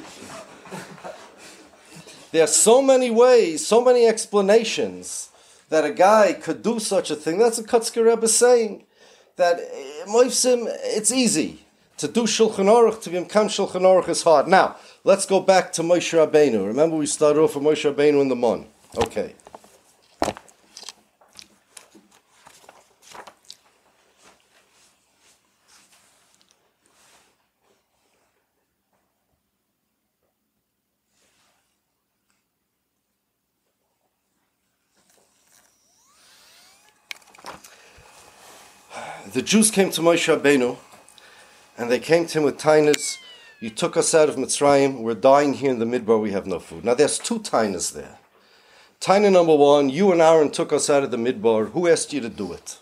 there 2.31 2.43
are 2.43 2.47
so 2.47 2.81
many 2.81 3.09
ways, 3.11 3.65
so 3.65 3.83
many 3.83 4.05
explanations 4.05 5.30
that 5.71 5.85
a 5.85 5.91
guy 5.91 6.33
could 6.33 6.61
do 6.61 6.79
such 6.79 7.09
a 7.09 7.15
thing. 7.15 7.39
That's 7.39 7.57
what 7.57 7.67
Kotzker 7.67 8.05
Rebbe 8.05 8.23
is 8.23 8.37
saying. 8.37 8.83
That 9.37 9.57
eh, 9.59 10.05
Moifsim, 10.05 10.67
it's 10.83 11.11
easy. 11.11 11.65
To 11.97 12.07
do 12.07 12.23
Shulchan 12.23 12.65
Aruch, 12.65 13.01
to 13.03 13.09
be 13.09 13.17
Mkam 13.17 13.45
Shulchan 13.45 13.81
Aruch 13.81 14.09
is 14.09 14.23
hard. 14.23 14.47
Now, 14.47 14.75
let's 15.05 15.25
go 15.25 15.39
back 15.39 15.71
to 15.73 15.81
Moshe 15.81 16.13
Rabbeinu. 16.13 16.67
Remember 16.67 16.97
we 16.97 17.05
started 17.05 17.39
off 17.39 17.55
with 17.55 17.63
Moshe 17.63 17.89
Rabbeinu 17.89 18.21
in 18.21 18.27
the 18.27 18.35
Mon. 18.35 18.65
Okay. 18.97 19.33
The 39.33 39.41
Jews 39.41 39.71
came 39.71 39.89
to 39.91 40.01
Moshe 40.01 40.27
Rabbeinu, 40.27 40.77
and 41.77 41.89
they 41.89 41.99
came 41.99 42.25
to 42.27 42.39
him 42.39 42.43
with 42.43 42.57
tainas. 42.57 43.15
You 43.61 43.69
took 43.69 43.95
us 43.95 44.13
out 44.13 44.27
of 44.27 44.35
Mitzrayim. 44.35 45.01
We're 45.01 45.13
dying 45.13 45.53
here 45.53 45.71
in 45.71 45.79
the 45.79 45.85
midbar. 45.85 46.21
We 46.21 46.31
have 46.31 46.45
no 46.45 46.59
food. 46.59 46.83
Now 46.83 46.95
there's 46.95 47.17
two 47.17 47.39
tainas 47.39 47.93
there. 47.93 48.19
Taina 48.99 49.31
number 49.31 49.55
one: 49.55 49.89
You 49.89 50.11
and 50.11 50.21
Aaron 50.21 50.51
took 50.51 50.73
us 50.73 50.89
out 50.89 51.03
of 51.03 51.11
the 51.11 51.17
midbar. 51.17 51.71
Who 51.71 51.87
asked 51.87 52.11
you 52.11 52.19
to 52.21 52.29
do 52.29 52.51
it? 52.51 52.79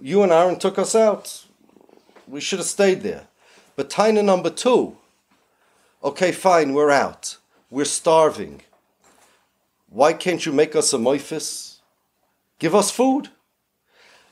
You 0.00 0.22
and 0.22 0.32
Aaron 0.32 0.58
took 0.58 0.78
us 0.78 0.94
out. 0.94 1.46
We 2.26 2.40
should 2.40 2.58
have 2.58 2.68
stayed 2.68 3.00
there. 3.00 3.28
But 3.74 3.88
Taina 3.88 4.22
number 4.22 4.50
two: 4.50 4.98
Okay, 6.04 6.30
fine. 6.30 6.74
We're 6.74 6.90
out. 6.90 7.38
We're 7.70 7.86
starving. 7.86 8.62
Why 9.88 10.12
can't 10.12 10.44
you 10.44 10.52
make 10.52 10.76
us 10.76 10.92
a 10.92 10.98
moifis? 10.98 11.76
Give 12.58 12.74
us 12.74 12.90
food 12.90 13.30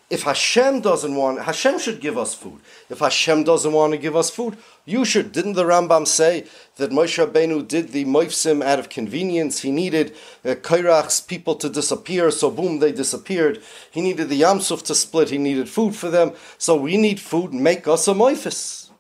if 0.09 0.23
Hashem 0.23 0.83
doesn't 0.83 1.17
want, 1.17 1.43
Hashem 1.43 1.81
should 1.81 2.01
give 2.01 2.17
us 2.17 2.33
food. 2.33 2.61
If 2.89 3.01
Hashem 3.01 3.43
doesn't 3.43 3.73
want 3.73 3.93
to 3.93 3.99
give 3.99 4.15
us 4.15 4.31
food, 4.31 4.57
you 4.85 5.05
should. 5.05 5.33
Didn't 5.33 5.55
the 5.55 5.65
Rambam 5.65 6.07
say 6.07 6.47
that 6.77 6.93
Moshe 6.93 7.27
Rabbeinu 7.27 7.67
did 7.67 7.89
the 7.89 8.05
Moifsim 8.05 8.65
out 8.65 8.79
of 8.79 8.89
convenience? 8.89 9.63
He 9.63 9.73
needed 9.73 10.15
uh, 10.45 10.51
Kairach's 10.51 11.21
people 11.21 11.57
to 11.57 11.69
disappear, 11.69 12.31
so 12.31 12.53
boom, 12.53 12.79
they 12.79 12.93
disappeared. 12.93 13.61
He 13.91 14.01
needed 14.01 14.29
the 14.29 14.41
Yamsuf 14.41 14.85
to 14.85 14.95
split. 14.95 15.31
He 15.31 15.39
needed 15.39 15.69
food 15.69 15.97
for 15.97 16.09
them. 16.09 16.33
So 16.57 16.77
we 16.77 16.97
need 16.97 17.19
food. 17.19 17.53
Make 17.53 17.89
us 17.89 18.07
a 18.07 18.13
Moifis. 18.13 18.91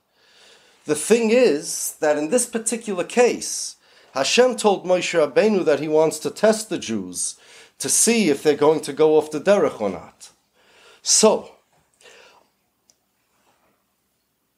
The 0.86 0.96
thing 0.96 1.30
is 1.30 1.96
that 2.00 2.18
in 2.18 2.30
this 2.30 2.46
particular 2.46 3.04
case, 3.04 3.76
Hashem 4.14 4.56
told 4.56 4.84
Moshe 4.84 5.14
Rabbeinu 5.14 5.64
that 5.66 5.78
he 5.78 5.86
wants 5.86 6.18
to 6.20 6.30
test 6.30 6.68
the 6.68 6.78
Jews 6.78 7.36
to 7.78 7.88
see 7.88 8.28
if 8.28 8.42
they're 8.42 8.56
going 8.56 8.80
to 8.80 8.92
go 8.92 9.16
off 9.16 9.30
the 9.30 9.40
derech 9.40 9.80
or 9.80 9.90
not. 9.90 10.30
So, 11.08 11.52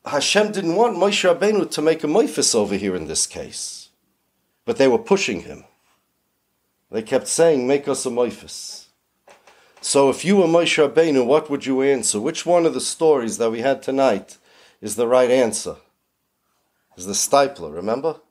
Hashem 0.07 0.51
didn't 0.51 0.77
want 0.77 0.97
Moshe 0.97 1.29
Rabbeinu 1.29 1.71
to 1.71 1.83
make 1.83 2.03
a 2.03 2.07
moifis 2.07 2.55
over 2.55 2.75
here 2.75 2.97
in 2.97 3.07
this 3.07 3.27
case, 3.27 3.91
but 4.65 4.79
they 4.79 4.89
were 4.89 4.97
pushing 4.97 5.43
him. 5.43 5.65
They 6.91 7.03
kept 7.03 7.29
saying, 7.29 7.67
"Make 7.67 7.87
us 7.87 8.07
a 8.07 8.09
moifis." 8.09 8.87
So, 9.83 10.09
if 10.09 10.25
you 10.25 10.37
were 10.39 10.47
Moshe 10.47 10.79
Rabbeinu, 10.83 11.27
what 11.27 11.51
would 11.51 11.67
you 11.67 11.83
answer? 11.83 12.19
Which 12.19 12.47
one 12.47 12.65
of 12.65 12.73
the 12.73 12.81
stories 12.81 13.37
that 13.37 13.51
we 13.51 13.61
had 13.61 13.83
tonight 13.83 14.39
is 14.81 14.97
the 14.97 15.07
right 15.07 15.31
answer? 15.31 15.77
Is 16.97 17.05
the 17.05 17.13
Steipler? 17.13 17.75
Remember? 17.75 18.23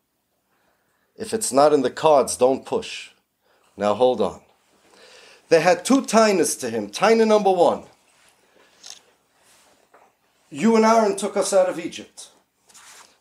If 1.16 1.36
it's 1.36 1.54
not 1.54 1.72
in 1.72 1.84
the 1.84 1.92
cards, 1.92 2.36
don't 2.36 2.66
push. 2.66 3.12
Now 3.78 3.94
hold 3.94 4.22
on. 4.22 4.42
They 5.50 5.62
had 5.62 5.86
two 5.86 6.02
tainas 6.02 6.60
to 6.62 6.72
him. 6.72 6.90
Taina 6.90 7.28
number 7.28 7.52
one 7.52 7.86
you 10.50 10.76
and 10.76 10.86
Aaron 10.86 11.16
took 11.16 11.36
us 11.36 11.54
out 11.54 11.70
of 11.70 11.80
Egypt. 11.80 12.30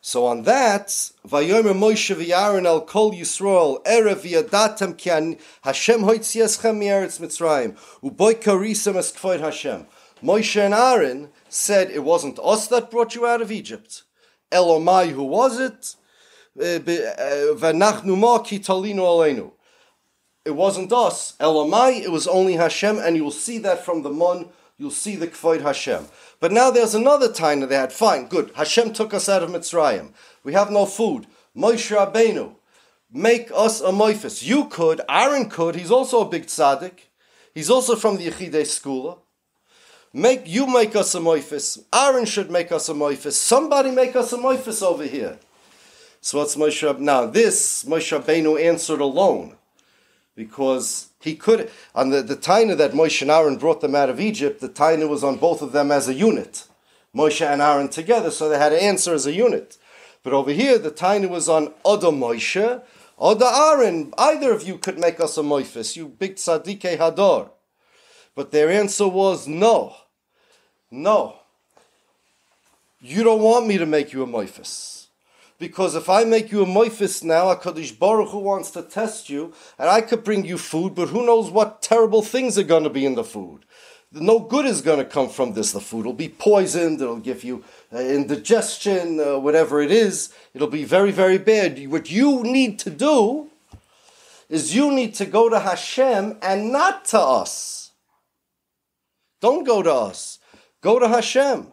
So 0.00 0.26
on 0.26 0.42
that, 0.44 0.86
Vayomer 1.26 1.74
Moshe 1.74 2.14
v'Aaron 2.14 2.64
el 2.64 2.82
Kol 2.82 3.10
Yisrael 3.10 3.82
erev 3.84 4.22
v'yadatem 4.22 4.96
ki 4.96 5.38
Hashem 5.62 6.02
hoitzieschem 6.02 6.78
mi'eretz 6.78 7.18
Mitzrayim 7.18 7.76
uboy 8.02 8.40
karisem 8.40 8.94
es 8.94 9.12
Hashem. 9.12 9.86
Moshe 10.22 10.64
and 10.64 10.74
Aaron 10.74 11.30
said 11.48 11.90
it 11.90 12.04
wasn't 12.04 12.38
us 12.38 12.68
that 12.68 12.90
brought 12.90 13.16
you 13.16 13.26
out 13.26 13.42
of 13.42 13.50
Egypt. 13.50 14.04
Elomai, 14.52 15.10
who 15.10 15.24
was 15.24 15.58
it? 15.58 15.96
Eh, 16.60 16.78
eh, 16.86 17.54
v'nachnu 17.54 18.16
ma 18.16 18.38
ki 18.38 18.60
talinu 18.60 19.00
aleinu. 19.00 19.50
It 20.44 20.54
wasn't 20.54 20.92
us. 20.92 21.34
Elomai, 21.40 22.00
it 22.00 22.12
was 22.12 22.28
only 22.28 22.54
Hashem, 22.54 22.98
and 22.98 23.16
you 23.16 23.24
will 23.24 23.32
see 23.32 23.58
that 23.58 23.84
from 23.84 24.02
the 24.02 24.10
Mon, 24.10 24.50
you'll 24.78 24.92
see 24.92 25.16
the 25.16 25.26
kvoid 25.26 25.62
Hashem. 25.62 26.06
But 26.40 26.52
now 26.52 26.70
there's 26.70 26.94
another 26.94 27.32
time 27.32 27.60
that 27.60 27.68
they 27.68 27.76
had. 27.76 27.92
Fine, 27.92 28.26
good. 28.28 28.52
Hashem 28.54 28.92
took 28.92 29.14
us 29.14 29.28
out 29.28 29.42
of 29.42 29.50
Mitzrayim. 29.50 30.12
We 30.44 30.52
have 30.52 30.70
no 30.70 30.86
food. 30.86 31.26
Moshe 31.56 31.96
Rabbeinu, 31.96 32.54
make 33.10 33.50
us 33.54 33.80
a 33.80 33.86
moifis. 33.88 34.44
You 34.44 34.66
could. 34.66 35.00
Aaron 35.08 35.48
could. 35.48 35.74
He's 35.74 35.90
also 35.90 36.20
a 36.20 36.28
big 36.28 36.46
tzaddik. 36.46 37.08
He's 37.54 37.70
also 37.70 37.96
from 37.96 38.18
the 38.18 38.28
Yechidei 38.28 38.66
school. 38.66 39.22
Make 40.12 40.46
you 40.46 40.66
make 40.66 40.94
us 40.94 41.14
a 41.14 41.18
moifis. 41.18 41.82
Aaron 41.92 42.26
should 42.26 42.50
make 42.50 42.70
us 42.70 42.88
a 42.88 42.94
moifis. 42.94 43.32
Somebody 43.32 43.90
make 43.90 44.14
us 44.14 44.32
a 44.32 44.36
moifis 44.36 44.82
over 44.82 45.04
here. 45.04 45.38
So 46.20 46.38
what's 46.38 46.56
Moshe? 46.56 46.98
Now 46.98 47.26
this 47.26 47.84
Moshe 47.84 48.18
Rabbeinu 48.18 48.60
answered 48.60 49.00
alone, 49.00 49.56
because 50.36 51.08
he 51.20 51.34
could 51.34 51.70
on 51.94 52.10
the, 52.10 52.22
the 52.22 52.36
taina 52.36 52.76
that 52.76 52.92
Moshe 52.92 53.22
and 53.22 53.30
Aaron 53.30 53.56
brought 53.56 53.80
them 53.80 53.96
out 53.96 54.10
of 54.10 54.20
Egypt, 54.20 54.60
the 54.60 54.68
taina 54.68 55.08
was 55.08 55.24
on 55.24 55.36
both 55.38 55.62
of 55.62 55.72
them 55.72 55.90
as 55.90 56.06
a 56.08 56.14
unit. 56.14 56.68
Moshe 57.14 57.44
and 57.44 57.62
Aaron 57.62 57.88
together, 57.88 58.30
so 58.30 58.48
they 58.48 58.58
had 58.58 58.68
to 58.68 58.80
answer 58.80 59.14
as 59.14 59.26
a 59.26 59.32
unit. 59.32 59.78
But 60.22 60.34
over 60.34 60.52
here, 60.52 60.78
the 60.78 60.90
taina 60.90 61.28
was 61.28 61.48
on 61.48 61.72
Oda 61.84 62.08
Moshe, 62.08 62.82
Oda 63.18 63.46
Aaron. 63.46 64.12
Either 64.18 64.52
of 64.52 64.62
you 64.62 64.76
could 64.76 64.98
make 64.98 65.18
us 65.18 65.38
a 65.38 65.42
moifis, 65.42 65.96
you 65.96 66.08
big 66.08 66.36
tzadike 66.36 66.98
hador. 66.98 67.50
But 68.34 68.50
their 68.50 68.70
answer 68.70 69.08
was 69.08 69.48
no, 69.48 69.96
no. 70.90 71.36
You 73.00 73.24
don't 73.24 73.40
want 73.40 73.66
me 73.66 73.78
to 73.78 73.86
make 73.86 74.12
you 74.12 74.22
a 74.22 74.26
moifis. 74.26 74.95
Because 75.58 75.94
if 75.94 76.10
I 76.10 76.24
make 76.24 76.52
you 76.52 76.62
a 76.62 76.66
moifis 76.66 77.24
now, 77.24 77.54
HaKadosh 77.54 77.98
Baruch 77.98 78.28
Hu 78.28 78.38
wants 78.38 78.70
to 78.72 78.82
test 78.82 79.30
you, 79.30 79.54
and 79.78 79.88
I 79.88 80.02
could 80.02 80.22
bring 80.22 80.44
you 80.44 80.58
food, 80.58 80.94
but 80.94 81.08
who 81.08 81.24
knows 81.24 81.50
what 81.50 81.80
terrible 81.80 82.20
things 82.22 82.58
are 82.58 82.62
going 82.62 82.84
to 82.84 82.90
be 82.90 83.06
in 83.06 83.14
the 83.14 83.24
food. 83.24 83.64
No 84.12 84.38
good 84.38 84.66
is 84.66 84.82
going 84.82 84.98
to 84.98 85.04
come 85.04 85.28
from 85.28 85.54
this. 85.54 85.72
The 85.72 85.80
food 85.80 86.06
will 86.06 86.12
be 86.12 86.28
poisoned, 86.28 87.00
it'll 87.00 87.16
give 87.16 87.42
you 87.42 87.64
uh, 87.92 87.98
indigestion, 87.98 89.18
uh, 89.18 89.38
whatever 89.38 89.80
it 89.80 89.90
is. 89.90 90.32
It'll 90.52 90.68
be 90.68 90.84
very, 90.84 91.10
very 91.10 91.38
bad. 91.38 91.86
What 91.88 92.10
you 92.10 92.42
need 92.42 92.78
to 92.80 92.90
do 92.90 93.48
is 94.48 94.74
you 94.74 94.92
need 94.92 95.14
to 95.14 95.26
go 95.26 95.48
to 95.48 95.58
Hashem 95.58 96.38
and 96.42 96.70
not 96.70 97.06
to 97.06 97.20
us. 97.20 97.92
Don't 99.40 99.64
go 99.64 99.82
to 99.82 99.92
us. 99.92 100.38
Go 100.80 100.98
to 100.98 101.08
Hashem. 101.08 101.66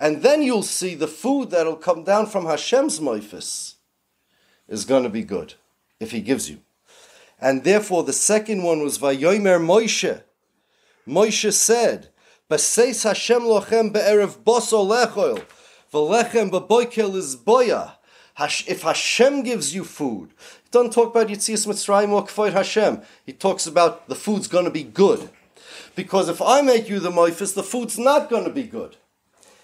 And 0.00 0.22
then 0.22 0.40
you'll 0.40 0.62
see 0.62 0.94
the 0.94 1.06
food 1.06 1.50
that'll 1.50 1.76
come 1.76 2.04
down 2.04 2.26
from 2.26 2.46
Hashem's 2.46 3.00
moifis 3.00 3.74
is 4.66 4.86
going 4.86 5.02
to 5.02 5.10
be 5.10 5.22
good 5.22 5.54
if 6.00 6.10
He 6.10 6.22
gives 6.22 6.48
you. 6.48 6.60
And 7.38 7.64
therefore, 7.64 8.02
the 8.04 8.14
second 8.14 8.62
one 8.62 8.82
was 8.82 8.98
Vayomer 8.98 9.60
Moshe. 9.60 10.22
Moshe 11.06 11.52
said, 11.52 12.08
"Baseis 12.50 13.04
Hashem 13.04 13.42
lochem 13.42 13.92
be'erev 13.92 14.38
boso 14.42 14.86
lechoil, 14.86 15.44
v'lechem 15.92 16.50
b'boikel 16.50 17.14
is 17.14 17.36
boya." 17.36 17.92
If 18.66 18.82
Hashem 18.82 19.42
gives 19.42 19.74
you 19.74 19.84
food, 19.84 20.30
he 20.64 20.70
doesn't 20.70 20.94
talk 20.94 21.10
about 21.10 21.28
Yitzias 21.28 21.66
Mitzrayim 21.66 22.08
or 22.08 22.24
Kfoid 22.24 22.52
Hashem. 22.54 23.02
He 23.26 23.34
talks 23.34 23.66
about 23.66 24.08
the 24.08 24.14
food's 24.14 24.48
going 24.48 24.64
to 24.64 24.70
be 24.70 24.82
good. 24.82 25.28
Because 25.94 26.30
if 26.30 26.40
I 26.40 26.62
make 26.62 26.88
you 26.88 27.00
the 27.00 27.10
moifis, 27.10 27.54
the 27.54 27.62
food's 27.62 27.98
not 27.98 28.30
going 28.30 28.44
to 28.44 28.50
be 28.50 28.62
good. 28.62 28.96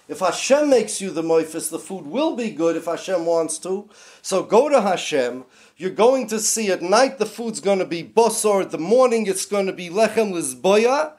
If 0.07 0.19
Hashem 0.19 0.69
makes 0.69 1.01
you 1.01 1.11
the 1.11 1.21
moifis, 1.21 1.69
the 1.69 1.79
food 1.79 2.07
will 2.07 2.35
be 2.35 2.49
good 2.49 2.77
if 2.77 2.85
Hashem 2.85 3.25
wants 3.25 3.57
to. 3.59 3.89
So 4.21 4.41
go 4.41 4.69
to 4.69 4.79
Hashem. 4.79 5.43
You're 5.75 5.91
going 5.91 6.27
to 6.27 6.39
see 6.39 6.71
at 6.71 6.81
night 6.81 7.17
the 7.17 7.25
food's 7.25 7.59
going 7.59 7.79
to 7.79 7.85
be 7.85 8.03
bosor. 8.03 8.61
At 8.61 8.71
the 8.71 8.77
morning 8.77 9.27
it's 9.27 9.45
going 9.45 9.65
to 9.65 9.73
be 9.73 9.89
lechem 9.89 10.31
lizboya. 10.31 11.11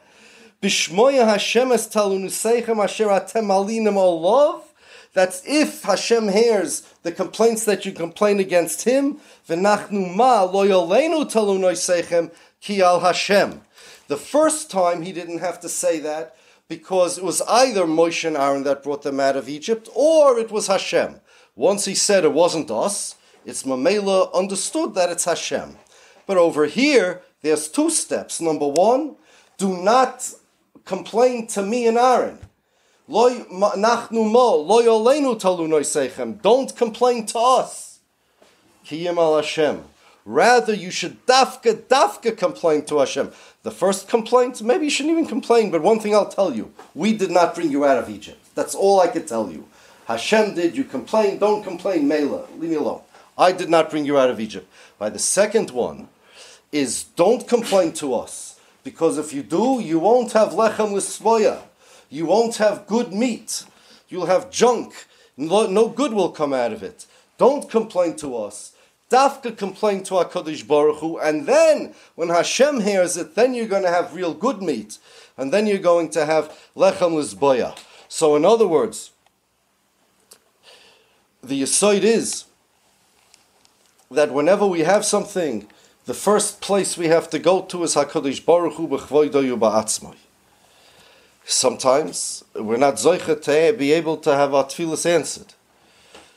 Bishmoya 0.63 1.27
Hashem 1.27 1.71
es 1.71 1.87
talunuseichem 1.87 2.83
asher 2.83 3.09
atem 3.09 3.49
alinim 3.49 3.97
olav. 3.97 4.65
That's 5.13 5.43
if 5.45 5.83
Hashem 5.83 6.29
hears 6.29 6.81
the 7.03 7.13
complaints 7.13 7.67
that 7.67 7.85
you 7.85 7.93
complain 7.93 8.41
against 8.41 8.85
Him. 8.85 9.19
V'nachnu 9.49 10.17
ma 10.17 10.45
lo 10.45 10.67
yolenu 10.67 11.31
talunoseichem 11.31 12.33
ki 12.63 12.81
al 12.81 13.01
Hashem. 13.01 13.61
The 14.07 14.17
first 14.17 14.71
time 14.71 15.03
he 15.03 15.13
didn't 15.13 15.41
have 15.41 15.61
to 15.61 15.69
say 15.69 16.01
that 16.01 16.35
because 16.69 17.19
it 17.19 17.25
was 17.25 17.43
either 17.49 17.85
Moshe 17.85 18.27
and 18.27 18.37
Aaron 18.37 18.63
that 18.65 18.83
brought 18.83 19.03
them 19.03 19.19
out 19.19 19.37
of 19.37 19.49
Egypt, 19.49 19.89
or 19.95 20.39
it 20.39 20.51
was 20.51 20.67
Hashem. 20.67 21.21
Once 21.57 21.87
he 21.87 21.95
said 21.95 22.25
it 22.25 22.33
wasn't 22.33 22.71
us, 22.71 23.17
it's 23.45 23.63
Mamela 23.63 24.33
understood 24.35 24.95
that 24.95 25.11
it's 25.11 25.25
Hashem. 25.25 25.77
But 26.27 26.37
over 26.37 26.67
here, 26.67 27.23
there's 27.41 27.69
two 27.69 27.91
steps. 27.91 28.41
Number 28.41 28.69
one, 28.69 29.17
do 29.57 29.83
not 29.83 30.31
complain 30.85 31.47
to 31.49 31.63
me 31.63 31.87
and 31.87 31.97
Aaron. 31.97 32.39
Don't 36.43 36.77
complain 36.77 37.27
to 37.27 37.39
us. 37.39 38.01
Kiyim 38.85 39.17
al 39.17 39.37
Hashem. 39.37 39.83
Rather, 40.29 40.75
you 40.75 40.91
should 40.91 41.25
dafka, 41.25 41.73
dafka 41.85 42.37
complain 42.37 42.85
to 42.85 42.99
Hashem. 42.99 43.33
The 43.63 43.71
first 43.71 44.09
complaint, 44.09 44.61
maybe 44.61 44.85
you 44.85 44.91
shouldn't 44.91 45.15
even 45.15 45.27
complain, 45.27 45.71
but 45.71 45.81
one 45.81 46.01
thing 46.01 46.15
I'll 46.15 46.29
tell 46.29 46.55
you 46.55 46.71
we 46.95 47.15
did 47.15 47.31
not 47.31 47.55
bring 47.55 47.71
you 47.71 47.87
out 47.87 47.97
of 47.97 48.11
Egypt. 48.11 48.39
That's 48.55 48.75
all 48.75 49.01
I 49.01 49.07
could 49.09 49.27
tell 49.27 49.51
you. 49.51 49.67
Hashem 50.05 50.55
did, 50.55 50.77
you 50.77 50.85
complain, 50.85 51.39
don't 51.39 51.65
complain, 51.65 52.07
Mela, 52.07 52.47
leave 52.59 52.69
me 52.69 52.77
alone. 52.77 53.01
I 53.39 53.53
did 53.53 53.71
not 53.71 53.89
bring 53.89 54.05
you 54.05 54.19
out 54.19 54.29
of 54.29 54.39
Egypt. 54.39 54.69
By 54.99 55.09
the 55.09 55.19
second 55.19 55.71
one 55.71 56.09
is 56.73 57.05
don't 57.05 57.49
complain 57.49 57.93
to 57.95 58.13
us, 58.13 58.61
because 58.85 59.17
if 59.17 59.33
you 59.33 59.43
do, 59.43 59.81
you 59.81 59.99
won't 59.99 60.33
have 60.33 60.51
lechem 60.51 60.93
l'svoya. 60.93 61.63
You 62.11 62.27
won't 62.27 62.57
have 62.57 62.87
good 62.87 63.15
meat. 63.15 63.65
You'll 64.11 64.27
have 64.27 64.51
junk. 64.51 65.07
No 65.39 65.89
good 65.89 66.13
will 66.13 66.33
come 66.33 66.53
out 66.53 66.75
of 66.75 66.83
it. 66.83 67.07
Don't 67.39 67.71
complain 67.71 68.15
to 68.17 68.37
us. 68.37 68.73
Dafka 69.11 69.57
complain 69.57 70.03
to 70.05 70.15
HaKadosh 70.15 70.67
Baruch 70.67 70.99
Hu, 70.99 71.19
and 71.19 71.47
then 71.47 71.95
when 72.15 72.29
Hashem 72.29 72.81
hears 72.81 73.17
it, 73.17 73.35
then 73.35 73.55
you're 73.55 73.67
going 73.67 73.83
to 73.83 73.91
have 73.91 74.15
real 74.15 74.35
good 74.35 74.61
meat, 74.61 74.99
and 75.37 75.53
then 75.53 75.67
you're 75.67 75.79
going 75.79 76.11
to 76.11 76.27
have 76.27 76.53
lechem 76.77 77.13
lizboya. 77.13 77.79
So, 78.09 78.37
in 78.37 78.45
other 78.45 78.69
words, 78.69 79.13
the 81.43 81.63
aside 81.63 82.05
is 82.05 82.45
that 84.11 84.33
whenever 84.33 84.67
we 84.67 84.81
have 84.81 85.05
something, 85.05 85.67
the 86.05 86.15
first 86.15 86.61
place 86.61 86.99
we 86.99 87.09
have 87.09 87.31
to 87.31 87.39
go 87.39 87.63
to 87.63 87.85
is 87.85 87.95
Hakadosh 87.95 88.45
Baruch 88.45 88.75
Hu 88.75 88.89
b'chvoidoyu 88.89 89.59
ba'atzmai. 89.59 90.17
Sometimes 91.45 92.45
we're 92.55 92.77
not 92.77 92.97
zoicha 92.97 93.41
to 93.41 93.79
be 93.79 93.93
able 93.93 94.19
to 94.19 94.35
have 94.35 94.53
our 94.53 94.65
tefillas 94.65 95.07
answered. 95.07 95.55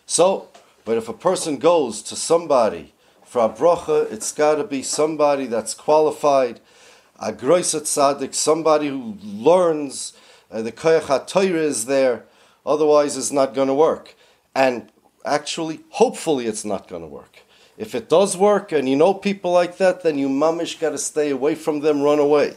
So 0.05 0.47
but 0.85 0.97
if 0.97 1.07
a 1.07 1.13
person 1.13 1.57
goes 1.57 2.01
to 2.03 2.15
somebody 2.15 2.93
for 3.23 3.43
a 3.45 3.49
bracha, 3.49 4.11
it's 4.11 4.31
got 4.31 4.55
to 4.55 4.63
be 4.63 4.83
somebody 4.83 5.45
that's 5.45 5.73
qualified, 5.73 6.59
a 7.19 7.31
groisat 7.31 7.83
tzaddik, 7.83 8.33
somebody 8.33 8.87
who 8.87 9.17
learns, 9.23 10.13
uh, 10.51 10.61
the 10.61 10.71
koyach 10.71 11.55
is 11.55 11.85
there, 11.85 12.25
otherwise 12.65 13.15
it's 13.15 13.31
not 13.31 13.53
going 13.53 13.67
to 13.67 13.73
work. 13.73 14.15
And 14.55 14.91
actually, 15.23 15.81
hopefully 15.89 16.47
it's 16.47 16.65
not 16.65 16.87
going 16.87 17.03
to 17.03 17.07
work. 17.07 17.39
If 17.77 17.95
it 17.95 18.09
does 18.09 18.35
work 18.35 18.71
and 18.71 18.87
you 18.89 18.95
know 18.95 19.13
people 19.13 19.51
like 19.51 19.77
that, 19.77 20.03
then 20.03 20.17
you 20.17 20.29
mamish 20.29 20.79
got 20.79 20.91
to 20.91 20.97
stay 20.97 21.29
away 21.29 21.55
from 21.55 21.79
them, 21.79 22.01
run 22.01 22.19
away. 22.19 22.55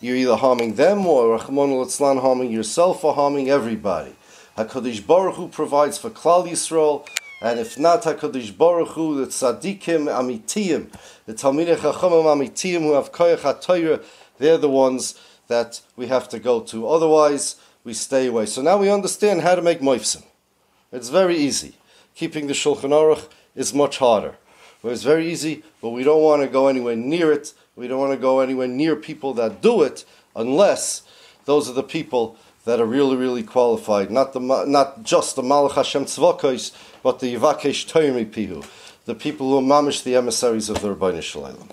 You're 0.00 0.16
either 0.16 0.36
harming 0.36 0.74
them 0.74 1.06
or 1.06 1.36
Rahman 1.36 1.70
al 1.70 2.20
harming 2.20 2.50
yourself 2.50 3.04
or 3.04 3.14
harming 3.14 3.50
everybody. 3.50 4.14
HaKadosh 4.56 5.06
Baruch 5.06 5.36
Hu 5.36 5.48
provides 5.48 5.98
for 5.98 6.10
Klal 6.10 6.46
Yisrael, 6.48 7.06
and 7.44 7.60
if 7.60 7.78
not 7.78 8.04
Hakadosh 8.04 8.56
Baruch 8.56 8.88
Hu, 8.88 9.20
the 9.20 9.26
tzaddikim 9.26 10.06
amitiyim, 10.06 10.90
the 11.26 11.34
talmidei 11.34 11.76
chachamim 11.76 12.24
amitiyim 12.24 12.80
who 12.80 12.94
have 12.94 13.12
koyach 13.12 13.40
haTorah, 13.40 14.02
they're 14.38 14.56
the 14.56 14.70
ones 14.70 15.20
that 15.48 15.82
we 15.94 16.06
have 16.06 16.26
to 16.30 16.38
go 16.38 16.60
to. 16.60 16.88
Otherwise, 16.88 17.56
we 17.84 17.92
stay 17.92 18.28
away. 18.28 18.46
So 18.46 18.62
now 18.62 18.78
we 18.78 18.88
understand 18.88 19.42
how 19.42 19.54
to 19.56 19.60
make 19.60 19.80
moifsim. 19.80 20.24
It's 20.90 21.10
very 21.10 21.36
easy. 21.36 21.74
Keeping 22.14 22.46
the 22.46 22.54
Shulchan 22.54 22.92
Aruch 22.92 23.28
is 23.54 23.74
much 23.74 23.98
harder. 23.98 24.36
Well, 24.82 24.94
it's 24.94 25.02
very 25.02 25.30
easy, 25.30 25.64
but 25.82 25.90
we 25.90 26.02
don't 26.02 26.22
want 26.22 26.40
to 26.40 26.48
go 26.48 26.68
anywhere 26.68 26.96
near 26.96 27.30
it. 27.30 27.52
We 27.76 27.88
don't 27.88 28.00
want 28.00 28.12
to 28.12 28.18
go 28.18 28.40
anywhere 28.40 28.68
near 28.68 28.96
people 28.96 29.34
that 29.34 29.60
do 29.60 29.82
it 29.82 30.06
unless 30.34 31.02
those 31.44 31.68
are 31.68 31.74
the 31.74 31.82
people 31.82 32.38
that 32.64 32.80
are 32.80 32.86
really, 32.86 33.16
really 33.16 33.42
qualified. 33.42 34.10
Not 34.10 34.32
the 34.32 34.40
not 34.40 35.02
just 35.02 35.36
the 35.36 35.42
Malach 35.42 35.72
Hashem 35.72 36.06
Tzvokos, 36.06 36.72
but 37.02 37.20
the 37.20 37.34
Yivakesh 37.34 37.90
Toimi 37.90 38.26
Pihu, 38.26 38.64
the 39.04 39.14
people 39.14 39.50
who 39.50 39.58
are 39.58 39.82
mamish 39.82 40.02
the 40.02 40.16
emissaries 40.16 40.68
of 40.68 40.80
the 40.80 40.94
Ribbono 40.94 41.22
Shel 41.22 41.42
Olam. 41.42 41.70